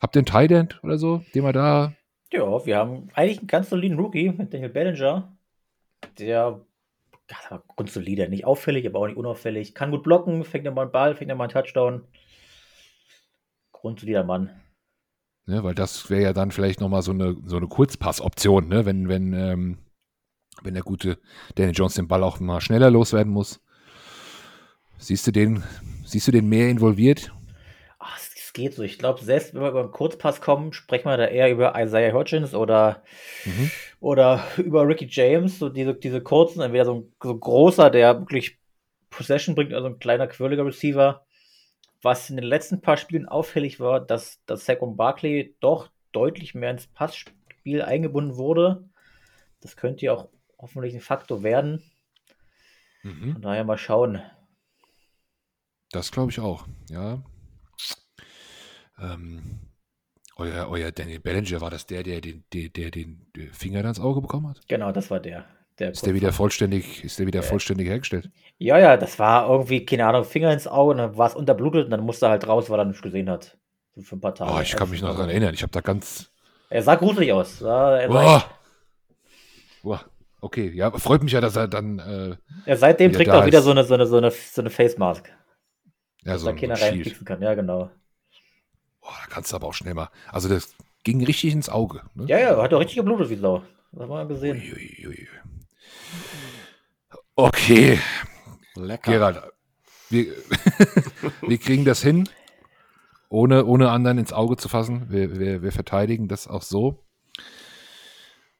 habt 0.00 0.16
einen 0.16 0.26
Tight 0.26 0.80
oder 0.82 0.98
so, 0.98 1.24
den 1.34 1.44
wir 1.44 1.52
da. 1.52 1.94
Ja, 2.32 2.66
wir 2.66 2.76
haben 2.76 3.08
eigentlich 3.14 3.38
einen 3.38 3.46
ganz 3.46 3.70
soliden 3.70 3.98
Rookie 3.98 4.30
mit 4.30 4.52
Daniel 4.52 4.70
Bellinger. 4.70 5.36
Der 6.18 6.66
ja, 7.30 7.62
grundsolide, 7.68 8.28
nicht 8.28 8.44
auffällig, 8.44 8.86
aber 8.86 9.00
auch 9.00 9.06
nicht 9.06 9.16
unauffällig. 9.16 9.74
Kann 9.74 9.90
gut 9.90 10.02
blocken, 10.02 10.44
fängt 10.44 10.64
mal 10.64 10.82
einen 10.82 10.92
Ball, 10.92 11.14
fängt 11.14 11.34
mal 11.36 11.44
einen 11.44 11.52
Touchdown. 11.52 12.06
Grundsolider 13.72 14.24
Mann. 14.24 14.50
Ne, 15.46 15.62
weil 15.62 15.74
das 15.74 16.10
wäre 16.10 16.22
ja 16.22 16.32
dann 16.32 16.50
vielleicht 16.50 16.80
nochmal 16.80 17.02
so 17.02 17.12
eine, 17.12 17.36
so 17.44 17.56
eine 17.56 17.68
Kurzpassoption, 17.68 18.68
ne? 18.68 18.84
wenn, 18.84 19.08
wenn, 19.08 19.32
ähm, 19.32 19.78
wenn 20.62 20.74
der 20.74 20.82
gute 20.82 21.18
Danny 21.54 21.70
Jones 21.70 21.94
den 21.94 22.08
Ball 22.08 22.24
auch 22.24 22.40
mal 22.40 22.60
schneller 22.60 22.90
loswerden 22.90 23.32
muss. 23.32 23.60
Siehst 24.98 25.26
du 25.26 25.30
den, 25.30 25.62
siehst 26.04 26.26
du 26.26 26.32
den 26.32 26.48
mehr 26.48 26.68
involviert? 26.68 27.32
Geht 28.56 28.72
so. 28.72 28.82
Ich 28.82 28.98
glaube, 28.98 29.22
selbst 29.22 29.52
wenn 29.52 29.60
wir 29.60 29.68
über 29.68 29.80
einen 29.80 29.90
Kurzpass 29.90 30.40
kommen, 30.40 30.72
sprechen 30.72 31.10
wir 31.10 31.18
da 31.18 31.26
eher 31.26 31.50
über 31.50 31.78
Isaiah 31.78 32.14
Hodgins 32.14 32.54
oder, 32.54 33.02
mhm. 33.44 33.70
oder 34.00 34.42
über 34.56 34.88
Ricky 34.88 35.06
James. 35.10 35.58
So 35.58 35.68
diese, 35.68 35.94
diese 35.94 36.22
kurzen, 36.22 36.62
entweder 36.62 36.86
so 36.86 36.94
ein, 36.94 37.12
so 37.22 37.32
ein 37.32 37.40
großer, 37.40 37.90
der 37.90 38.18
wirklich 38.18 38.58
Possession 39.10 39.54
bringt, 39.54 39.74
also 39.74 39.88
ein 39.88 39.98
kleiner, 39.98 40.26
quirliger 40.26 40.64
Receiver. 40.64 41.26
Was 42.00 42.30
in 42.30 42.36
den 42.36 42.46
letzten 42.46 42.80
paar 42.80 42.96
Spielen 42.96 43.28
auffällig 43.28 43.78
war, 43.78 44.00
dass, 44.00 44.42
dass 44.46 44.64
Saquon 44.64 44.96
Barkley 44.96 45.54
doch 45.60 45.90
deutlich 46.12 46.54
mehr 46.54 46.70
ins 46.70 46.86
Passspiel 46.86 47.82
eingebunden 47.82 48.38
wurde. 48.38 48.88
Das 49.60 49.76
könnte 49.76 50.06
ja 50.06 50.14
auch 50.14 50.28
hoffentlich 50.58 50.94
ein 50.94 51.02
Faktor 51.02 51.42
werden. 51.42 51.82
Mhm. 53.02 53.34
Von 53.34 53.42
daher 53.42 53.64
mal 53.64 53.76
schauen. 53.76 54.22
Das 55.90 56.10
glaube 56.10 56.30
ich 56.30 56.40
auch, 56.40 56.66
ja. 56.88 57.22
Ähm, 59.00 59.60
euer, 60.36 60.68
euer 60.68 60.92
Daniel 60.92 61.20
Bellinger, 61.20 61.60
war 61.60 61.70
das 61.70 61.86
der, 61.86 62.02
der 62.02 62.20
den, 62.20 62.44
der, 62.52 62.68
der 62.68 62.90
den 62.90 63.26
Finger 63.52 63.84
ins 63.84 64.00
Auge 64.00 64.20
bekommen 64.20 64.48
hat? 64.48 64.60
Genau, 64.68 64.92
das 64.92 65.10
war 65.10 65.20
der. 65.20 65.44
der 65.78 65.90
ist 65.90 66.04
der 66.04 66.14
wieder 66.14 66.32
vollständig, 66.32 67.04
ist 67.04 67.18
der 67.18 67.26
wieder 67.26 67.40
ja. 67.40 67.46
vollständig 67.46 67.88
hergestellt? 67.88 68.30
Ja, 68.58 68.78
ja, 68.78 68.96
das 68.96 69.18
war 69.18 69.48
irgendwie, 69.48 69.84
keine 69.84 70.06
Ahnung, 70.06 70.24
Finger 70.24 70.52
ins 70.52 70.66
Auge 70.66 70.92
und 70.92 70.98
dann 70.98 71.16
war 71.16 71.28
es 71.28 71.34
unterblutet 71.34 71.86
und 71.86 71.90
dann 71.90 72.00
musste 72.00 72.26
er 72.26 72.30
halt 72.30 72.46
raus, 72.46 72.70
weil 72.70 72.78
er 72.78 72.84
nicht 72.84 73.02
gesehen 73.02 73.30
hat. 73.30 73.56
So 73.94 74.02
für 74.02 74.16
ein 74.16 74.20
paar 74.20 74.34
Tage. 74.34 74.52
Oh, 74.52 74.60
ich 74.60 74.76
kann 74.76 74.90
mich 74.90 75.00
noch 75.00 75.14
daran 75.14 75.30
erinnern. 75.30 75.54
Ich 75.54 75.62
habe 75.62 75.72
da 75.72 75.80
ganz. 75.80 76.30
Er 76.68 76.82
sah 76.82 76.96
gruselig 76.96 77.32
aus. 77.32 77.62
Er 77.62 78.10
sah 78.10 78.44
oh. 79.82 79.98
Okay, 80.40 80.70
ja, 80.70 80.90
freut 80.92 81.22
mich 81.22 81.32
ja, 81.32 81.40
dass 81.40 81.56
er 81.56 81.66
dann. 81.66 81.98
Äh, 81.98 82.36
ja, 82.66 82.76
seitdem 82.76 83.12
trägt 83.12 83.30
er 83.30 83.40
auch 83.40 83.46
wieder 83.46 83.62
so 83.62 83.70
eine, 83.70 83.84
so 83.84 83.94
eine, 83.94 84.06
so 84.06 84.18
eine, 84.18 84.30
so 84.30 84.60
eine 84.60 84.70
Face 84.70 84.98
Mask. 84.98 85.32
Ja, 86.24 86.36
so 86.38 86.46
da 86.46 86.52
keiner 86.52 86.80
reinpieksen 86.80 87.24
kann, 87.24 87.40
ja, 87.40 87.54
genau. 87.54 87.90
Boah, 89.06 89.14
da 89.22 89.26
kannst 89.28 89.52
du 89.52 89.56
aber 89.56 89.68
auch 89.68 89.74
schnell 89.74 89.94
mal. 89.94 90.10
Also, 90.32 90.48
das 90.48 90.74
ging 91.04 91.24
richtig 91.24 91.52
ins 91.52 91.68
Auge. 91.68 92.02
Ne? 92.14 92.26
Ja, 92.26 92.38
ja, 92.38 92.62
hat 92.62 92.72
doch 92.72 92.80
richtig 92.80 92.96
geblutet 92.96 93.30
wie 93.30 93.36
Sau. 93.36 93.62
Das 93.92 94.02
haben 94.02 94.10
wir 94.10 94.26
gesehen. 94.26 94.56
Ui, 94.56 95.06
ui, 95.06 95.08
ui. 95.08 95.28
Okay. 97.36 98.00
Lecker. 98.74 99.12
Gerald, 99.12 99.42
wir, 100.10 100.26
wir 101.42 101.58
kriegen 101.58 101.84
das 101.84 102.02
hin, 102.02 102.28
ohne, 103.28 103.64
ohne 103.64 103.90
anderen 103.90 104.18
ins 104.18 104.32
Auge 104.32 104.56
zu 104.56 104.68
fassen. 104.68 105.06
Wir, 105.10 105.38
wir, 105.38 105.62
wir 105.62 105.72
verteidigen 105.72 106.28
das 106.28 106.48
auch 106.48 106.62
so. 106.62 107.06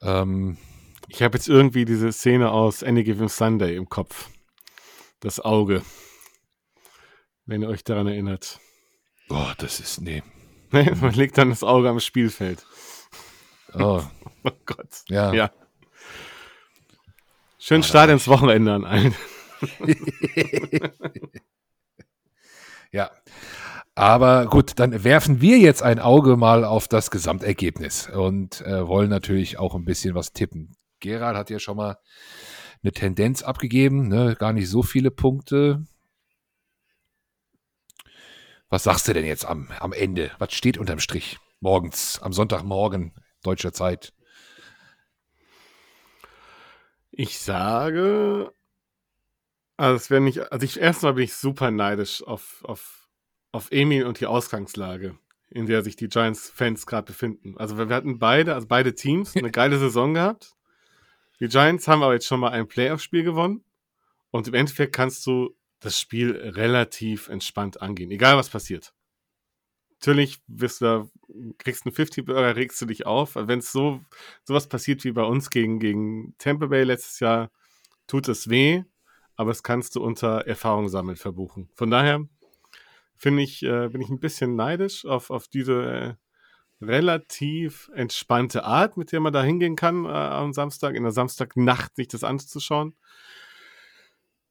Ähm, 0.01 0.59
ich 1.09 1.23
habe 1.23 1.37
jetzt 1.37 1.49
irgendwie 1.49 1.85
diese 1.85 2.13
Szene 2.13 2.51
aus 2.51 2.83
Any 2.83 3.03
Given 3.05 3.29
Sunday 3.29 3.77
im 3.77 3.89
Kopf. 3.89 4.31
Das 5.21 5.41
Auge 5.41 5.83
wenn 7.47 7.63
ihr 7.63 7.69
euch 7.69 7.85
daran 7.85 8.09
erinnert. 8.09 8.61
Boah, 9.29 9.55
das 9.59 9.81
ist, 9.81 10.01
nee. 10.01 10.23
Man 11.01 11.13
legt 11.13 11.39
dann 11.39 11.51
das 11.51 11.63
Auge 11.63 11.89
am 11.89 12.01
Spielfeld. 12.01 12.65
Oh, 13.75 14.03
oh 14.45 14.51
Gott. 14.65 15.03
Ja. 15.09 15.33
ja. 15.33 15.51
Schönen 17.59 17.83
oh, 17.83 17.87
Start 17.87 18.11
ins 18.11 18.29
Wochenende 18.29 18.73
an 18.73 18.85
allen. 18.85 19.15
ja. 22.93 23.11
Aber 23.95 24.47
gut, 24.47 24.73
dann 24.77 25.05
werfen 25.05 25.41
wir 25.41 25.59
jetzt 25.59 25.83
ein 25.83 25.99
Auge 25.99 26.37
mal 26.37 26.65
auf 26.65 26.87
das 26.87 27.11
Gesamtergebnis 27.11 28.09
und 28.09 28.61
äh, 28.61 28.87
wollen 28.87 29.09
natürlich 29.09 29.59
auch 29.59 29.75
ein 29.75 29.87
bisschen 29.87 30.15
was 30.15 30.33
tippen. 30.33 30.77
Gerald 31.01 31.37
hat 31.37 31.49
ja 31.49 31.59
schon 31.59 31.79
mal 31.79 31.97
eine 32.83 32.93
Tendenz 32.93 33.43
abgegeben, 33.43 34.09
ne? 34.09 34.37
gar 34.39 34.53
nicht 34.53 34.69
so 34.69 34.83
viele 34.83 35.11
Punkte. 35.11 35.85
Was 38.69 38.83
sagst 38.83 39.07
du 39.07 39.13
denn 39.13 39.25
jetzt 39.25 39.45
am, 39.45 39.71
am 39.79 39.93
Ende? 39.93 40.33
Was 40.39 40.53
steht 40.53 40.77
unterm 40.79 40.99
Strich? 40.99 41.39
Morgens, 41.61 42.21
am 42.21 42.33
Sonntagmorgen 42.33 43.15
deutscher 43.43 43.73
Zeit. 43.73 44.13
Ich 47.13 47.39
sage, 47.39 48.53
also 49.77 49.97
es 49.97 50.11
wäre 50.11 50.21
nicht, 50.21 50.53
also 50.53 50.65
ich 50.65 50.81
erstmal 50.81 51.15
bin 51.15 51.25
ich 51.25 51.35
super 51.35 51.71
neidisch 51.71 52.23
auf, 52.23 52.65
auf, 52.65 53.09
auf 53.53 53.69
Emil 53.71 54.05
und 54.05 54.21
die 54.21 54.27
Ausgangslage, 54.27 55.17
in 55.49 55.67
der 55.67 55.83
sich 55.83 55.97
die 55.97 56.09
Giants-Fans 56.09 56.87
gerade 56.87 57.07
befinden. 57.07 57.57
Also 57.57 57.79
wir 57.79 57.89
hatten 57.89 58.19
beide, 58.19 58.55
also 58.55 58.67
beide 58.67 58.95
Teams, 58.95 59.37
eine 59.37 59.51
geile 59.53 59.79
Saison 59.79 60.13
gehabt. 60.13 60.53
Die 61.41 61.49
Giants 61.49 61.87
haben 61.89 62.03
aber 62.03 62.15
jetzt 62.15 62.27
schon 62.27 62.41
mal 62.41 62.51
ein 62.51 62.69
Playoff-Spiel 62.69 63.23
gewonnen. 63.23 63.65
Und 64.31 64.49
im 64.49 64.55
Endeffekt 64.55 64.95
kannst 64.95 65.27
du 65.27 65.56
das 65.81 66.01
Spiel 66.01 66.33
relativ 66.33 67.29
entspannt 67.29 67.83
angehen, 67.83 68.11
egal 68.11 68.37
was 68.37 68.51
passiert. 68.51 68.93
Natürlich 70.01 70.41
wirst 70.47 70.83
du 70.83 71.11
kriegst 71.59 71.87
einen 71.87 71.95
50-Burger, 71.95 72.55
regst 72.57 72.81
du 72.81 72.87
dich 72.87 73.07
auf. 73.07 73.35
Wenn 73.35 73.61
es 73.61 73.73
so 73.73 74.01
sowas 74.45 74.69
passiert 74.69 75.05
wie 75.05 75.13
bei 75.13 75.23
uns 75.23 75.51
gegen, 75.51 75.81
gegen 75.81 76.35
Tampa 76.39 76.67
Bay 76.67 76.85
letztes 76.85 77.21
Jahr, 77.21 77.51
tut 78.07 78.29
es 78.29 78.49
weh, 78.49 78.85
aber 79.37 79.51
es 79.51 79.63
kannst 79.63 79.97
du 79.97 80.03
unter 80.05 80.47
Erfahrung 80.47 80.89
sammeln 80.89 81.17
verbuchen. 81.17 81.71
Von 81.75 81.91
daher 81.91 82.27
finde 83.17 83.43
ich, 83.43 83.63
äh, 83.63 83.89
bin 83.89 84.01
ich 84.01 84.11
ein 84.11 84.21
bisschen 84.21 84.55
neidisch 84.55 85.05
auf, 85.07 85.31
auf 85.31 85.49
diese 85.49 86.19
äh, 86.81 86.85
relativ 86.85 87.91
entspannte 87.95 88.65
Art, 88.65 88.97
mit 88.97 89.13
der 89.13 89.21
man 89.21 89.33
da 89.33 89.43
hingehen 89.43 89.77
kann 89.77 90.05
äh, 90.05 90.09
am 90.09 90.53
Samstag, 90.53 90.95
in 90.95 91.03
der 91.03 91.13
Samstagnacht 91.13 91.97
sich 91.97 92.09
das 92.09 92.23
anzuschauen. 92.23 92.95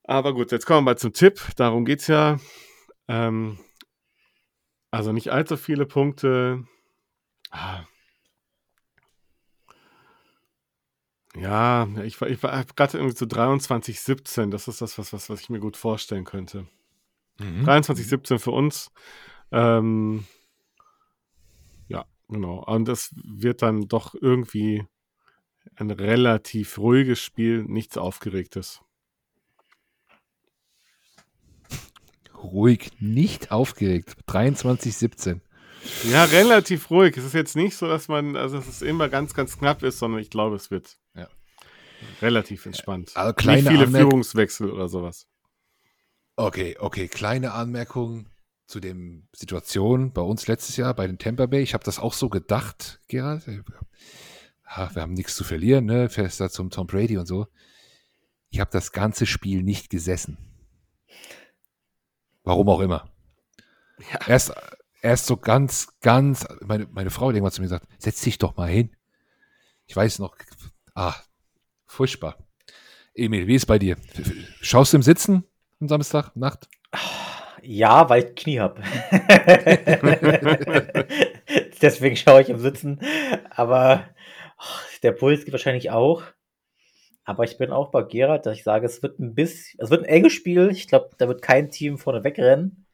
Aber 0.08 0.34
gut, 0.34 0.51
jetzt 0.51 0.66
kommen 0.66 0.86
wir 0.86 0.91
mal 0.91 0.97
zum 0.97 1.14
Tipp. 1.14 1.41
Darum 1.56 1.84
geht 1.84 2.01
es 2.01 2.08
ja. 2.08 2.39
Ähm, 3.08 3.58
also 4.91 5.12
nicht 5.12 5.32
allzu 5.32 5.58
viele 5.58 5.86
Punkte. 5.86 6.64
Ah. 7.49 7.84
Ja, 11.36 11.88
ich, 12.03 12.22
ich 12.22 12.43
habe 12.43 12.74
gerade 12.76 12.97
irgendwie 12.97 13.18
so 13.18 13.26
23, 13.26 13.99
17. 13.99 14.51
Das 14.51 14.68
ist 14.68 14.82
das, 14.82 14.97
was, 14.97 15.12
was, 15.12 15.30
was 15.30 15.41
ich 15.41 15.49
mir 15.49 15.60
gut 15.60 15.76
vorstellen 15.76 16.24
könnte. 16.24 16.68
Mhm. 17.39 17.66
23, 17.66 18.08
17 18.08 18.39
für 18.39 18.51
uns. 18.51 18.91
Ähm, 19.51 20.26
ja, 21.88 22.06
genau. 22.30 22.64
Und 22.64 22.88
das 22.88 23.14
wird 23.24 23.64
dann 23.64 23.88
doch 23.88 24.14
irgendwie 24.14 24.86
ein 25.76 25.89
relativ 25.89 26.78
ruhiges 26.78 27.20
Spiel, 27.20 27.64
nichts 27.64 27.97
Aufgeregtes. 27.97 28.84
Ruhig, 32.46 32.91
nicht 33.00 33.52
aufgeregt. 33.52 34.16
23,17. 34.28 35.41
Ja, 36.10 36.24
relativ 36.26 36.89
ruhig. 36.89 37.16
Es 37.18 37.26
ist 37.26 37.34
jetzt 37.34 37.56
nicht 37.56 37.76
so, 37.76 37.88
dass 37.88 38.08
man, 38.08 38.36
also 38.36 38.58
dass 38.58 38.68
es 38.68 38.82
immer 38.82 39.10
ganz, 39.10 39.34
ganz 39.34 39.58
knapp 39.58 39.84
ist, 39.84 40.00
sondern 40.00 40.22
ich 40.22 40.30
glaube, 40.30 40.56
es 40.56 40.72
wird 40.72 40.98
ja. 41.16 41.28
relativ 42.22 42.66
entspannt. 42.66 43.12
Also 43.16 43.34
kleine 43.34 43.62
nicht 43.62 43.72
viele 43.72 43.86
Anmerk 43.86 44.02
Führungswechsel 44.04 44.72
oder 44.72 44.89
sowas. 44.89 45.28
Okay, 46.36 46.76
okay. 46.80 47.08
Kleine 47.08 47.54
Anmerkung 47.54 48.28
zu 48.68 48.80
dem 48.80 49.28
Situation 49.34 50.12
bei 50.12 50.22
uns 50.22 50.48
letztes 50.48 50.76
Jahr 50.76 50.93
bei 50.93 51.08
den 51.08 51.18
Tampa 51.18 51.46
Bay. 51.46 51.62
Ich 51.62 51.74
habe 51.74 51.84
das 51.84 52.00
auch 52.00 52.14
so 52.14 52.30
gedacht, 52.30 53.00
Gerald. 53.08 53.43
Ja, 53.48 54.93
wir 54.93 55.02
haben 55.02 55.14
nichts 55.14 55.36
zu 55.36 55.43
verlieren, 55.43 55.86
ne? 55.86 56.10
Fester 56.10 56.50
zum 56.50 56.72
Tom 56.72 56.88
Brady 56.88 57.18
und 57.18 57.28
so. 57.28 57.48
Ich 58.50 58.60
habe 58.60 58.72
das 58.72 58.91
ganze 58.91 59.26
Spiel 59.26 59.62
nicht 59.62 59.89
gesessen. 59.89 60.38
Warum 62.46 62.70
auch 62.70 62.80
immer. 62.80 63.10
Ja. 64.12 64.20
Erst, 64.28 64.54
erst 65.02 65.26
so 65.26 65.36
ganz, 65.36 65.88
ganz, 66.02 66.48
meine, 66.62 66.88
meine 66.91 67.10
Frau 67.10 67.28
hat 67.28 67.36
irgendwann 67.36 67.52
zu 67.52 67.62
mir 67.62 67.66
gesagt, 67.66 67.88
setz 67.98 68.22
dich 68.22 68.38
doch 68.38 68.56
mal 68.56 68.70
hin. 68.70 68.96
Ich 69.88 69.96
weiß 69.96 70.20
noch, 70.20 70.36
ah, 70.93 71.16
furchtbar. 71.86 72.38
Emil, 73.14 73.48
wie 73.48 73.56
ist 73.56 73.66
bei 73.66 73.80
dir? 73.80 73.98
Schaust 74.62 74.93
du 74.93 74.98
im 74.98 75.04
Sitzen 75.04 75.43
am 75.80 75.88
Samstag, 75.88 76.36
Nacht? 76.36 76.68
Ja, 77.62 78.10
weil 78.10 78.26
ich 78.26 78.36
Knie 78.36 78.60
habe. 78.60 78.82
Deswegen 81.82 82.16
schaue 82.16 82.41
ich 82.41 82.50
im 82.50 82.60
Sitzen. 82.60 83.00
Aber 83.50 84.04
der 85.02 85.14
Puls 85.14 85.46
geht 85.46 85.52
wahrscheinlich 85.52 85.89
auch. 85.89 86.24
Aber 87.26 87.43
ich 87.43 87.57
bin 87.57 87.71
auch 87.71 87.89
bei 87.89 88.03
Gerard, 88.03 88.45
dass 88.45 88.55
ich 88.55 88.63
sage, 88.63 88.86
es 88.86 89.01
wird 89.01 89.19
ein 89.19 89.34
bisschen, 89.34 89.80
es 89.82 89.89
wird 89.89 90.03
ein 90.03 90.09
enges 90.09 90.34
Spiel. 90.34 90.69
Ich 90.71 90.88
glaube, 90.88 91.09
da 91.17 91.28
wird 91.28 91.41
kein 91.41 91.71
Team 91.71 91.97
vorne 91.97 92.23
wegrennen. 92.23 92.86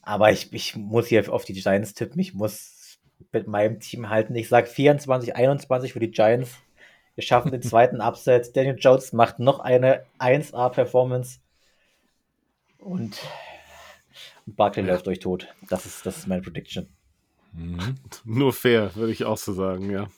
Aber 0.00 0.32
ich, 0.32 0.52
ich 0.52 0.74
muss 0.74 1.06
hier 1.06 1.32
auf 1.32 1.44
die 1.44 1.52
Giants 1.52 1.94
tippen. 1.94 2.18
Ich 2.20 2.34
muss 2.34 2.98
mit 3.30 3.46
meinem 3.46 3.80
Team 3.80 4.08
halten. 4.08 4.34
Ich 4.34 4.48
sage 4.48 4.66
24, 4.66 5.36
21 5.36 5.92
für 5.92 6.00
die 6.00 6.10
Giants. 6.10 6.56
Wir 7.14 7.22
schaffen 7.22 7.52
den 7.52 7.62
zweiten 7.62 8.00
Upset. 8.00 8.56
Daniel 8.56 8.76
Jones 8.78 9.12
macht 9.12 9.38
noch 9.38 9.60
eine 9.60 10.04
1A-Performance. 10.18 11.40
Und 12.78 13.20
Barkley 14.46 14.84
läuft 14.84 15.06
euch 15.06 15.20
tot. 15.20 15.54
Das 15.68 15.84
ist, 15.84 16.04
das 16.06 16.18
ist 16.18 16.26
meine 16.26 16.42
Prediction. 16.42 16.88
Mhm. 17.52 17.96
Nur 18.24 18.52
fair, 18.54 18.94
würde 18.96 19.12
ich 19.12 19.24
auch 19.24 19.36
so 19.36 19.52
sagen, 19.52 19.90
ja. 19.90 20.08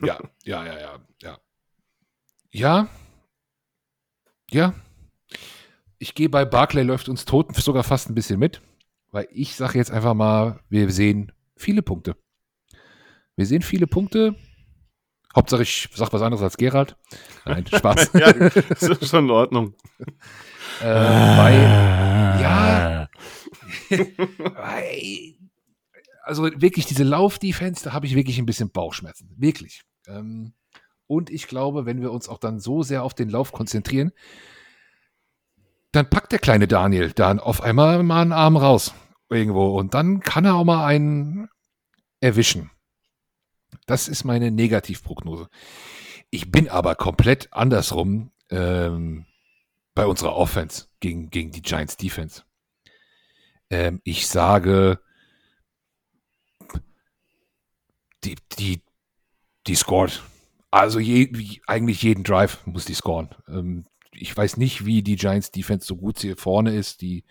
ja, 0.00 0.20
ja, 0.44 0.64
ja, 0.64 0.78
ja, 0.78 0.98
ja. 1.22 1.38
Ja. 2.56 2.88
Ja. 4.50 4.74
Ich 5.98 6.14
gehe 6.14 6.30
bei 6.30 6.46
Barclay 6.46 6.84
läuft 6.84 7.10
uns 7.10 7.26
tot 7.26 7.54
sogar 7.54 7.84
fast 7.84 8.08
ein 8.08 8.14
bisschen 8.14 8.38
mit, 8.38 8.62
weil 9.12 9.28
ich 9.30 9.56
sage 9.56 9.76
jetzt 9.76 9.90
einfach 9.90 10.14
mal, 10.14 10.60
wir 10.70 10.90
sehen 10.90 11.32
viele 11.54 11.82
Punkte. 11.82 12.16
Wir 13.36 13.44
sehen 13.44 13.60
viele 13.60 13.86
Punkte. 13.86 14.36
Hauptsache 15.34 15.64
ich 15.64 15.90
sage 15.94 16.14
was 16.14 16.22
anderes 16.22 16.42
als 16.42 16.56
Gerald. 16.56 16.96
Nein, 17.44 17.66
Spaß. 17.70 18.12
ja, 18.14 18.32
das 18.32 18.82
ist 18.82 19.10
schon 19.10 19.26
in 19.26 19.30
Ordnung. 19.30 19.74
äh, 20.80 20.84
weil, 20.86 21.60
ja, 22.40 23.08
also 26.22 26.44
wirklich 26.44 26.86
diese 26.86 27.04
Lauf-Defense, 27.04 27.84
da 27.84 27.92
habe 27.92 28.06
ich 28.06 28.14
wirklich 28.14 28.38
ein 28.38 28.46
bisschen 28.46 28.70
Bauchschmerzen. 28.70 29.34
Wirklich. 29.36 29.82
Ähm, 30.06 30.54
und 31.06 31.30
ich 31.30 31.46
glaube, 31.46 31.86
wenn 31.86 32.00
wir 32.00 32.12
uns 32.12 32.28
auch 32.28 32.38
dann 32.38 32.60
so 32.60 32.82
sehr 32.82 33.02
auf 33.02 33.14
den 33.14 33.30
Lauf 33.30 33.52
konzentrieren, 33.52 34.12
dann 35.92 36.10
packt 36.10 36.32
der 36.32 36.38
kleine 36.38 36.68
Daniel 36.68 37.12
dann 37.12 37.40
auf 37.40 37.62
einmal 37.62 38.02
mal 38.02 38.22
einen 38.22 38.32
Arm 38.32 38.56
raus 38.56 38.94
irgendwo 39.30 39.78
und 39.78 39.94
dann 39.94 40.20
kann 40.20 40.44
er 40.44 40.54
auch 40.54 40.64
mal 40.64 40.84
einen 40.86 41.48
erwischen. 42.20 42.70
Das 43.86 44.08
ist 44.08 44.24
meine 44.24 44.50
Negativprognose. 44.50 45.48
Ich 46.30 46.50
bin 46.50 46.68
aber 46.68 46.96
komplett 46.96 47.52
andersrum 47.52 48.32
ähm, 48.50 49.26
bei 49.94 50.06
unserer 50.06 50.36
Offense 50.36 50.88
gegen, 51.00 51.30
gegen 51.30 51.52
die 51.52 51.62
Giants 51.62 51.96
Defense. 51.96 52.42
Ähm, 53.70 54.00
ich 54.04 54.26
sage, 54.26 55.00
die, 58.24 58.36
die, 58.58 58.82
die 59.66 59.74
scored. 59.74 60.22
Also 60.76 60.98
je, 60.98 61.32
eigentlich 61.66 62.02
jeden 62.02 62.22
Drive 62.22 62.58
muss 62.66 62.84
die 62.84 62.92
scoren. 62.92 63.30
Ähm, 63.48 63.86
ich 64.12 64.36
weiß 64.36 64.58
nicht, 64.58 64.84
wie 64.84 65.02
die 65.02 65.16
Giants 65.16 65.50
Defense 65.50 65.86
so 65.86 65.96
gut 65.96 66.18
hier 66.18 66.36
vorne 66.36 66.74
ist, 66.74 67.00
die 67.00 67.24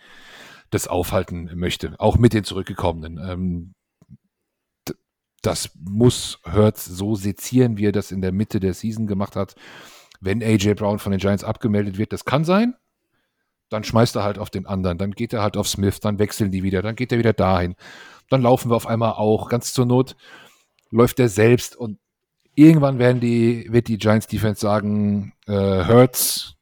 das 0.70 0.88
aufhalten 0.88 1.52
möchte, 1.54 1.94
auch 2.00 2.18
mit 2.18 2.32
den 2.32 2.42
zurückgekommenen. 2.42 3.18
Ähm, 3.18 3.74
das 5.42 5.70
muss 5.78 6.40
Hurts 6.44 6.86
so 6.86 7.14
sezieren, 7.14 7.76
wie 7.76 7.86
er 7.86 7.92
das 7.92 8.10
in 8.10 8.20
der 8.20 8.32
Mitte 8.32 8.58
der 8.58 8.74
Season 8.74 9.06
gemacht 9.06 9.36
hat. 9.36 9.54
Wenn 10.20 10.42
AJ 10.42 10.74
Brown 10.74 10.98
von 10.98 11.12
den 11.12 11.20
Giants 11.20 11.44
abgemeldet 11.44 11.98
wird, 11.98 12.12
das 12.12 12.24
kann 12.24 12.44
sein. 12.44 12.74
Dann 13.68 13.84
schmeißt 13.84 14.16
er 14.16 14.24
halt 14.24 14.40
auf 14.40 14.50
den 14.50 14.66
anderen, 14.66 14.98
dann 14.98 15.12
geht 15.12 15.32
er 15.32 15.42
halt 15.42 15.56
auf 15.56 15.68
Smith, 15.68 16.00
dann 16.00 16.18
wechseln 16.18 16.50
die 16.50 16.64
wieder, 16.64 16.82
dann 16.82 16.96
geht 16.96 17.12
er 17.12 17.18
wieder 17.18 17.32
dahin. 17.32 17.76
Dann 18.28 18.42
laufen 18.42 18.72
wir 18.72 18.74
auf 18.74 18.88
einmal 18.88 19.12
auch. 19.12 19.48
Ganz 19.48 19.72
zur 19.72 19.86
Not 19.86 20.16
läuft 20.90 21.20
er 21.20 21.28
selbst 21.28 21.76
und 21.76 22.00
irgendwann 22.56 22.98
werden 22.98 23.20
die, 23.20 23.70
wird 23.72 23.86
die 23.86 23.98
Giants 23.98 24.26
Defense 24.26 24.60
sagen, 24.60 25.34
äh, 25.46 25.52
Hurts 25.52 26.56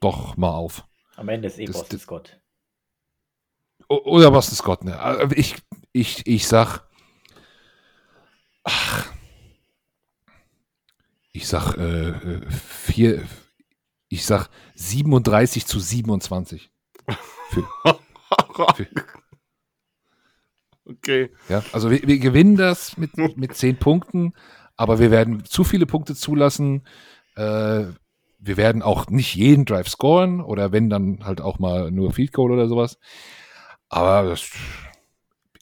doch 0.00 0.36
mal 0.36 0.50
auf. 0.50 0.84
Am 1.16 1.28
Ende 1.28 1.48
ist 1.48 1.58
eh 1.58 1.64
das, 1.64 1.78
Boston 1.78 1.98
Scott. 1.98 2.40
Oder 3.88 4.30
Boston 4.30 4.56
Scott, 4.56 4.84
ne? 4.84 4.98
Also 4.98 5.34
ich, 5.36 5.56
ich, 5.92 6.26
ich 6.26 6.46
sag, 6.46 6.82
ach, 8.64 9.12
ich 11.32 11.46
sag, 11.46 11.76
äh, 11.76 12.08
äh 12.08 12.50
vier, 12.50 13.22
ich 14.08 14.26
sag 14.26 14.48
37 14.74 15.66
zu 15.66 15.78
27. 15.78 16.70
Für, 17.50 17.68
für, 18.74 18.88
Okay. 20.84 21.30
Ja, 21.48 21.62
also 21.72 21.90
wir, 21.90 22.02
wir 22.02 22.18
gewinnen 22.18 22.56
das 22.56 22.96
mit, 22.96 23.16
mit 23.36 23.54
zehn 23.54 23.76
Punkten, 23.76 24.32
aber 24.76 24.98
wir 24.98 25.10
werden 25.10 25.44
zu 25.44 25.64
viele 25.64 25.86
Punkte 25.86 26.14
zulassen. 26.14 26.82
Äh, 27.36 27.84
wir 28.38 28.56
werden 28.56 28.82
auch 28.82 29.08
nicht 29.08 29.34
jeden 29.36 29.64
Drive 29.64 29.88
scoren 29.88 30.40
oder 30.40 30.72
wenn 30.72 30.90
dann 30.90 31.24
halt 31.24 31.40
auch 31.40 31.58
mal 31.60 31.90
nur 31.90 32.12
Field 32.12 32.32
Goal 32.32 32.50
oder 32.50 32.66
sowas. 32.66 32.98
Aber 33.88 34.30
das, 34.30 34.50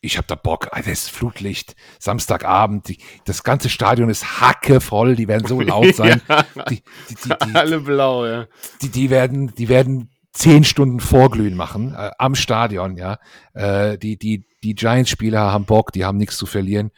ich 0.01 0.16
habe 0.16 0.27
da 0.27 0.35
Bock. 0.35 0.68
Ah, 0.73 0.81
das 0.81 1.09
Flutlicht, 1.09 1.77
Samstagabend, 1.99 2.89
die, 2.89 2.99
das 3.27 3.43
ganze 3.43 3.68
Stadion 3.68 4.09
ist 4.09 4.41
hackevoll, 4.41 5.16
die 5.16 5.29
werden 5.29 5.47
so 5.47 5.61
laut 5.61 5.95
sein. 5.95 6.23
ja, 6.29 6.45
die, 6.71 6.83
die, 7.11 7.55
alle 7.55 7.81
blau, 7.81 8.27
ja. 8.27 8.47
Die, 8.81 8.89
die, 8.89 9.11
werden, 9.11 9.55
die 9.55 9.68
werden 9.68 10.11
zehn 10.33 10.64
Stunden 10.64 11.01
Vorglühen 11.01 11.57
machen 11.57 11.95
äh, 11.95 12.11
am 12.18 12.35
Stadion, 12.35 12.97
ja. 12.97 13.18
Äh, 13.53 13.99
die, 13.99 14.16
die, 14.16 14.47
die 14.62 14.74
Giants-Spieler 14.74 15.53
haben 15.53 15.64
Bock, 15.64 15.93
die 15.93 16.05
haben 16.05 16.18
nichts 16.18 16.37
zu 16.37 16.47
verlieren. 16.47 16.91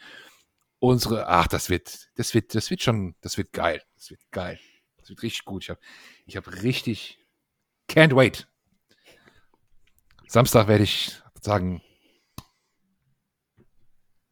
Unsere, 0.79 1.27
ach, 1.27 1.47
das 1.47 1.69
wird, 1.69 2.09
das 2.15 2.33
wird, 2.33 2.55
das 2.55 2.69
wird 2.69 2.81
schon, 2.81 3.15
das 3.21 3.37
wird 3.37 3.53
geil. 3.53 3.81
Das 3.95 4.09
wird 4.11 4.19
geil. 4.31 4.59
Das 4.97 5.09
wird 5.09 5.21
richtig 5.23 5.45
gut. 5.45 5.63
Ich 5.63 5.69
habe 5.69 5.79
ich 6.25 6.37
hab 6.37 6.63
richtig, 6.63 7.19
can't 7.89 8.15
wait. 8.15 8.47
Samstag 10.27 10.67
werde 10.67 10.83
ich 10.83 11.21
sagen, 11.41 11.81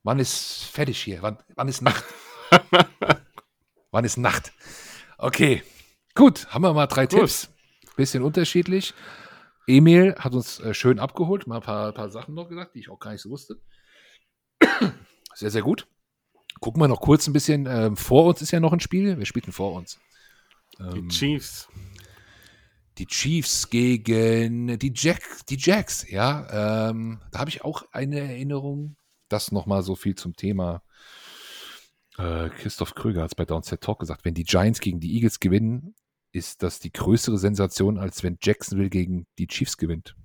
wann 0.03 0.19
ist 0.19 0.63
fertig 0.63 1.01
hier? 1.01 1.21
Wann, 1.21 1.37
wann 1.55 1.67
ist 1.67 1.81
Nacht? 1.81 2.03
wann 3.91 4.03
ist 4.03 4.17
Nacht? 4.17 4.51
Okay, 5.17 5.63
gut, 6.15 6.47
haben 6.47 6.63
wir 6.63 6.73
mal 6.73 6.87
drei 6.87 7.05
gut. 7.05 7.19
Tipps. 7.19 7.50
Bisschen 7.95 8.23
unterschiedlich. 8.23 8.93
Emil 9.67 10.15
hat 10.17 10.33
uns 10.33 10.59
äh, 10.59 10.73
schön 10.73 10.99
abgeholt, 10.99 11.47
mal 11.47 11.57
ein 11.57 11.61
paar, 11.61 11.91
paar 11.93 12.09
Sachen 12.09 12.33
noch 12.33 12.49
gesagt, 12.49 12.75
die 12.75 12.79
ich 12.79 12.89
auch 12.89 12.99
gar 12.99 13.11
nicht 13.11 13.21
so 13.21 13.29
wusste. 13.29 13.59
Sehr, 15.33 15.49
sehr 15.49 15.61
gut. 15.61 15.87
Gucken 16.59 16.81
wir 16.81 16.89
noch 16.89 16.99
kurz 16.99 17.25
ein 17.25 17.33
bisschen. 17.33 17.65
Ähm, 17.65 17.95
vor 17.95 18.25
uns 18.25 18.41
ist 18.41 18.51
ja 18.51 18.59
noch 18.59 18.73
ein 18.73 18.81
Spiel. 18.81 19.17
Wir 19.17 19.25
spielen 19.25 19.53
vor 19.53 19.73
uns. 19.73 19.97
Ähm, 20.79 20.93
die 20.93 21.07
Chiefs. 21.07 21.69
Die 22.97 23.07
Chiefs 23.07 23.69
gegen 23.69 24.77
die, 24.77 24.93
Jack, 24.93 25.23
die 25.49 25.57
Jacks, 25.57 26.05
ja. 26.11 26.89
Ähm, 26.89 27.21
da 27.31 27.39
habe 27.39 27.49
ich 27.49 27.63
auch 27.63 27.85
eine 27.93 28.19
Erinnerung. 28.19 28.97
Das 29.29 29.51
nochmal 29.51 29.81
so 29.81 29.95
viel 29.95 30.15
zum 30.15 30.35
Thema. 30.35 30.83
Äh, 32.17 32.49
Christoph 32.49 32.93
Kröger 32.93 33.21
hat 33.21 33.31
es 33.31 33.35
bei 33.35 33.45
Downset 33.45 33.81
Talk 33.81 33.99
gesagt. 33.99 34.25
Wenn 34.25 34.33
die 34.33 34.43
Giants 34.43 34.81
gegen 34.81 34.99
die 34.99 35.15
Eagles 35.15 35.39
gewinnen, 35.39 35.95
ist 36.31 36.63
das 36.63 36.79
die 36.79 36.91
größere 36.91 37.37
Sensation, 37.37 37.97
als 37.97 38.23
wenn 38.23 38.37
Jacksonville 38.41 38.89
gegen 38.89 39.27
die 39.37 39.47
Chiefs 39.47 39.77
gewinnt. 39.77 40.15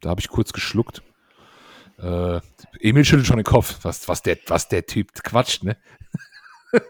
Da 0.00 0.10
habe 0.10 0.20
ich 0.20 0.28
kurz 0.28 0.52
geschluckt. 0.52 1.02
Äh, 1.98 2.40
Emil 2.80 3.04
schüttelt 3.04 3.26
schon 3.26 3.36
den 3.36 3.44
Kopf, 3.44 3.78
was, 3.82 4.08
was, 4.08 4.22
der, 4.22 4.38
was 4.46 4.68
der 4.68 4.86
Typ 4.86 5.12
quatscht, 5.22 5.64
ne? 5.64 5.76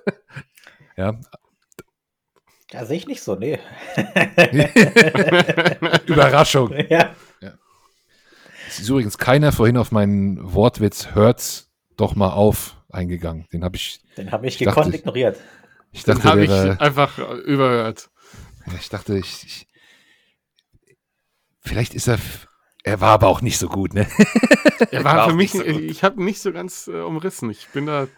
ja. 0.97 1.19
Da 2.71 2.87
sehe 2.87 2.97
ich 2.97 3.07
nicht 3.07 3.23
so, 3.23 3.37
nee. 3.37 3.59
Überraschung. 6.07 6.73
Ja. 6.89 7.15
ja. 7.41 7.53
Es 8.67 8.81
ist 8.81 8.89
übrigens 8.89 9.19
keiner 9.19 9.53
vorhin 9.53 9.77
auf 9.77 9.93
meinen 9.93 10.55
Wortwitz 10.55 11.15
hört's 11.15 11.71
doch 11.97 12.17
mal 12.17 12.31
auf 12.31 12.77
eingegangen. 12.91 13.47
Den 13.53 13.63
habe 13.63 13.77
ich. 13.77 14.01
Den 14.17 14.33
habe 14.33 14.47
ich, 14.47 14.55
ich 14.55 14.67
gekonnt 14.67 14.87
dachte, 14.87 14.97
ignoriert. 14.97 15.39
Ich 15.93 16.03
dachte, 16.03 16.23
Den 16.23 16.31
habe 16.31 16.45
ich 16.45 16.51
einfach 16.51 17.19
überhört. 17.19 18.11
Ich 18.79 18.89
dachte, 18.89 19.19
ich, 19.19 19.45
ich, 19.45 19.67
vielleicht 21.61 21.95
ist 21.95 22.09
er, 22.09 22.19
er 22.83 23.01
war 23.01 23.13
aber 23.13 23.29
auch 23.29 23.41
nicht 23.41 23.59
so 23.59 23.69
gut, 23.69 23.95
ne? 23.95 24.09
Er 24.91 25.05
war, 25.05 25.17
war 25.17 25.31
für 25.31 25.37
mich, 25.37 25.53
so 25.53 25.63
ich 25.63 26.03
habe 26.03 26.23
nicht 26.23 26.43
so 26.43 26.53
ganz 26.53 26.89
äh, 26.89 27.01
umrissen. 27.01 27.49
Ich 27.49 27.69
bin 27.69 27.87
da. 27.87 28.09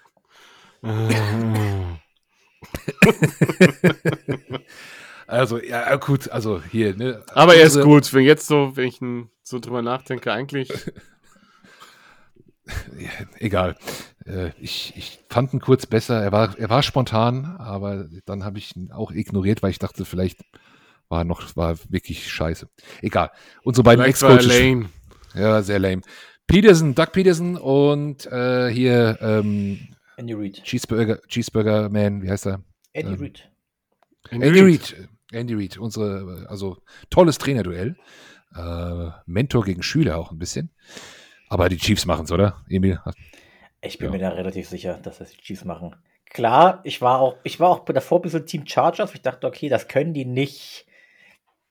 also, 5.27 5.61
ja, 5.61 5.95
gut, 5.97 6.31
also 6.31 6.63
hier, 6.63 6.97
ne? 6.97 7.23
Aber 7.29 7.55
er 7.55 7.67
ist 7.67 7.79
gut, 7.81 8.15
wenn 8.15 8.25
jetzt 8.25 8.47
so, 8.47 8.75
wenn 8.77 8.89
ich 8.89 9.01
so 9.43 9.59
drüber 9.59 9.83
nachdenke, 9.83 10.33
eigentlich. 10.33 10.69
ja, 12.97 13.11
egal. 13.39 13.77
Äh, 14.27 14.51
ich, 14.59 14.93
ich 14.97 15.21
fand 15.29 15.53
ihn 15.53 15.61
kurz 15.61 15.87
besser. 15.87 16.23
Er 16.23 16.33
war, 16.33 16.59
er 16.59 16.71
war 16.71 16.83
spontan, 16.83 17.45
aber 17.45 18.09
dann 18.25 18.45
habe 18.45 18.59
ich 18.59 18.77
ihn 18.77 18.93
auch 18.93 19.13
ignoriert, 19.13 19.63
weil 19.63 19.71
ich 19.71 19.79
dachte, 19.79 20.05
vielleicht 20.05 20.45
war 21.09 21.25
noch, 21.25 21.57
war 21.57 21.79
wirklich 21.89 22.31
scheiße. 22.31 22.69
Egal. 23.03 23.31
Unsere 23.63 23.85
beiden 23.85 24.05
Ex-Coaches. 24.05 24.89
Ja, 25.35 25.63
sehr 25.63 25.79
lame. 25.79 26.03
Peterson, 26.47 26.95
Doug 26.95 27.13
Peterson 27.13 27.57
und 27.57 28.27
äh, 28.27 28.69
hier 28.71 29.19
ähm, 29.21 29.89
Andy 30.17 30.35
Reid. 30.35 30.63
Cheeseburger, 30.65 31.21
Cheeseburger 31.29 31.89
Man, 31.91 32.23
wie 32.23 32.31
heißt 32.31 32.47
er? 32.47 32.63
Andy 32.93 33.15
Ähm, 33.15 33.21
Reid. 33.21 33.51
Andy 34.31 34.61
Reid. 34.61 35.09
Andy 35.33 35.55
Reid, 35.55 35.77
unsere, 35.79 36.47
also 36.49 36.79
tolles 37.11 37.39
Trainerduell. 37.39 37.97
Äh, 38.55 39.11
Mentor 39.27 39.65
gegen 39.65 39.83
Schüler 39.83 40.17
auch 40.19 40.31
ein 40.31 40.39
bisschen. 40.39 40.71
Aber 41.49 41.69
die 41.69 41.77
Chiefs 41.77 42.07
machen 42.07 42.25
es, 42.25 42.33
oder? 42.33 42.65
Emil? 42.69 43.01
Ich 43.81 43.99
bin 43.99 44.07
Ja. 44.07 44.13
mir 44.13 44.19
da 44.19 44.29
relativ 44.31 44.69
sicher, 44.69 44.99
dass 44.99 45.19
das 45.19 45.31
die 45.31 45.39
Chiefs 45.39 45.65
machen. 45.65 45.97
Klar, 46.31 46.81
ich 46.85 47.01
war 47.01 47.21
auch, 47.21 47.37
ich 47.45 47.61
war 47.61 47.71
auch 47.71 47.85
davor 47.85 48.19
ein 48.19 48.23
bisschen 48.23 48.47
Team 48.47 48.67
Chargers. 48.67 49.15
Ich 49.15 49.23
dachte, 49.23 49.47
okay, 49.47 49.69
das 49.69 49.89
können 49.89 50.13
die 50.13 50.25
nicht 50.25 50.87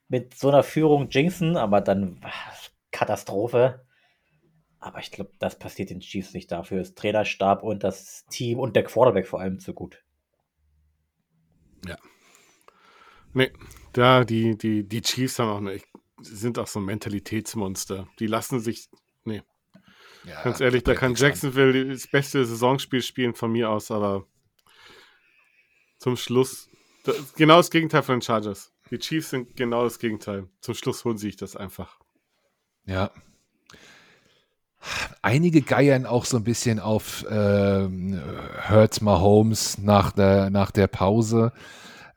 mit 0.08 0.34
so 0.36 0.49
einer 0.49 0.64
Führung 0.64 1.10
jinxen, 1.10 1.58
aber 1.58 1.82
dann 1.82 2.22
war 2.24 2.32
es 2.53 2.72
Katastrophe. 2.91 3.86
Aber 4.80 4.99
ich 4.99 5.12
glaube, 5.12 5.32
das 5.39 5.58
passiert 5.58 5.89
den 5.89 5.99
Chiefs 5.99 6.34
nicht. 6.34 6.51
Dafür 6.51 6.82
ist 6.82 6.97
Trainerstab 6.97 7.64
und 7.64 7.84
das 7.84 8.26
Team 8.28 8.60
und 8.60 8.76
der 8.76 8.84
Quarterback 8.84 9.28
vor 9.28 9.39
allem 9.41 9.60
zu 9.60 9.74
gut. 9.74 10.03
Nee, 13.34 13.51
da 13.91 14.24
die, 14.24 14.58
die, 14.58 14.88
die 14.88 15.01
Chiefs 15.01 15.39
haben 15.39 15.49
auch 15.49 15.58
eine, 15.58 15.82
sind 16.22 16.58
auch 16.58 16.68
so 16.68 16.80
ein 16.80 16.86
Mentalitätsmonster. 16.86 18.08
Die 18.20 18.28
lassen 18.28 18.60
sich, 18.62 18.88
Ja, 20.28 20.41
ganz 20.43 20.59
ehrlich, 20.59 20.84
da 20.84 20.95
kann. 20.95 21.15
Jacksonville 21.15 21.88
das 21.88 22.07
beste 22.07 22.45
Saisonspiel 22.45 23.01
spielen 23.01 23.36
von 23.36 23.51
mir 23.51 23.69
aus, 23.69 23.91
aber 23.91 24.26
zum 25.99 26.17
Schluss, 26.17 26.69
das, 27.03 27.34
genau 27.36 27.57
das 27.57 27.71
Gegenteil 27.71 28.03
von 28.03 28.15
den 28.15 28.21
Chargers. 28.21 28.71
Die 28.91 28.99
Chiefs 28.99 29.32
sind 29.32 29.55
genau 29.55 29.84
das 29.84 29.99
Gegenteil. 29.99 30.47
Zum 30.61 30.76
Schluss 30.76 31.03
holen 31.05 31.17
sie 31.17 31.28
sich 31.28 31.36
das 31.36 31.55
einfach. 31.55 31.99
Ja. 32.86 33.11
Einige 35.21 35.63
geiern 35.63 36.05
auch 36.05 36.26
so 36.26 36.38
ein 36.38 36.43
bisschen 36.43 36.80
auf 36.80 37.26
ähm, 37.30 38.21
Hurts 38.69 39.01
Mahomes 39.01 39.80
nach 39.80 40.11
der, 40.11 40.51
nach 40.51 40.69
der 40.69 40.86
Pause 40.88 41.51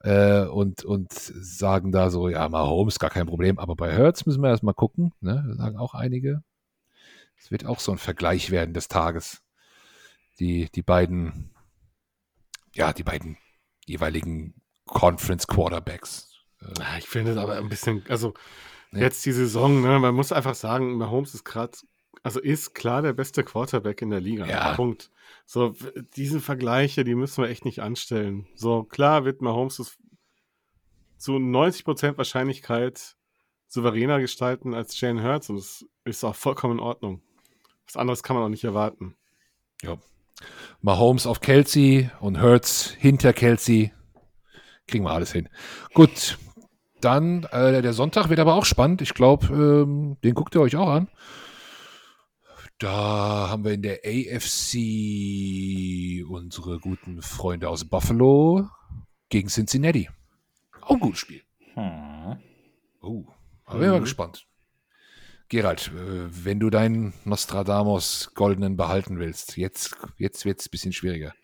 äh, 0.01 0.45
und, 0.45 0.85
und 0.85 1.11
sagen 1.13 1.93
da 1.93 2.11
so, 2.11 2.29
ja, 2.29 2.47
Mahomes, 2.49 2.99
gar 2.99 3.11
kein 3.11 3.27
Problem, 3.27 3.59
aber 3.59 3.75
bei 3.75 3.97
Hurts 3.97 4.27
müssen 4.27 4.43
wir 4.43 4.51
erst 4.51 4.63
mal 4.63 4.75
gucken, 4.75 5.13
ne? 5.21 5.55
sagen 5.57 5.79
auch 5.79 5.95
einige. 5.95 6.43
Es 7.41 7.51
wird 7.51 7.65
auch 7.67 7.81
so 7.81 7.93
ein 7.93 7.99
Vergleich 7.99 8.51
werden 8.51 8.75
des 8.75 8.89
Tages. 8.89 9.43
Die, 10.39 10.69
die 10.71 10.83
beiden, 10.83 11.51
ja, 12.75 12.93
die 12.93 13.03
beiden 13.03 13.39
jeweiligen 13.87 14.55
Conference 14.87 15.47
Quarterbacks. 15.47 16.29
Äh, 16.61 16.81
Ah, 16.81 16.99
Ich 16.99 17.09
finde 17.09 17.33
es 17.33 17.37
aber 17.39 17.57
ein 17.57 17.69
bisschen, 17.69 18.05
also 18.09 18.35
Ja. 18.93 19.01
jetzt 19.01 19.25
die 19.27 19.33
Saison, 19.33 19.81
ne, 19.83 19.99
man 19.99 20.15
muss 20.15 20.33
einfach 20.33 20.55
sagen, 20.55 20.95
Mahomes 20.97 21.35
ist 21.35 21.45
gerade, 21.45 21.77
also 22.23 22.41
ist 22.41 22.75
klar 22.75 23.03
der 23.03 23.13
beste 23.13 23.45
Quarterback 23.45 24.03
in 24.03 24.11
der 24.11 24.21
Liga. 24.21 24.47
Ja. 24.47 24.75
Punkt. 24.75 25.11
So, 25.47 25.75
diese 26.17 26.41
Vergleiche, 26.41 27.05
die 27.05 27.15
müssen 27.15 27.43
wir 27.43 27.51
echt 27.51 27.65
nicht 27.65 27.81
anstellen. 27.81 28.47
So, 28.55 28.85
klar 28.85 29.25
wird 29.25 29.41
Mahomes 29.43 29.79
es 29.79 29.97
zu 31.17 31.33
90% 31.33 32.17
Wahrscheinlichkeit 32.17 33.17
souveräner 33.67 34.21
gestalten 34.21 34.73
als 34.75 34.99
Jane 35.01 35.23
Hurts 35.23 35.51
und 35.51 35.57
das 35.57 35.85
ist 36.05 36.25
auch 36.25 36.35
vollkommen 36.37 36.75
in 36.79 36.81
Ordnung. 36.85 37.23
Was 37.89 37.97
anderes 37.97 38.23
kann 38.23 38.37
man 38.37 38.45
auch 38.45 38.49
nicht 38.51 38.65
erwarten. 38.65 39.17
Mahomes 40.81 41.27
auf 41.27 41.41
Kelsey 41.41 42.11
und 42.21 42.41
Hurts 42.41 42.91
hinter 42.99 43.33
Kelsey. 43.33 43.93
Kriegen 44.87 45.05
wir 45.05 45.11
alles 45.11 45.33
hin. 45.33 45.49
Gut, 45.95 46.39
dann 47.01 47.43
äh, 47.51 47.83
der 47.83 47.93
Sonntag 47.93 48.29
wird 48.29 48.39
aber 48.39 48.55
auch 48.55 48.65
spannend. 48.65 49.03
Ich 49.03 49.15
glaube, 49.15 49.47
ähm, 49.49 50.17
den 50.23 50.35
guckt 50.35 50.55
ihr 50.55 50.61
euch 50.61 50.77
auch 50.77 50.89
an. 50.89 51.09
Da 52.79 53.49
haben 53.51 53.65
wir 53.65 53.73
in 53.73 53.83
der 53.83 54.03
AFC 54.05 54.75
unsere 56.31 56.79
guten 56.79 57.21
Freunde 57.23 57.69
aus 57.69 57.85
Buffalo 57.85 58.69
gegen 59.31 59.49
Cincinnati. 59.49 60.09
Auch 60.83 60.93
ein 60.93 61.01
gutes 61.01 61.19
Spiel. 61.19 61.43
Hm. 61.75 62.39
Oh, 63.03 63.25
da 63.67 63.73
bin 63.73 63.83
ich 63.83 63.89
mal 63.89 63.97
Mhm. 63.99 64.05
gespannt. 64.05 64.47
Gerald, 65.49 65.89
äh, 65.89 66.45
wenn 66.45 66.61
du 66.61 66.71
deinen 66.71 67.15
Nostradamus 67.25 68.33
goldenen 68.35 68.77
behalten 68.77 69.19
willst, 69.19 69.57
jetzt, 69.57 69.97
jetzt 70.19 70.45
wird 70.45 70.61
es 70.61 70.67
ein 70.67 70.71
bisschen 70.71 70.93
schwieriger. 70.93 71.35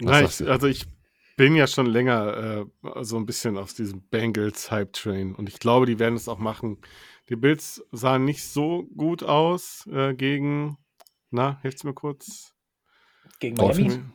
Was 0.00 0.40
Nein, 0.40 0.46
ich, 0.46 0.50
also 0.50 0.66
ich 0.66 0.86
bin 1.36 1.56
ja 1.56 1.66
schon 1.66 1.86
länger 1.86 2.66
äh, 2.82 3.04
so 3.04 3.16
ein 3.16 3.26
bisschen 3.26 3.58
auf 3.58 3.74
diesem 3.74 4.02
Bengals 4.08 4.70
Hype 4.70 4.92
Train 4.92 5.34
und 5.34 5.48
ich 5.48 5.58
glaube, 5.58 5.86
die 5.86 5.98
werden 5.98 6.14
es 6.14 6.28
auch 6.28 6.38
machen. 6.38 6.78
Die 7.28 7.36
Bills 7.36 7.84
sahen 7.90 8.24
nicht 8.24 8.44
so 8.44 8.84
gut 8.96 9.22
aus 9.22 9.88
äh, 9.90 10.14
gegen, 10.14 10.76
na, 11.30 11.58
hilft's 11.62 11.84
mir 11.84 11.94
kurz? 11.94 12.54
Gegen 13.40 13.56
Dolphins? 13.56 13.96
Miami. 13.96 14.10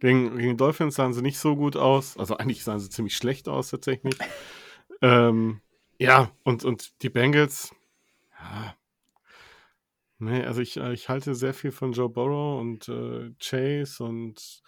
Gegen, 0.00 0.38
gegen 0.38 0.56
Dolphins 0.56 0.94
sahen 0.96 1.12
sie 1.12 1.22
nicht 1.22 1.38
so 1.38 1.54
gut 1.56 1.76
aus. 1.76 2.16
Also 2.16 2.36
eigentlich 2.36 2.64
sahen 2.64 2.80
sie 2.80 2.90
ziemlich 2.90 3.16
schlecht 3.16 3.48
aus 3.48 3.70
tatsächlich. 3.70 4.16
ähm, 5.02 5.60
ja, 6.02 6.30
und, 6.44 6.64
und 6.64 7.02
die 7.02 7.10
Bengals, 7.10 7.74
ja. 8.40 8.76
Nee, 10.18 10.44
also 10.44 10.60
ich, 10.60 10.76
äh, 10.76 10.92
ich 10.92 11.08
halte 11.08 11.34
sehr 11.34 11.52
viel 11.52 11.72
von 11.72 11.92
Joe 11.92 12.08
Burrow 12.08 12.60
und 12.60 12.88
äh, 12.88 13.32
Chase 13.40 14.04
und 14.04 14.62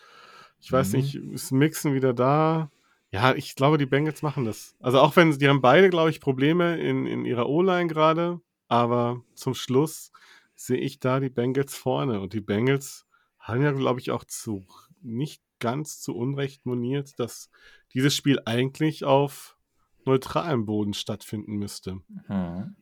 ich 0.61 0.73
weiß 0.73 0.93
Mhm. 0.93 0.99
nicht, 0.99 1.15
ist 1.15 1.53
Mixen 1.53 1.95
wieder 1.95 2.13
da? 2.13 2.71
Ja, 3.11 3.35
ich 3.35 3.55
glaube, 3.55 3.79
die 3.79 3.87
Bengals 3.87 4.23
machen 4.23 4.45
das. 4.45 4.75
Also 4.81 4.99
auch 4.99 5.15
wenn 5.15 5.33
sie, 5.33 5.39
die 5.39 5.49
haben 5.49 5.61
beide, 5.61 5.91
glaube 5.91 6.11
ich, 6.11 6.21
Probleme 6.21 6.77
in, 6.81 7.07
in 7.07 7.25
ihrer 7.25 7.49
O-Line 7.49 7.87
gerade, 7.87 8.41
aber 8.67 9.23
zum 9.35 9.55
Schluss 9.55 10.11
sehe 10.57 10.79
ich 10.79 10.99
da 10.99 11.21
die 11.21 11.31
Bengals 11.31 11.77
vorne 11.77 12.21
und 12.21 12.33
die 12.33 12.41
Bengals 12.41 13.07
haben 13.39 13.63
ja, 13.63 13.71
glaube 13.71 14.01
ich, 14.01 14.11
auch 14.11 14.25
zu 14.25 14.67
nicht 15.03 15.43
ganz 15.61 16.01
zu 16.01 16.17
Unrecht 16.17 16.67
moniert, 16.67 17.19
dass 17.21 17.51
dieses 17.93 18.17
Spiel 18.17 18.41
eigentlich 18.45 19.05
auf 19.05 19.54
neutralem 20.07 20.67
Boden 20.67 20.95
stattfinden 20.95 21.57
müsste. 21.57 22.01
Hm. 22.27 22.77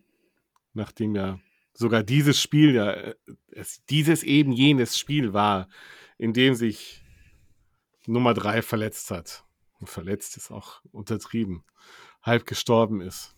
Nachdem 0.72 1.14
ja 1.14 1.38
sogar 1.74 2.02
dieses 2.02 2.40
Spiel 2.40 2.74
ja, 2.74 2.92
äh, 2.92 3.14
es, 3.48 3.84
dieses 3.86 4.22
eben 4.22 4.52
jenes 4.52 4.98
Spiel 4.98 5.32
war, 5.32 5.68
in 6.18 6.32
dem 6.32 6.54
sich 6.54 7.02
Nummer 8.06 8.34
drei 8.34 8.62
verletzt 8.62 9.10
hat. 9.10 9.44
Und 9.78 9.88
verletzt 9.88 10.36
ist 10.36 10.50
auch 10.50 10.80
untertrieben. 10.92 11.64
Halb 12.22 12.46
gestorben 12.46 13.00
ist. 13.00 13.34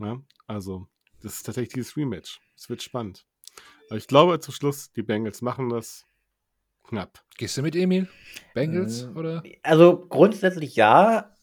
Ja, 0.00 0.20
also, 0.46 0.88
das 1.22 1.34
ist 1.34 1.42
tatsächlich 1.44 1.74
dieses 1.74 1.96
Rematch. 1.96 2.40
Es 2.56 2.68
wird 2.68 2.82
spannend. 2.82 3.26
Aber 3.88 3.96
ich 3.96 4.08
glaube 4.08 4.40
zum 4.40 4.52
Schluss, 4.52 4.92
die 4.92 5.02
Bengals 5.02 5.42
machen 5.42 5.68
das 5.68 6.06
knapp. 6.82 7.24
Gehst 7.36 7.56
du 7.56 7.62
mit 7.62 7.76
Emil? 7.76 8.08
Bengals 8.54 9.02
Ähm, 9.02 9.16
oder? 9.16 9.42
Also 9.62 10.06
grundsätzlich 10.08 10.76
ja, 10.76 11.35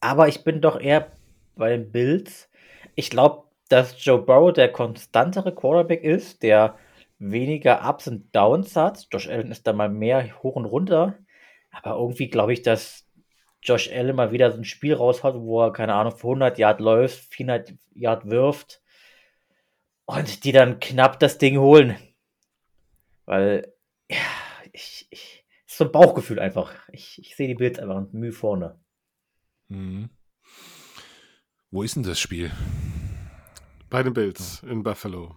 aber 0.00 0.28
ich 0.28 0.44
bin 0.44 0.60
doch 0.60 0.80
eher 0.80 1.12
bei 1.56 1.70
den 1.70 1.90
Bills. 1.90 2.50
Ich 2.94 3.10
glaube, 3.10 3.44
dass 3.68 4.04
Joe 4.04 4.22
Burrow 4.22 4.52
der 4.52 4.70
konstantere 4.70 5.54
Quarterback 5.54 6.02
ist, 6.04 6.42
der 6.42 6.78
weniger 7.18 7.88
Ups 7.88 8.08
und 8.08 8.34
Downs 8.34 8.76
hat. 8.76 9.06
Josh 9.10 9.28
Allen 9.28 9.50
ist 9.50 9.66
da 9.66 9.72
mal 9.72 9.88
mehr 9.88 10.42
hoch 10.42 10.56
und 10.56 10.66
runter. 10.66 11.18
Aber 11.70 11.98
irgendwie 11.98 12.28
glaube 12.28 12.52
ich, 12.52 12.62
dass 12.62 13.06
Josh 13.62 13.90
Allen 13.90 14.16
mal 14.16 14.32
wieder 14.32 14.52
so 14.52 14.58
ein 14.58 14.64
Spiel 14.64 14.94
raushaut, 14.94 15.34
wo 15.36 15.62
er, 15.62 15.72
keine 15.72 15.94
Ahnung, 15.94 16.16
für 16.16 16.28
100 16.28 16.58
Yard 16.58 16.80
läuft, 16.80 17.18
400 17.34 17.74
Yard 17.94 18.30
wirft 18.30 18.80
und 20.04 20.44
die 20.44 20.52
dann 20.52 20.80
knapp 20.80 21.18
das 21.18 21.38
Ding 21.38 21.58
holen. 21.58 21.96
Weil, 23.24 23.72
ja, 24.08 24.18
ich, 24.72 25.08
ich, 25.10 25.44
ist 25.66 25.78
so 25.78 25.84
ein 25.84 25.92
Bauchgefühl 25.92 26.38
einfach. 26.38 26.72
Ich, 26.92 27.18
ich 27.18 27.34
sehe 27.34 27.48
die 27.48 27.54
Bills 27.54 27.78
einfach 27.78 27.96
ein 27.96 28.08
Mühe 28.12 28.32
vorne. 28.32 28.78
Mhm. 29.68 30.10
Wo 31.70 31.82
ist 31.82 31.96
denn 31.96 32.02
das 32.02 32.18
Spiel? 32.18 32.52
Bei 33.90 34.02
den 34.02 34.14
Bills 34.14 34.62
in 34.62 34.82
Buffalo. 34.82 35.36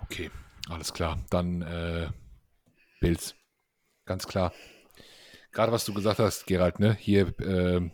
Okay, 0.00 0.30
alles 0.68 0.92
klar. 0.92 1.18
Dann 1.30 1.62
äh, 1.62 2.08
Bills. 3.00 3.34
Ganz 4.04 4.26
klar. 4.26 4.52
Gerade 5.52 5.72
was 5.72 5.84
du 5.84 5.94
gesagt 5.94 6.18
hast, 6.18 6.46
Gerald, 6.46 6.78
ne? 6.78 6.94
Hier 6.94 7.34
ähm, 7.40 7.90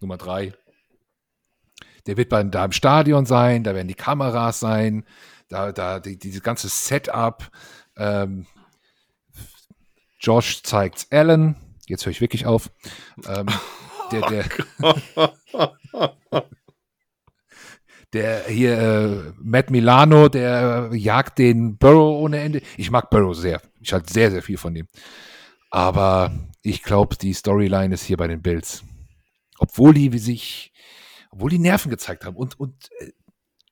Nummer 0.00 0.16
drei. 0.16 0.54
Der 2.06 2.16
wird 2.16 2.28
bei, 2.28 2.42
da 2.44 2.64
im 2.64 2.72
Stadion 2.72 3.26
sein, 3.26 3.64
da 3.64 3.74
werden 3.74 3.88
die 3.88 3.94
Kameras 3.94 4.60
sein, 4.60 5.04
da, 5.48 5.72
da 5.72 5.98
die, 5.98 6.18
dieses 6.18 6.42
ganze 6.42 6.68
Setup. 6.68 7.50
Ähm, 7.96 8.46
Josh 10.20 10.62
zeigt 10.62 11.06
Allen. 11.10 11.56
Jetzt 11.86 12.04
höre 12.06 12.12
ich 12.12 12.20
wirklich 12.20 12.46
auf. 12.46 12.70
Ähm, 13.26 13.46
der, 14.12 14.20
der, 14.28 14.44
der 18.12 18.44
hier 18.44 18.78
äh, 18.78 19.32
Matt 19.38 19.70
Milano, 19.70 20.28
der 20.28 20.90
äh, 20.92 20.96
jagt 20.96 21.38
den 21.38 21.76
Burrow 21.76 22.20
ohne 22.22 22.40
Ende. 22.40 22.62
Ich 22.76 22.90
mag 22.90 23.10
Burrow 23.10 23.34
sehr. 23.34 23.60
Ich 23.80 23.92
halte 23.92 24.12
sehr, 24.12 24.30
sehr 24.30 24.42
viel 24.42 24.58
von 24.58 24.74
dem. 24.74 24.86
Aber 25.70 26.32
ich 26.62 26.82
glaube, 26.82 27.16
die 27.16 27.34
Storyline 27.34 27.94
ist 27.94 28.04
hier 28.04 28.16
bei 28.16 28.28
den 28.28 28.42
Bills. 28.42 28.84
Obwohl 29.58 29.94
die 29.94 30.12
wie 30.12 30.18
sich, 30.18 30.72
obwohl 31.30 31.50
die 31.50 31.58
Nerven 31.58 31.90
gezeigt 31.90 32.24
haben 32.24 32.36
und, 32.36 32.58
und 32.58 32.90
äh, 32.98 33.12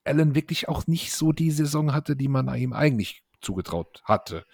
Allen 0.04 0.34
wirklich 0.34 0.68
auch 0.68 0.86
nicht 0.86 1.12
so 1.12 1.32
die 1.32 1.50
Saison 1.50 1.94
hatte, 1.94 2.14
die 2.14 2.28
man 2.28 2.54
ihm 2.54 2.74
eigentlich 2.74 3.22
zugetraut 3.40 4.02
hatte. 4.04 4.44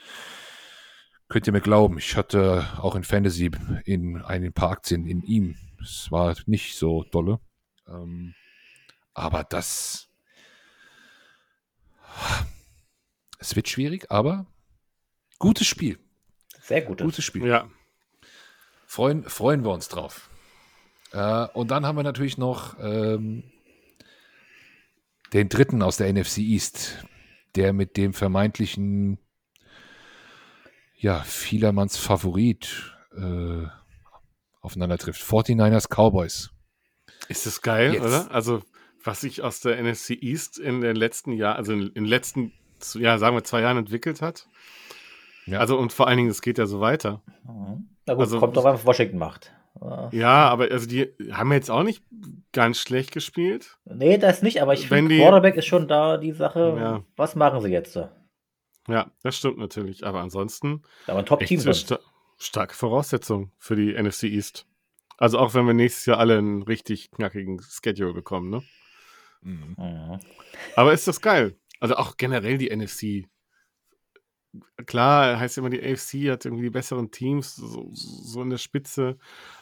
Könnt 1.29 1.47
ihr 1.47 1.53
mir 1.53 1.61
glauben, 1.61 1.99
ich 1.99 2.17
hatte 2.17 2.67
auch 2.79 2.95
in 2.95 3.05
Fantasy 3.05 3.51
in 3.85 4.23
ein 4.23 4.53
paar 4.53 4.71
Aktien 4.71 5.07
in 5.07 5.23
ihm. 5.23 5.57
Es 5.83 6.11
war 6.11 6.37
nicht 6.47 6.77
so 6.77 7.05
dolle. 7.05 7.41
Ähm, 7.89 8.35
aber 9.15 9.45
das. 9.45 10.09
Es 13.39 13.57
wird 13.57 13.69
schwierig, 13.69 14.11
aber 14.11 14.47
gutes 15.39 15.67
Spiel. 15.67 15.99
Sehr 16.61 16.83
gutes. 16.83 17.05
Gutes 17.05 17.25
Spiel. 17.25 17.47
Ja. 17.47 17.71
Freuen, 18.87 19.25
freuen 19.25 19.65
wir 19.65 19.71
uns 19.71 19.89
drauf. 19.89 20.29
Äh, 21.13 21.47
und 21.55 21.71
dann 21.71 21.87
haben 21.87 21.97
wir 21.97 22.03
natürlich 22.03 22.39
noch 22.39 22.79
ähm, 22.81 23.45
den 25.33 25.49
dritten 25.49 25.83
aus 25.83 25.97
der 25.97 26.13
NFC 26.13 26.39
East, 26.39 27.05
der 27.55 27.73
mit 27.73 27.97
dem 27.97 28.13
vermeintlichen, 28.13 29.19
ja, 30.97 31.23
vielermanns 31.23 31.97
Favorit 31.97 32.97
äh, 33.17 33.67
aufeinander 34.61 34.99
trifft. 34.99 35.23
49ers 35.23 35.89
Cowboys. 35.89 36.51
Ist 37.29 37.47
das 37.47 37.63
geil, 37.63 37.95
Jetzt. 37.95 38.05
oder? 38.05 38.31
Also, 38.31 38.63
was 39.05 39.21
sich 39.21 39.43
aus 39.43 39.61
der 39.61 39.83
NFC 39.83 40.11
East 40.21 40.59
in 40.59 40.81
den 40.81 40.97
letzten 40.97 41.33
Jahren, 41.33 41.57
also 41.57 41.73
in 41.73 41.93
den 41.95 42.05
letzten, 42.05 42.53
ja, 42.95 43.19
sagen 43.19 43.37
wir 43.37 43.45
zwei 43.45 43.61
Jahren 43.63 43.77
entwickelt 43.79 44.21
hat. 44.23 44.47
Ja. 45.47 45.59
Also, 45.61 45.79
und 45.79 45.93
vor 45.93 46.07
allen 46.09 46.19
Dingen, 46.19 46.31
es 46.31 46.43
geht 46.43 46.59
ja 46.59 46.67
so 46.67 46.81
weiter. 46.81 47.23
Mhm. 47.45 47.89
Na 48.07 48.15
gut, 48.15 48.23
Also- 48.23 48.39
kommt 48.41 48.57
doch 48.57 48.65
an, 48.65 48.75
was 48.75 48.87
Washington 48.87 49.19
macht. 49.19 49.53
Ja, 50.11 50.49
aber 50.49 50.71
also 50.73 50.87
die 50.87 51.09
haben 51.33 51.53
jetzt 51.53 51.71
auch 51.71 51.85
nicht 51.85 52.03
ganz 52.53 52.79
schlecht 52.79 53.13
gespielt. 53.13 53.79
Nee, 53.85 54.19
das 54.19 54.43
nicht, 54.43 54.61
aber 54.61 54.75
ich 54.75 54.89
finde, 54.89 55.17
Quarterback 55.17 55.57
ist 55.57 55.67
schon 55.67 55.89
da 55.89 56.19
die 56.19 56.33
Sache. 56.33 56.77
Ja. 56.79 57.05
Was 57.17 57.35
machen 57.37 57.63
sie 57.63 57.69
jetzt? 57.71 57.97
Da 57.97 58.11
Ja, 58.89 59.11
das 59.23 59.37
stimmt 59.37 59.57
natürlich. 59.59 60.05
Aber 60.05 60.21
ansonsten 60.21 60.83
war 61.07 61.17
ein 61.17 61.25
Top-Team 61.25 61.61
sta 61.73 61.99
starke 62.41 62.75
Voraussetzung 62.75 63.53
für 63.59 63.77
die 63.77 63.93
NFC 63.93 64.25
East. 64.25 64.67
Also 65.19 65.39
auch 65.39 65.55
wenn 65.55 65.67
wir 65.67 65.75
nächstes 65.75 66.07
Jahr 66.07 66.19
alle 66.19 66.39
einen 66.39 66.63
richtig 66.63 67.11
knackigen 67.11 67.61
Schedule 67.63 68.15
bekommen, 68.15 68.51
ne? 68.51 68.63
Mhm. 69.43 70.19
Aber 70.77 70.93
ist 70.93 71.07
das 71.07 71.21
geil? 71.21 71.59
Also 71.79 71.97
auch 71.97 72.17
generell 72.17 72.59
die 72.59 72.75
NFC. 72.75 73.29
Klar, 74.87 75.39
heißt 75.39 75.59
immer, 75.59 75.71
die 75.71 75.81
AFC 75.81 76.31
hat 76.31 76.45
irgendwie 76.45 76.65
die 76.65 76.71
besseren 76.71 77.11
Teams, 77.11 77.55
so, 77.55 77.91
so 77.93 78.43
in 78.43 78.51
der 78.51 78.59
Spitze. 78.59 79.19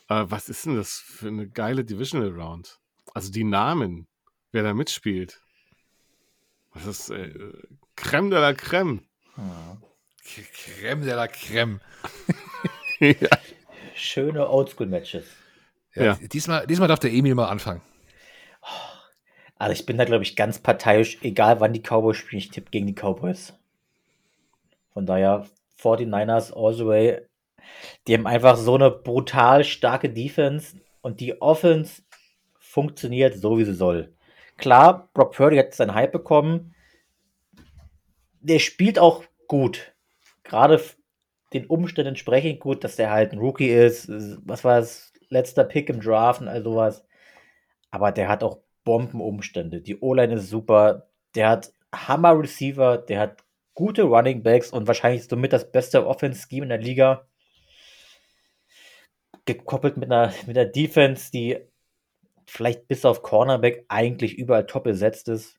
Aber 0.06 0.30
was 0.30 0.48
ist 0.48 0.64
denn 0.64 0.76
das 0.76 0.98
für 0.98 1.28
eine 1.28 1.48
geile 1.48 1.84
Divisional 1.84 2.30
Round? 2.30 2.80
Also 3.12 3.30
die 3.30 3.44
Namen, 3.44 4.06
wer 4.52 4.62
da 4.62 4.72
mitspielt. 4.72 5.42
Das 6.72 6.86
ist 6.86 7.10
äh, 7.10 7.52
Creme 7.96 8.30
de 8.30 8.38
la 8.38 8.54
Creme. 8.54 9.02
Mhm. 9.36 9.82
Creme 10.22 11.04
de 11.04 11.14
la 11.14 11.26
Creme. 11.26 11.80
ja. 13.20 13.28
Schöne 13.94 14.48
Oldschool-Matches. 14.48 15.26
Ja, 15.94 16.04
Ja. 16.04 16.18
Diesmal, 16.32 16.66
diesmal 16.66 16.88
darf 16.88 17.00
der 17.00 17.12
Emil 17.12 17.34
mal 17.34 17.48
anfangen. 17.48 17.82
Also 19.56 19.72
ich 19.72 19.86
bin 19.86 19.98
da, 19.98 20.04
glaube 20.04 20.22
ich, 20.22 20.36
ganz 20.36 20.60
parteiisch, 20.60 21.18
egal 21.22 21.60
wann 21.60 21.72
die 21.72 21.82
Cowboys 21.82 22.16
spielen, 22.16 22.38
ich 22.38 22.50
tippe 22.50 22.70
gegen 22.70 22.86
die 22.86 22.94
Cowboys. 22.94 23.54
Von 24.92 25.04
daher, 25.04 25.46
49ers 25.80 26.52
all 26.52 26.74
the 26.74 26.86
way. 26.86 27.20
Die 28.06 28.14
haben 28.14 28.26
einfach 28.26 28.56
so 28.56 28.74
eine 28.74 28.90
brutal 28.90 29.64
starke 29.64 30.10
Defense 30.10 30.76
und 31.02 31.20
die 31.20 31.40
Offense 31.42 32.02
funktioniert 32.58 33.36
so, 33.36 33.58
wie 33.58 33.64
sie 33.64 33.74
soll. 33.74 34.14
Klar, 34.56 35.08
Brock 35.14 35.34
Purdy 35.34 35.56
hat 35.56 35.74
seinen 35.74 35.94
Hype 35.94 36.12
bekommen. 36.12 36.74
Der 38.40 38.58
spielt 38.58 38.98
auch 38.98 39.24
gut. 39.46 39.92
Gerade 40.44 40.80
den 41.52 41.66
Umständen 41.66 42.10
entsprechend 42.10 42.60
gut, 42.60 42.84
dass 42.84 42.96
der 42.96 43.10
halt 43.10 43.32
ein 43.32 43.38
Rookie 43.38 43.68
ist. 43.68 44.08
Was 44.46 44.64
war 44.64 44.80
das? 44.80 45.12
Letzter 45.30 45.64
Pick 45.64 45.90
im 45.90 46.00
Draft 46.00 46.40
und 46.40 46.48
all 46.48 46.62
sowas. 46.62 47.04
Aber 47.90 48.12
der 48.12 48.28
hat 48.28 48.42
auch 48.42 48.60
Bombenumstände. 48.84 49.82
Die 49.82 50.00
O-Line 50.00 50.34
ist 50.34 50.48
super. 50.48 51.08
Der 51.34 51.50
hat 51.50 51.72
Hammer-Receiver. 51.94 52.98
Der 52.98 53.20
hat 53.20 53.44
gute 53.74 54.04
Running 54.04 54.42
Backs 54.42 54.70
und 54.70 54.86
wahrscheinlich 54.86 55.24
somit 55.24 55.52
das 55.52 55.70
beste 55.70 56.06
Offense-Scheme 56.06 56.64
in 56.64 56.70
der 56.70 56.78
Liga. 56.78 57.26
Gekoppelt 59.44 59.98
mit 59.98 60.10
einer, 60.10 60.32
mit 60.46 60.56
einer 60.56 60.68
Defense, 60.68 61.30
die 61.30 61.58
vielleicht 62.46 62.88
bis 62.88 63.04
auf 63.04 63.22
Cornerback 63.22 63.84
eigentlich 63.88 64.38
überall 64.38 64.66
top 64.66 64.84
besetzt 64.84 65.28
ist, 65.28 65.56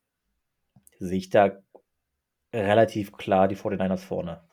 sehe 0.99 1.19
ich 1.19 1.29
da 1.29 1.51
relativ 2.53 3.11
klar 3.13 3.47
die 3.47 3.55
49ers 3.55 3.99
vorne. 3.99 4.48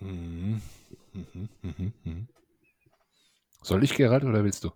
Mhm. 0.00 0.60
Mhm. 1.62 1.92
Mhm. 2.04 2.28
Soll 3.62 3.84
ich, 3.84 3.94
Gerald, 3.94 4.24
oder 4.24 4.42
willst 4.44 4.64
du? 4.64 4.70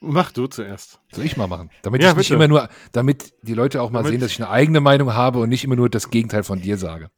Mach 0.00 0.32
du 0.32 0.46
zuerst. 0.48 1.00
Soll 1.12 1.24
ich 1.24 1.36
mal 1.36 1.46
machen? 1.46 1.70
Damit 1.82 2.02
Ja, 2.02 2.10
ich 2.10 2.16
nicht 2.16 2.28
bitte. 2.28 2.34
immer 2.34 2.48
nur, 2.48 2.68
damit 2.90 3.32
die 3.42 3.54
Leute 3.54 3.80
auch 3.80 3.90
mal 3.90 4.00
Damit- 4.00 4.12
sehen, 4.12 4.20
dass 4.20 4.32
ich 4.32 4.40
eine 4.42 4.50
eigene 4.50 4.80
Meinung 4.80 5.14
habe 5.14 5.38
und 5.38 5.48
nicht 5.48 5.62
immer 5.64 5.76
nur 5.76 5.88
das 5.88 6.10
Gegenteil 6.10 6.42
von 6.42 6.60
dir 6.60 6.76
sage. 6.76 7.10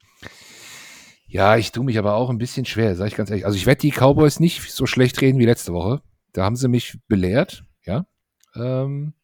Ja, 1.26 1.56
ich 1.56 1.72
tue 1.72 1.84
mich 1.84 1.98
aber 1.98 2.14
auch 2.14 2.30
ein 2.30 2.38
bisschen 2.38 2.64
schwer, 2.66 2.94
sage 2.94 3.08
ich 3.08 3.16
ganz 3.16 3.30
ehrlich. 3.30 3.46
Also 3.46 3.56
ich 3.56 3.66
werde 3.66 3.80
die 3.80 3.90
Cowboys 3.90 4.38
nicht 4.38 4.70
so 4.70 4.86
schlecht 4.86 5.20
reden 5.20 5.38
wie 5.38 5.46
letzte 5.46 5.72
Woche. 5.72 6.02
Da 6.32 6.44
haben 6.44 6.56
sie 6.56 6.68
mich 6.68 6.98
belehrt, 7.08 7.64
ja. 7.84 8.06
Ähm, 8.54 9.14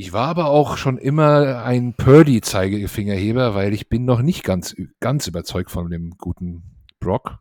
ich 0.00 0.14
war 0.14 0.28
aber 0.28 0.46
auch 0.46 0.78
schon 0.78 0.96
immer 0.96 1.62
ein 1.62 1.92
Purdy-Zeigefingerheber, 1.92 3.54
weil 3.54 3.74
ich 3.74 3.90
bin 3.90 4.06
noch 4.06 4.22
nicht 4.22 4.44
ganz, 4.44 4.74
ganz 4.98 5.26
überzeugt 5.26 5.70
von 5.70 5.90
dem 5.90 6.16
guten 6.16 6.62
Brock. 7.00 7.38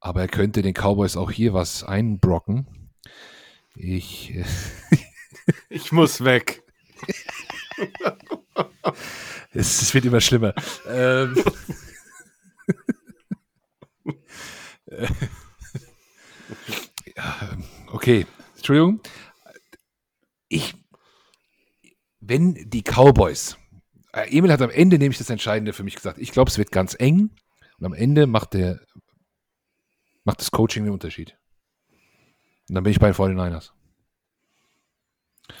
Aber 0.00 0.20
er 0.20 0.28
könnte 0.28 0.60
den 0.60 0.74
Cowboys 0.74 1.16
auch 1.16 1.30
hier 1.30 1.54
was 1.54 1.82
einbrocken. 1.82 2.90
Ich, 3.74 4.34
äh, 4.34 4.44
Ich 5.70 5.92
muss 5.92 6.24
weg. 6.24 6.62
es, 9.54 9.80
es 9.80 9.94
wird 9.94 10.04
immer 10.04 10.20
schlimmer. 10.20 10.52
ähm, 10.86 11.42
Äh, 14.90 15.06
ja, 17.16 17.56
okay, 17.92 18.26
Entschuldigung. 18.56 19.00
Ich, 20.50 20.74
wenn 22.20 22.54
die 22.68 22.82
Cowboys, 22.82 23.56
äh, 24.12 24.36
Emil 24.36 24.52
hat 24.52 24.60
am 24.60 24.70
Ende 24.70 24.98
nämlich 24.98 25.18
das 25.18 25.30
Entscheidende 25.30 25.72
für 25.72 25.84
mich 25.84 25.94
gesagt. 25.94 26.18
Ich 26.18 26.32
glaube, 26.32 26.50
es 26.50 26.58
wird 26.58 26.72
ganz 26.72 26.94
eng 26.98 27.30
und 27.78 27.86
am 27.86 27.94
Ende 27.94 28.26
macht 28.26 28.52
der, 28.54 28.80
macht 30.24 30.40
das 30.40 30.50
Coaching 30.50 30.84
den 30.84 30.92
Unterschied. 30.92 31.38
Und 32.68 32.74
dann 32.74 32.84
bin 32.84 32.90
ich 32.90 32.98
bei 32.98 33.10
den 33.10 33.14
49ers. 33.14 33.70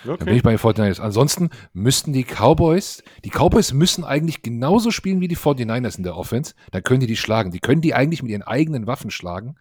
Dann 0.04 0.18
bin 0.18 0.28
Okay. 0.28 0.36
ich 0.36 0.42
bei 0.42 0.50
den 0.50 0.58
49ers. 0.58 1.00
Ansonsten 1.00 1.50
müssten 1.72 2.12
die 2.12 2.24
Cowboys, 2.24 3.04
die 3.24 3.30
Cowboys 3.30 3.72
müssen 3.72 4.04
eigentlich 4.04 4.42
genauso 4.42 4.90
spielen 4.90 5.20
wie 5.20 5.28
die 5.28 5.36
49ers 5.36 5.98
in 5.98 6.02
der 6.02 6.16
Offense. 6.16 6.54
Dann 6.72 6.82
können 6.82 7.00
die 7.00 7.06
die 7.06 7.16
schlagen. 7.16 7.52
Die 7.52 7.60
können 7.60 7.80
die 7.80 7.94
eigentlich 7.94 8.22
mit 8.22 8.32
ihren 8.32 8.42
eigenen 8.42 8.88
Waffen 8.88 9.12
schlagen 9.12 9.54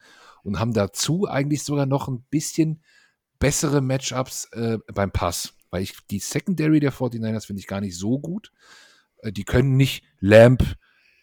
und 0.44 0.60
haben 0.60 0.74
dazu 0.74 1.28
eigentlich 1.28 1.64
sogar 1.64 1.86
noch 1.86 2.08
ein 2.08 2.24
bisschen 2.32 2.82
bessere 3.40 3.82
Matchups 3.82 4.46
äh, 4.52 4.78
beim 4.94 5.12
Pass. 5.12 5.56
Weil 5.72 5.84
ich 5.84 5.96
die 6.10 6.20
Secondary 6.20 6.80
der 6.80 6.94
49ers 6.94 7.46
finde 7.46 7.60
ich 7.60 7.68
gar 7.68 7.82
nicht 7.82 7.98
so 7.98 8.20
gut. 8.20 8.52
Äh, 9.20 9.32
die 9.32 9.44
können 9.44 9.78
nicht 9.78 10.04
Lamp, 10.20 10.76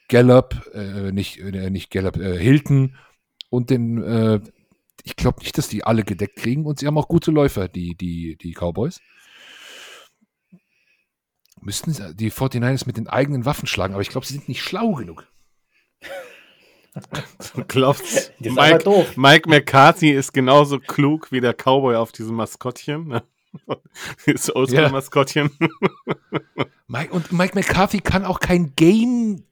Gallup, 0.08 0.70
äh, 0.72 1.12
nicht, 1.12 1.38
äh, 1.38 1.70
nicht 1.70 1.90
Gallup, 1.90 2.16
äh, 2.16 2.38
Hilton 2.38 2.96
und 3.50 3.70
den, 3.70 4.02
äh, 4.02 4.40
ich 5.02 5.16
glaube 5.16 5.40
nicht, 5.40 5.58
dass 5.58 5.68
die 5.68 5.84
alle 5.84 6.04
gedeckt 6.04 6.36
kriegen 6.36 6.64
und 6.64 6.78
sie 6.78 6.86
haben 6.86 6.98
auch 6.98 7.08
gute 7.08 7.30
Läufer, 7.30 7.68
die, 7.68 7.96
die, 7.96 8.36
die 8.36 8.52
Cowboys. 8.52 9.00
Müssten 11.60 12.16
die 12.16 12.30
49ers 12.30 12.86
mit 12.86 12.96
den 12.96 13.08
eigenen 13.08 13.44
Waffen 13.44 13.66
schlagen, 13.66 13.94
aber 13.94 14.02
ich 14.02 14.10
glaube, 14.10 14.26
sie 14.26 14.34
sind 14.34 14.48
nicht 14.48 14.62
schlau 14.62 14.92
genug. 14.92 15.26
Du 17.54 17.64
glaubst, 17.66 18.32
Mike. 18.40 18.88
Mike 19.16 19.48
McCarthy 19.48 20.10
ist 20.10 20.32
genauso 20.32 20.78
klug 20.78 21.30
wie 21.30 21.40
der 21.40 21.52
Cowboy 21.52 21.96
auf 21.96 22.12
diesem 22.12 22.36
Maskottchen. 22.36 23.08
ne? 23.08 23.22
Das 24.26 24.54
Oldschool-Maskottchen. 24.54 25.50
Mike, 26.88 27.12
und 27.12 27.32
Mike 27.32 27.54
McCarthy 27.54 28.00
kann 28.00 28.24
auch 28.24 28.40
kein 28.40 28.74
Game 28.76 29.44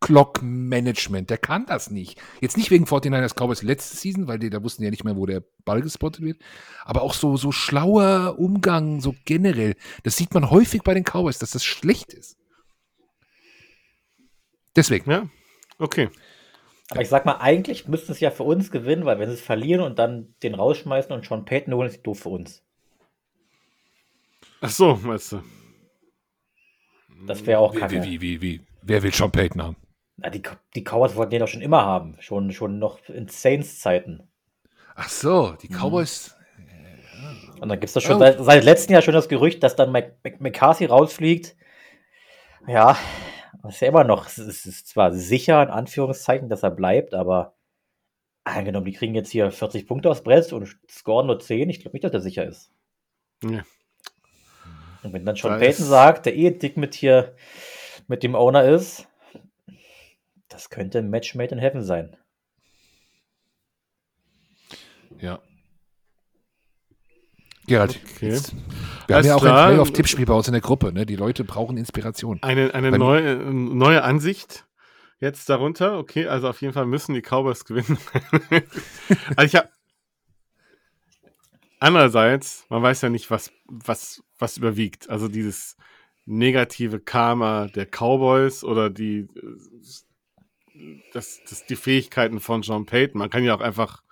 Clock 0.00 0.42
Management. 0.42 1.30
Der 1.30 1.38
kann 1.38 1.64
das 1.66 1.90
nicht. 1.90 2.20
Jetzt 2.40 2.58
nicht 2.58 2.70
wegen 2.70 2.84
49ers 2.84 3.34
Cowboys 3.34 3.62
letzte 3.62 3.96
Season, 3.96 4.28
weil 4.28 4.38
die, 4.38 4.50
da 4.50 4.62
wussten 4.62 4.82
ja 4.82 4.90
nicht 4.90 5.04
mehr, 5.04 5.16
wo 5.16 5.24
der 5.24 5.42
Ball 5.64 5.80
gespottet 5.80 6.22
wird. 6.22 6.42
Aber 6.84 7.02
auch 7.02 7.14
so, 7.14 7.38
so 7.38 7.52
schlauer 7.52 8.38
Umgang, 8.38 9.00
so 9.00 9.14
generell. 9.24 9.76
Das 10.02 10.16
sieht 10.16 10.34
man 10.34 10.50
häufig 10.50 10.82
bei 10.82 10.92
den 10.92 11.04
Cowboys, 11.04 11.38
dass 11.38 11.52
das 11.52 11.64
schlecht 11.64 12.12
ist. 12.12 12.36
Deswegen. 14.76 15.10
Ja, 15.10 15.28
okay. 15.78 16.10
Aber 16.90 17.00
ich 17.00 17.08
sag 17.08 17.24
mal, 17.24 17.38
eigentlich 17.38 17.88
müssten 17.88 18.12
es 18.12 18.20
ja 18.20 18.30
für 18.30 18.42
uns 18.42 18.70
gewinnen, 18.70 19.04
weil 19.06 19.18
wenn 19.18 19.28
sie 19.28 19.34
es 19.34 19.40
verlieren 19.40 19.80
und 19.82 19.98
dann 19.98 20.34
den 20.42 20.54
rausschmeißen 20.54 21.12
und 21.12 21.24
Sean 21.26 21.44
Payton 21.44 21.72
holen, 21.74 21.88
ist 21.88 21.96
es 21.96 22.02
doof 22.02 22.20
für 22.20 22.28
uns. 22.28 22.62
Ach 24.60 24.70
so, 24.70 25.02
weißt 25.04 25.32
du. 25.32 25.42
Das 27.26 27.44
wäre 27.46 27.58
auch 27.60 27.74
Wie, 27.74 27.78
kacke. 27.80 28.02
wie, 28.02 28.20
wie, 28.20 28.20
wie, 28.20 28.42
wie? 28.42 28.60
Wer 28.82 29.02
will 29.02 29.12
Sean 29.14 29.30
Payton 29.32 29.62
haben? 29.62 29.76
Na, 30.16 30.28
die, 30.30 30.42
die 30.74 30.82
Cowboys 30.84 31.16
wollten 31.16 31.30
den 31.30 31.40
doch 31.40 31.48
schon 31.48 31.62
immer 31.62 31.84
haben. 31.84 32.16
Schon, 32.20 32.52
schon 32.52 32.78
noch 32.78 33.00
in 33.08 33.28
Saints-Zeiten. 33.28 34.28
Ach 34.94 35.08
so, 35.08 35.52
die 35.62 35.68
Mhm. 35.68 35.74
Cowboys. 35.78 36.36
Und 37.60 37.68
dann 37.68 37.80
gibt 37.80 37.84
es 37.84 37.94
doch 37.94 38.02
schon 38.02 38.16
Oh. 38.16 38.18
seit, 38.18 38.38
seit 38.38 38.62
letztem 38.64 38.92
Jahr 38.92 39.02
schon 39.02 39.14
das 39.14 39.28
Gerücht, 39.28 39.62
dass 39.62 39.74
dann 39.74 39.90
Mc, 39.90 40.12
Mc, 40.22 40.40
McCarthy 40.40 40.84
rausfliegt. 40.84 41.56
Ja, 42.66 42.96
ist 43.68 43.80
ja 43.80 43.88
immer 43.88 44.04
noch, 44.04 44.26
es 44.26 44.38
ist, 44.38 44.88
zwar 44.88 45.12
sicher, 45.12 45.62
in 45.62 45.70
Anführungszeichen, 45.70 46.48
dass 46.48 46.62
er 46.62 46.70
bleibt, 46.70 47.14
aber 47.14 47.54
angenommen, 48.44 48.86
die 48.86 48.92
kriegen 48.92 49.14
jetzt 49.14 49.30
hier 49.30 49.50
40 49.50 49.86
Punkte 49.86 50.10
aufs 50.10 50.22
Brett 50.22 50.52
und 50.52 50.76
scoren 50.90 51.26
nur 51.26 51.38
10, 51.40 51.70
ich 51.70 51.80
glaube 51.80 51.94
nicht, 51.94 52.04
dass 52.04 52.12
er 52.12 52.20
sicher 52.20 52.44
ist. 52.46 52.70
Ja. 53.42 53.64
Und 55.02 55.12
wenn 55.12 55.24
dann 55.24 55.36
schon 55.36 55.52
Da 55.52 55.58
Peyton 55.58 55.82
ist- 55.84 55.88
sagt, 55.88 56.26
der 56.26 56.36
eh 56.36 56.50
dick 56.50 56.76
mit 56.76 56.94
hier 56.94 57.34
mit 58.08 58.22
dem 58.22 58.34
Owner 58.34 58.64
ist, 58.64 59.06
das 60.48 60.70
könnte 60.70 60.98
ein 60.98 61.10
Match 61.10 61.34
made 61.34 61.54
in 61.54 61.58
heaven 61.58 61.82
sein. 61.82 62.16
Ja. 65.18 65.40
Gerald, 67.66 68.00
Okay. 68.16 68.28
jetzt, 68.30 68.54
wir 69.06 69.16
haben 69.16 69.20
Alles 69.20 69.26
ja 69.26 69.34
auch 69.36 69.40
klar. 69.40 69.66
ein 69.66 69.74
Playoff-Tippspiel 69.74 70.26
bei 70.26 70.34
uns 70.34 70.48
in 70.48 70.52
der 70.52 70.60
Gruppe. 70.60 70.92
Ne? 70.92 71.06
Die 71.06 71.16
Leute 71.16 71.44
brauchen 71.44 71.76
Inspiration. 71.76 72.38
Eine, 72.42 72.74
eine 72.74 72.96
neue, 72.98 73.36
neue 73.36 74.02
Ansicht 74.02 74.66
jetzt 75.20 75.48
darunter. 75.48 75.98
Okay, 75.98 76.26
also 76.26 76.48
auf 76.48 76.60
jeden 76.60 76.74
Fall 76.74 76.86
müssen 76.86 77.14
die 77.14 77.22
Cowboys 77.22 77.64
gewinnen. 77.64 77.98
also 79.36 79.46
ich 79.46 79.54
habe 79.56 79.68
andererseits, 81.80 82.66
man 82.68 82.82
weiß 82.82 83.02
ja 83.02 83.08
nicht, 83.08 83.30
was, 83.30 83.50
was, 83.66 84.22
was 84.38 84.56
überwiegt. 84.56 85.08
Also 85.08 85.28
dieses 85.28 85.76
negative 86.26 87.00
Karma 87.00 87.66
der 87.68 87.86
Cowboys 87.86 88.64
oder 88.64 88.90
die, 88.90 89.28
das, 91.12 91.40
das, 91.48 91.66
die 91.66 91.76
Fähigkeiten 91.76 92.40
von 92.40 92.62
John 92.62 92.86
Payton. 92.86 93.18
Man 93.18 93.30
kann 93.30 93.44
ja 93.44 93.54
auch 93.54 93.60
einfach, 93.60 94.02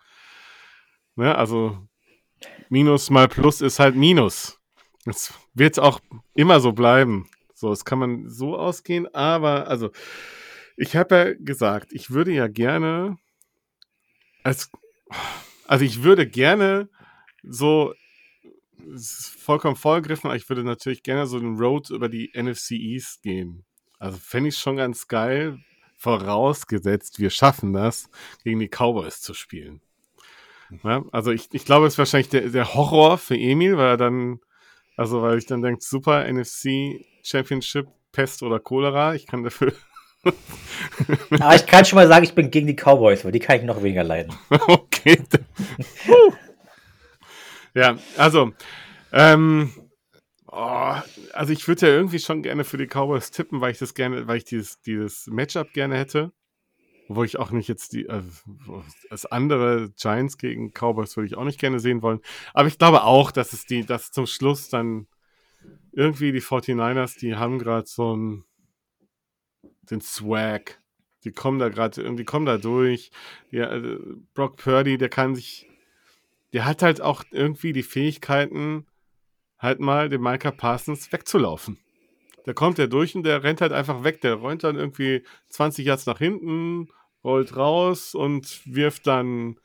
ne, 1.16 1.34
also 1.36 1.78
Minus 2.73 3.11
mal 3.11 3.29
Plus 3.29 3.61
ist 3.61 3.79
halt 3.79 3.97
Minus. 3.97 4.59
Das 5.05 5.35
wird 5.53 5.79
auch 5.79 6.01
immer 6.35 6.59
so 6.59 6.73
bleiben. 6.73 7.29
So, 7.53 7.68
das 7.68 7.85
kann 7.85 7.99
man 7.99 8.31
so 8.31 8.57
ausgehen, 8.57 9.14
aber 9.14 9.68
also 9.68 9.91
ich 10.79 10.97
habe 10.97 11.14
ja 11.14 11.35
gesagt, 11.35 11.93
ich 11.93 12.12
würde 12.12 12.33
ja 12.33 12.49
gerne 12.49 13.18
als 14.43 14.70
also 15.66 15.85
ich 15.85 16.03
würde 16.03 16.27
gerne 16.27 16.89
so 17.43 17.93
es 18.95 19.29
vollkommen 19.39 19.77
vorgegriffen, 19.77 20.29
aber 20.29 20.37
ich 20.37 20.49
würde 20.49 20.64
natürlich 20.64 21.03
gerne 21.03 21.27
so 21.27 21.39
den 21.39 21.59
Road 21.59 21.91
über 21.91 22.09
die 22.09 22.33
NFC 22.35 22.70
East 22.70 23.23
gehen. 23.23 23.66
Also 23.99 24.16
fände 24.16 24.49
ich 24.49 24.57
schon 24.57 24.79
ganz 24.79 25.09
geil, 25.09 25.59
vorausgesetzt, 25.99 27.18
wir 27.18 27.29
schaffen 27.29 27.75
das, 27.75 28.09
gegen 28.45 28.61
die 28.61 28.70
Cowboys 28.70 29.20
zu 29.20 29.35
spielen. 29.35 29.83
Ja, 30.83 31.05
also 31.12 31.31
ich, 31.33 31.49
ich 31.53 31.64
glaube, 31.64 31.87
es 31.87 31.95
ist 31.95 31.99
wahrscheinlich 31.99 32.29
der, 32.29 32.49
der 32.49 32.75
Horror 32.75 33.18
für 33.18 33.37
Emil, 33.37 33.77
weil 33.77 33.89
er 33.89 33.97
dann, 33.97 34.41
also 34.97 35.23
weil 35.23 35.39
ich 35.39 35.47
dann 35.47 35.62
denke, 35.62 35.81
super, 35.83 36.25
NFC 36.31 37.05
Championship, 37.23 37.89
Pest 38.12 38.43
oder 38.43 38.59
Cholera, 38.61 39.14
ich 39.14 39.27
kann 39.27 39.43
dafür. 39.43 39.73
Aber 41.31 41.55
ich 41.55 41.66
kann 41.66 41.85
schon 41.85 41.97
mal 41.97 42.07
sagen, 42.07 42.25
ich 42.25 42.35
bin 42.35 42.51
gegen 42.51 42.66
die 42.66 42.77
Cowboys, 42.77 43.25
weil 43.25 43.33
die 43.33 43.41
kann 43.41 43.59
ich 43.59 43.64
noch 43.64 43.83
weniger 43.83 44.05
leiden. 44.05 44.35
okay. 44.68 45.18
Ja, 47.75 47.97
also, 48.16 48.53
ähm, 49.12 49.73
oh, 50.47 50.95
also 51.33 51.53
ich 51.53 51.66
würde 51.66 51.87
ja 51.87 51.93
irgendwie 51.93 52.18
schon 52.18 52.43
gerne 52.43 52.64
für 52.64 52.77
die 52.77 52.87
Cowboys 52.87 53.31
tippen, 53.31 53.61
weil 53.61 53.73
ich 53.73 53.79
das 53.79 53.95
gerne, 53.95 54.27
weil 54.29 54.37
ich 54.37 54.45
dieses, 54.45 54.81
dieses 54.83 55.27
Matchup 55.27 55.73
gerne 55.73 55.97
hätte. 55.97 56.33
Wo 57.14 57.24
ich 57.24 57.38
auch 57.38 57.50
nicht 57.50 57.68
jetzt 57.68 57.92
die, 57.92 58.06
äh, 58.06 58.22
das 59.10 59.26
andere 59.26 59.90
Giants 59.96 60.38
gegen 60.38 60.72
Cowboys 60.72 61.16
würde 61.16 61.26
ich 61.26 61.36
auch 61.36 61.44
nicht 61.44 61.60
gerne 61.60 61.80
sehen 61.80 62.02
wollen. 62.02 62.20
Aber 62.54 62.68
ich 62.68 62.78
glaube 62.78 63.04
auch, 63.04 63.30
dass 63.30 63.52
es 63.52 63.66
die, 63.66 63.84
dass 63.84 64.12
zum 64.12 64.26
Schluss 64.26 64.68
dann 64.68 65.06
irgendwie 65.92 66.32
die 66.32 66.40
49ers, 66.40 67.18
die 67.18 67.36
haben 67.36 67.58
gerade 67.58 67.86
so 67.86 68.12
einen, 68.12 68.44
den 69.82 70.00
Swag. 70.00 70.80
Die 71.24 71.32
kommen 71.32 71.58
da 71.58 71.68
gerade 71.68 72.02
irgendwie, 72.02 72.24
kommen 72.24 72.46
da 72.46 72.58
durch. 72.58 73.10
Ja, 73.50 73.72
äh, 73.72 73.98
Brock 74.34 74.56
Purdy, 74.56 74.98
der 74.98 75.08
kann 75.08 75.34
sich, 75.34 75.68
der 76.52 76.64
hat 76.64 76.82
halt 76.82 77.00
auch 77.00 77.24
irgendwie 77.30 77.72
die 77.72 77.84
Fähigkeiten, 77.84 78.86
halt 79.58 79.78
mal 79.78 80.08
den 80.08 80.20
Micah 80.20 80.50
Parsons 80.50 81.12
wegzulaufen. 81.12 81.78
Da 82.44 82.52
kommt 82.52 82.78
der 82.78 82.88
durch 82.88 83.14
und 83.14 83.22
der 83.22 83.44
rennt 83.44 83.60
halt 83.60 83.72
einfach 83.72 84.02
weg. 84.02 84.20
Der 84.22 84.34
räumt 84.34 84.64
dann 84.64 84.76
irgendwie 84.76 85.22
20 85.50 85.86
Yards 85.86 86.06
nach 86.06 86.18
hinten, 86.18 86.88
rollt 87.25 87.57
raus 87.57 88.14
und 88.14 88.62
wirft 88.64 89.07
dann 89.07 89.59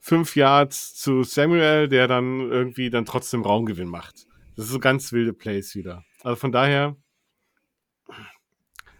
5 0.00 0.36
Yards 0.36 0.94
zu 0.94 1.22
Samuel, 1.22 1.88
der 1.88 2.08
dann 2.08 2.40
irgendwie 2.50 2.90
dann 2.90 3.04
trotzdem 3.06 3.42
Raumgewinn 3.42 3.88
macht. 3.88 4.26
Das 4.56 4.66
ist 4.66 4.70
so 4.72 4.78
ganz 4.78 5.12
wilde 5.12 5.32
Plays 5.32 5.74
wieder. 5.74 6.04
Also 6.22 6.36
von 6.36 6.52
daher, 6.52 6.96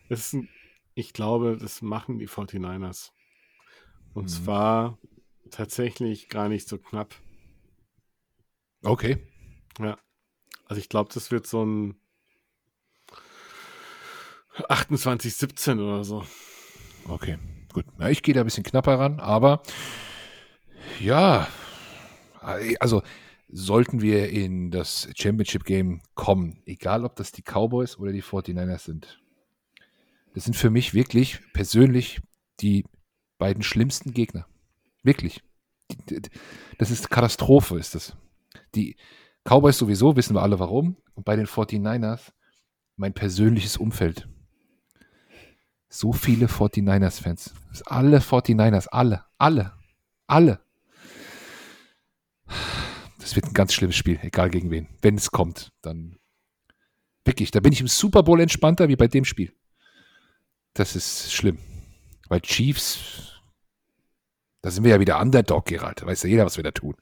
ist 0.08 0.32
ein, 0.32 0.48
ich 0.94 1.12
glaube, 1.12 1.56
das 1.60 1.82
machen 1.82 2.18
die 2.18 2.28
49ers. 2.28 3.12
Und 4.12 4.24
Mhm. 4.24 4.28
zwar 4.28 4.98
tatsächlich 5.50 6.28
gar 6.28 6.48
nicht 6.48 6.68
so 6.68 6.78
knapp. 6.78 7.14
Okay. 8.82 9.18
Also 10.66 10.80
ich 10.80 10.88
glaube, 10.88 11.10
das 11.12 11.30
wird 11.30 11.46
so 11.46 11.64
ein 11.64 11.96
28-17 14.68 15.80
oder 15.80 16.04
so. 16.04 16.24
Okay, 17.08 17.38
gut. 17.74 17.84
Ja, 17.98 18.08
ich 18.08 18.22
gehe 18.22 18.32
da 18.32 18.40
ein 18.40 18.46
bisschen 18.46 18.64
knapper 18.64 18.98
ran, 18.98 19.20
aber 19.20 19.62
ja, 21.00 21.48
also 22.80 23.02
sollten 23.48 24.00
wir 24.00 24.30
in 24.30 24.70
das 24.70 25.08
Championship 25.14 25.64
Game 25.64 26.00
kommen, 26.14 26.62
egal 26.64 27.04
ob 27.04 27.16
das 27.16 27.32
die 27.32 27.42
Cowboys 27.42 27.98
oder 27.98 28.12
die 28.12 28.22
49ers 28.22 28.78
sind. 28.78 29.20
Das 30.34 30.44
sind 30.44 30.54
für 30.54 30.70
mich 30.70 30.94
wirklich 30.94 31.40
persönlich 31.52 32.20
die 32.60 32.84
beiden 33.38 33.62
schlimmsten 33.62 34.12
Gegner. 34.12 34.46
Wirklich. 35.02 35.42
Das 36.78 36.90
ist 36.90 37.10
Katastrophe, 37.10 37.78
ist 37.78 37.94
das. 37.94 38.16
Die 38.74 38.96
Cowboys 39.44 39.78
sowieso, 39.78 40.16
wissen 40.16 40.34
wir 40.34 40.42
alle 40.42 40.58
warum. 40.58 40.96
Und 41.14 41.24
bei 41.24 41.36
den 41.36 41.46
49ers 41.46 42.32
mein 42.96 43.12
persönliches 43.12 43.76
Umfeld 43.76 44.28
so 45.94 46.12
viele 46.12 46.46
49ers-Fans. 46.46 47.54
Alle 47.86 48.18
49ers, 48.18 48.88
alle, 48.88 49.24
alle, 49.38 49.72
alle. 50.26 50.60
Das 53.18 53.36
wird 53.36 53.46
ein 53.46 53.54
ganz 53.54 53.72
schlimmes 53.72 53.96
Spiel, 53.96 54.18
egal 54.22 54.50
gegen 54.50 54.70
wen. 54.70 54.88
Wenn 55.02 55.16
es 55.16 55.30
kommt, 55.30 55.72
dann 55.82 56.18
wirklich, 57.24 57.50
da 57.52 57.60
bin 57.60 57.72
ich 57.72 57.80
im 57.80 57.88
Super 57.88 58.22
Bowl 58.22 58.40
entspannter 58.40 58.88
wie 58.88 58.96
bei 58.96 59.06
dem 59.06 59.24
Spiel. 59.24 59.54
Das 60.74 60.96
ist 60.96 61.32
schlimm. 61.32 61.58
Weil 62.28 62.40
Chiefs, 62.40 63.40
da 64.62 64.70
sind 64.70 64.82
wir 64.84 64.90
ja 64.90 65.00
wieder 65.00 65.20
Underdog, 65.20 65.66
Gerald. 65.66 66.02
Da 66.02 66.06
weiß 66.06 66.24
ja 66.24 66.28
jeder, 66.28 66.44
was 66.44 66.56
wir 66.56 66.64
da 66.64 66.72
tun. 66.72 66.96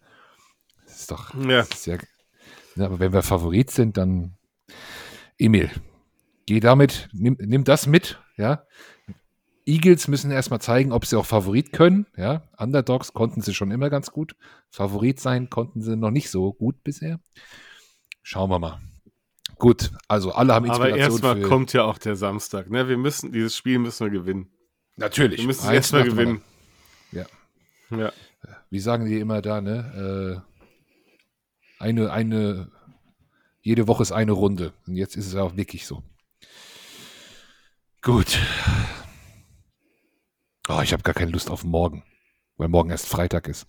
Das 0.85 1.01
ist 1.01 1.11
doch, 1.11 1.35
Ja. 1.35 1.63
das 1.63 1.71
ist 1.71 1.87
ja, 1.87 1.97
ja, 2.77 2.85
aber 2.85 3.01
wenn 3.01 3.13
wir 3.13 3.23
Favorit 3.23 3.71
sind, 3.71 3.97
dann 3.97 4.37
Emil, 5.39 5.71
geh 6.47 6.61
damit, 6.61 7.09
nimm, 7.13 7.37
nimm 7.41 7.65
das 7.65 7.87
mit, 7.87 8.21
ja. 8.37 8.65
Eagles 9.65 10.09
müssen 10.09 10.33
erstmal 10.33 10.61
zeigen, 10.61 10.93
ob 10.93 11.07
sie 11.07 11.17
auch 11.17 11.27
Favorit 11.27 11.73
können, 11.73 12.07
ja. 12.17 12.43
Underdogs 12.57 13.13
konnten 13.13 13.43
sie 13.43 13.55
schon 13.55 13.71
immer 13.71 13.91
ganz 13.91 14.11
gut. 14.11 14.35
Favorit 14.71 15.21
sein 15.21 15.51
konnten 15.51 15.83
sie 15.83 15.97
noch 15.97 16.11
nicht 16.11 16.31
so 16.31 16.53
gut 16.53 16.83
bisher. 16.83 17.21
Schauen 18.23 18.51
wir 18.51 18.59
mal. 18.59 18.81
Gut, 19.57 19.93
also 20.09 20.33
alle 20.33 20.55
haben 20.55 20.69
Aber 20.69 20.89
Inspiration 20.89 21.13
erstmal 21.13 21.37
für, 21.37 21.49
kommt 21.49 21.73
ja 21.73 21.85
auch 21.85 21.99
der 21.99 22.17
Samstag. 22.17 22.69
Ne? 22.71 22.89
Wir 22.89 22.97
müssen, 22.97 23.31
dieses 23.31 23.57
Spiel 23.57 23.79
müssen 23.79 24.07
wir 24.07 24.21
gewinnen. 24.21 24.49
natürlich. 24.97 25.39
Wir 25.39 25.47
müssen 25.47 25.67
es 25.67 25.73
erstmal 25.73 26.05
gewinnen. 26.05 26.43
Ja. 27.13 27.27
Ja. 27.91 28.13
Wie 28.71 28.81
sagen 28.81 29.05
die 29.05 29.21
immer 29.21 29.43
da, 29.43 29.61
ne? 29.61 30.43
Äh, 31.79 31.83
eine, 31.83 32.11
eine, 32.11 32.71
jede 33.61 33.87
Woche 33.87 34.03
ist 34.03 34.13
eine 34.13 34.33
Runde. 34.33 34.73
Und 34.87 34.97
jetzt 34.97 35.17
ist 35.17 35.27
es 35.27 35.37
auch 35.37 35.57
wirklich 35.57 35.87
so. 35.87 36.03
Gut. 38.03 38.37
Oh, 40.69 40.81
ich 40.83 40.93
habe 40.93 41.05
gar 41.05 41.15
keine 41.15 41.31
Lust 41.31 41.49
auf 41.51 41.63
morgen, 41.63 42.03
weil 42.57 42.67
morgen 42.67 42.91
erst 42.91 43.07
Freitag 43.07 43.47
ist. 43.47 43.69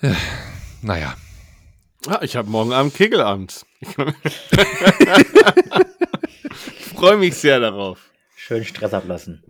Äh, 0.00 0.14
naja. 0.82 1.16
Ah, 2.06 2.20
ich 2.22 2.36
habe 2.36 2.48
morgen 2.48 2.72
Abend 2.72 2.94
Kegelabend. 2.94 3.66
Ich 6.80 7.00
freue 7.00 7.16
mich 7.16 7.36
sehr 7.36 7.60
darauf. 7.60 8.10
Schön 8.34 8.64
Stress 8.64 8.92
ablassen. 8.92 9.44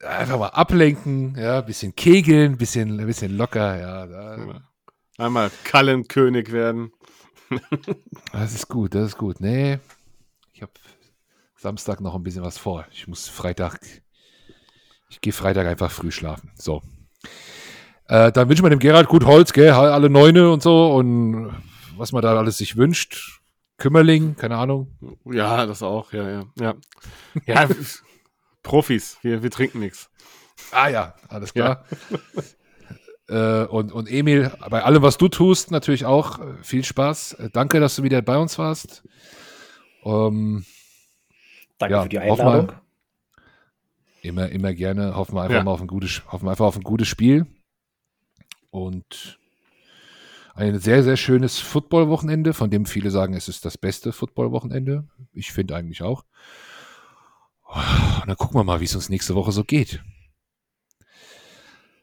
Einfach 0.00 0.38
mal 0.38 0.48
ablenken, 0.48 1.36
ja, 1.36 1.60
bisschen 1.60 1.94
kegeln, 1.94 2.56
bisschen, 2.56 2.96
bisschen 3.06 3.36
locker, 3.36 3.78
ja. 3.78 4.06
Da, 4.06 4.62
Einmal 5.18 5.50
Kallenkönig 5.64 6.52
werden. 6.52 6.92
Das 8.32 8.54
ist 8.54 8.68
gut, 8.68 8.94
das 8.94 9.08
ist 9.08 9.18
gut. 9.18 9.40
Nee, 9.40 9.78
ich 10.54 10.62
habe 10.62 10.72
Samstag 11.60 12.00
noch 12.00 12.14
ein 12.14 12.22
bisschen 12.22 12.42
was 12.42 12.56
vor. 12.56 12.86
Ich 12.90 13.06
muss 13.06 13.28
Freitag, 13.28 13.80
ich 15.10 15.20
gehe 15.20 15.34
Freitag 15.34 15.66
einfach 15.66 15.90
früh 15.90 16.10
schlafen. 16.10 16.50
So. 16.54 16.80
Äh, 18.08 18.32
dann 18.32 18.48
wünschen 18.48 18.64
wir 18.64 18.70
dem 18.70 18.78
Gerald 18.78 19.08
gut 19.08 19.26
Holz, 19.26 19.52
gell? 19.52 19.70
Alle 19.70 20.08
Neune 20.08 20.50
und 20.50 20.62
so 20.62 20.94
und 20.94 21.54
was 21.98 22.12
man 22.12 22.22
da 22.22 22.34
alles 22.34 22.56
sich 22.56 22.78
wünscht. 22.78 23.42
Kümmerling, 23.76 24.36
keine 24.36 24.56
Ahnung. 24.56 24.96
Ja, 25.26 25.66
das 25.66 25.82
auch, 25.82 26.14
ja, 26.14 26.30
ja. 26.30 26.44
Ja, 26.58 26.74
ja 27.44 27.68
Profis, 28.62 29.18
wir, 29.20 29.42
wir 29.42 29.50
trinken 29.50 29.80
nichts. 29.80 30.08
Ah 30.72 30.88
ja, 30.88 31.14
alles 31.28 31.52
klar. 31.52 31.84
Ja. 33.28 33.62
äh, 33.64 33.66
und, 33.66 33.92
und 33.92 34.10
Emil, 34.10 34.50
bei 34.70 34.82
allem, 34.82 35.02
was 35.02 35.18
du 35.18 35.28
tust, 35.28 35.70
natürlich 35.72 36.06
auch 36.06 36.38
äh, 36.38 36.54
viel 36.62 36.84
Spaß. 36.84 37.34
Äh, 37.34 37.50
danke, 37.52 37.80
dass 37.80 37.96
du 37.96 38.02
wieder 38.02 38.22
bei 38.22 38.38
uns 38.38 38.58
warst. 38.58 39.06
Ähm, 40.04 40.64
danke 41.80 41.94
ja, 41.94 42.02
für 42.02 42.08
die 42.08 42.18
Einladung. 42.18 42.66
Mal, 42.66 42.82
immer, 44.22 44.48
immer 44.50 44.74
gerne. 44.74 45.16
Hoffen 45.16 45.34
wir 45.34 45.42
einfach 45.42 45.56
ja. 45.56 45.64
mal 45.64 45.72
auf 45.72 45.80
ein 45.80 45.86
gutes, 45.86 46.22
hoffen 46.30 46.46
wir 46.46 46.50
einfach 46.50 46.66
auf 46.66 46.76
ein 46.76 46.82
gutes 46.82 47.08
Spiel. 47.08 47.46
Und 48.70 49.38
ein 50.54 50.78
sehr, 50.78 51.02
sehr 51.02 51.16
schönes 51.16 51.58
Football-Wochenende, 51.58 52.54
von 52.54 52.70
dem 52.70 52.86
viele 52.86 53.10
sagen, 53.10 53.34
es 53.34 53.48
ist 53.48 53.64
das 53.64 53.78
beste 53.78 54.12
Football-Wochenende. 54.12 55.08
Ich 55.32 55.52
finde 55.52 55.74
eigentlich 55.74 56.02
auch. 56.02 56.24
Und 57.64 58.28
dann 58.28 58.36
gucken 58.36 58.58
wir 58.58 58.64
mal, 58.64 58.80
wie 58.80 58.84
es 58.84 58.94
uns 58.94 59.08
nächste 59.08 59.34
Woche 59.34 59.52
so 59.52 59.64
geht. 59.64 60.02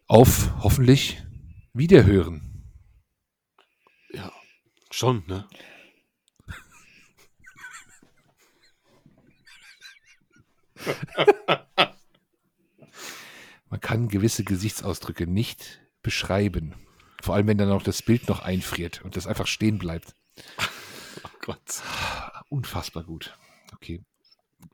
Auf 0.08 0.52
hoffentlich 0.64 1.22
Wiederhören. 1.74 2.64
Ja, 4.12 4.32
schon, 4.90 5.24
ne? 5.28 5.46
Man 13.70 13.82
kann 13.82 14.08
gewisse 14.08 14.44
Gesichtsausdrücke 14.44 15.28
nicht 15.28 15.82
beschreiben. 16.02 16.74
Vor 17.22 17.36
allem, 17.36 17.48
wenn 17.48 17.58
dann 17.58 17.72
auch 17.72 17.84
das 17.84 18.02
Bild 18.02 18.30
noch 18.30 18.40
einfriert 18.40 19.02
und 19.04 19.16
das 19.18 19.28
einfach 19.28 19.48
stehen 19.48 19.78
bleibt. 19.78 20.14
Oh 21.24 21.30
Gott. 21.42 21.82
Unfassbar 22.50 23.04
gut. 23.04 23.38
Okay. 23.74 24.02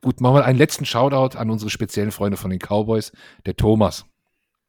Gut, 0.00 0.20
machen 0.20 0.36
wir 0.36 0.44
einen 0.44 0.58
letzten 0.58 0.84
Shoutout 0.84 1.36
an 1.36 1.50
unsere 1.50 1.70
speziellen 1.70 2.12
Freunde 2.12 2.36
von 2.36 2.50
den 2.50 2.60
Cowboys. 2.60 3.12
Der 3.46 3.56
Thomas. 3.56 4.06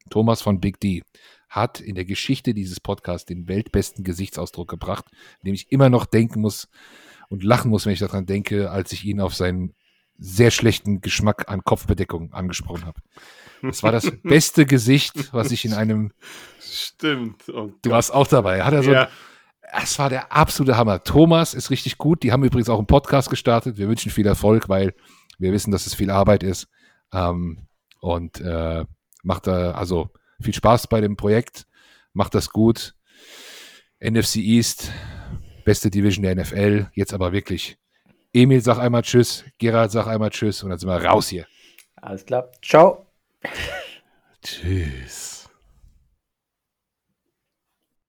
Thomas 0.09 0.41
von 0.41 0.59
Big 0.59 0.79
D 0.79 1.03
hat 1.49 1.79
in 1.79 1.95
der 1.95 2.05
Geschichte 2.05 2.53
dieses 2.53 2.79
Podcasts 2.79 3.25
den 3.25 3.47
weltbesten 3.47 4.03
Gesichtsausdruck 4.03 4.69
gebracht, 4.69 5.05
dem 5.43 5.53
ich 5.53 5.71
immer 5.71 5.89
noch 5.89 6.05
denken 6.05 6.41
muss 6.41 6.67
und 7.29 7.43
lachen 7.43 7.71
muss, 7.71 7.85
wenn 7.85 7.93
ich 7.93 7.99
daran 7.99 8.25
denke, 8.25 8.71
als 8.71 8.91
ich 8.91 9.05
ihn 9.05 9.21
auf 9.21 9.35
seinen 9.35 9.73
sehr 10.17 10.51
schlechten 10.51 11.01
Geschmack 11.01 11.49
an 11.49 11.63
Kopfbedeckung 11.63 12.33
angesprochen 12.33 12.85
habe. 12.85 13.01
Das 13.61 13.83
war 13.83 13.91
das 13.91 14.11
beste 14.23 14.65
Gesicht, 14.65 15.33
was 15.33 15.51
ich 15.51 15.65
in 15.65 15.73
einem. 15.73 16.11
Stimmt. 16.59 17.49
Oh 17.49 17.71
du 17.81 17.89
warst 17.89 18.13
auch 18.13 18.27
dabei. 18.27 18.63
Hat 18.63 18.73
er 18.73 18.83
so. 18.83 18.91
Ja. 18.91 19.09
Es 19.77 19.97
war 19.99 20.09
der 20.09 20.31
absolute 20.31 20.77
Hammer. 20.77 21.03
Thomas 21.03 21.53
ist 21.53 21.69
richtig 21.69 21.97
gut. 21.97 22.23
Die 22.23 22.31
haben 22.31 22.43
übrigens 22.43 22.69
auch 22.69 22.77
einen 22.77 22.87
Podcast 22.87 23.29
gestartet. 23.29 23.77
Wir 23.77 23.89
wünschen 23.89 24.11
viel 24.11 24.27
Erfolg, 24.27 24.69
weil 24.69 24.93
wir 25.37 25.51
wissen, 25.51 25.71
dass 25.71 25.87
es 25.87 25.95
viel 25.95 26.11
Arbeit 26.11 26.43
ist. 26.43 26.67
Ähm, 27.11 27.67
und 27.99 28.39
äh, 28.39 28.85
macht 29.23 29.47
da 29.47 29.71
also 29.71 30.11
viel 30.39 30.53
Spaß 30.53 30.87
bei 30.87 31.01
dem 31.01 31.17
Projekt. 31.17 31.65
Macht 32.13 32.35
das 32.35 32.51
gut. 32.51 32.93
NFC 33.99 34.37
East, 34.37 34.91
beste 35.65 35.89
Division 35.89 36.23
der 36.23 36.35
NFL. 36.35 36.87
Jetzt 36.93 37.13
aber 37.13 37.33
wirklich. 37.33 37.77
Emil, 38.35 38.61
sag 38.61 38.79
einmal 38.79 39.01
Tschüss. 39.01 39.45
Gerald, 39.57 39.91
sag 39.91 40.07
einmal 40.07 40.29
Tschüss. 40.29 40.61
Und 40.61 40.69
dann 40.69 40.77
sind 40.77 40.89
wir 40.89 40.97
raus 40.97 41.29
hier. 41.29 41.47
Alles 41.95 42.25
klar. 42.25 42.51
Ciao. 42.61 43.05
Tschüss. 44.43 45.34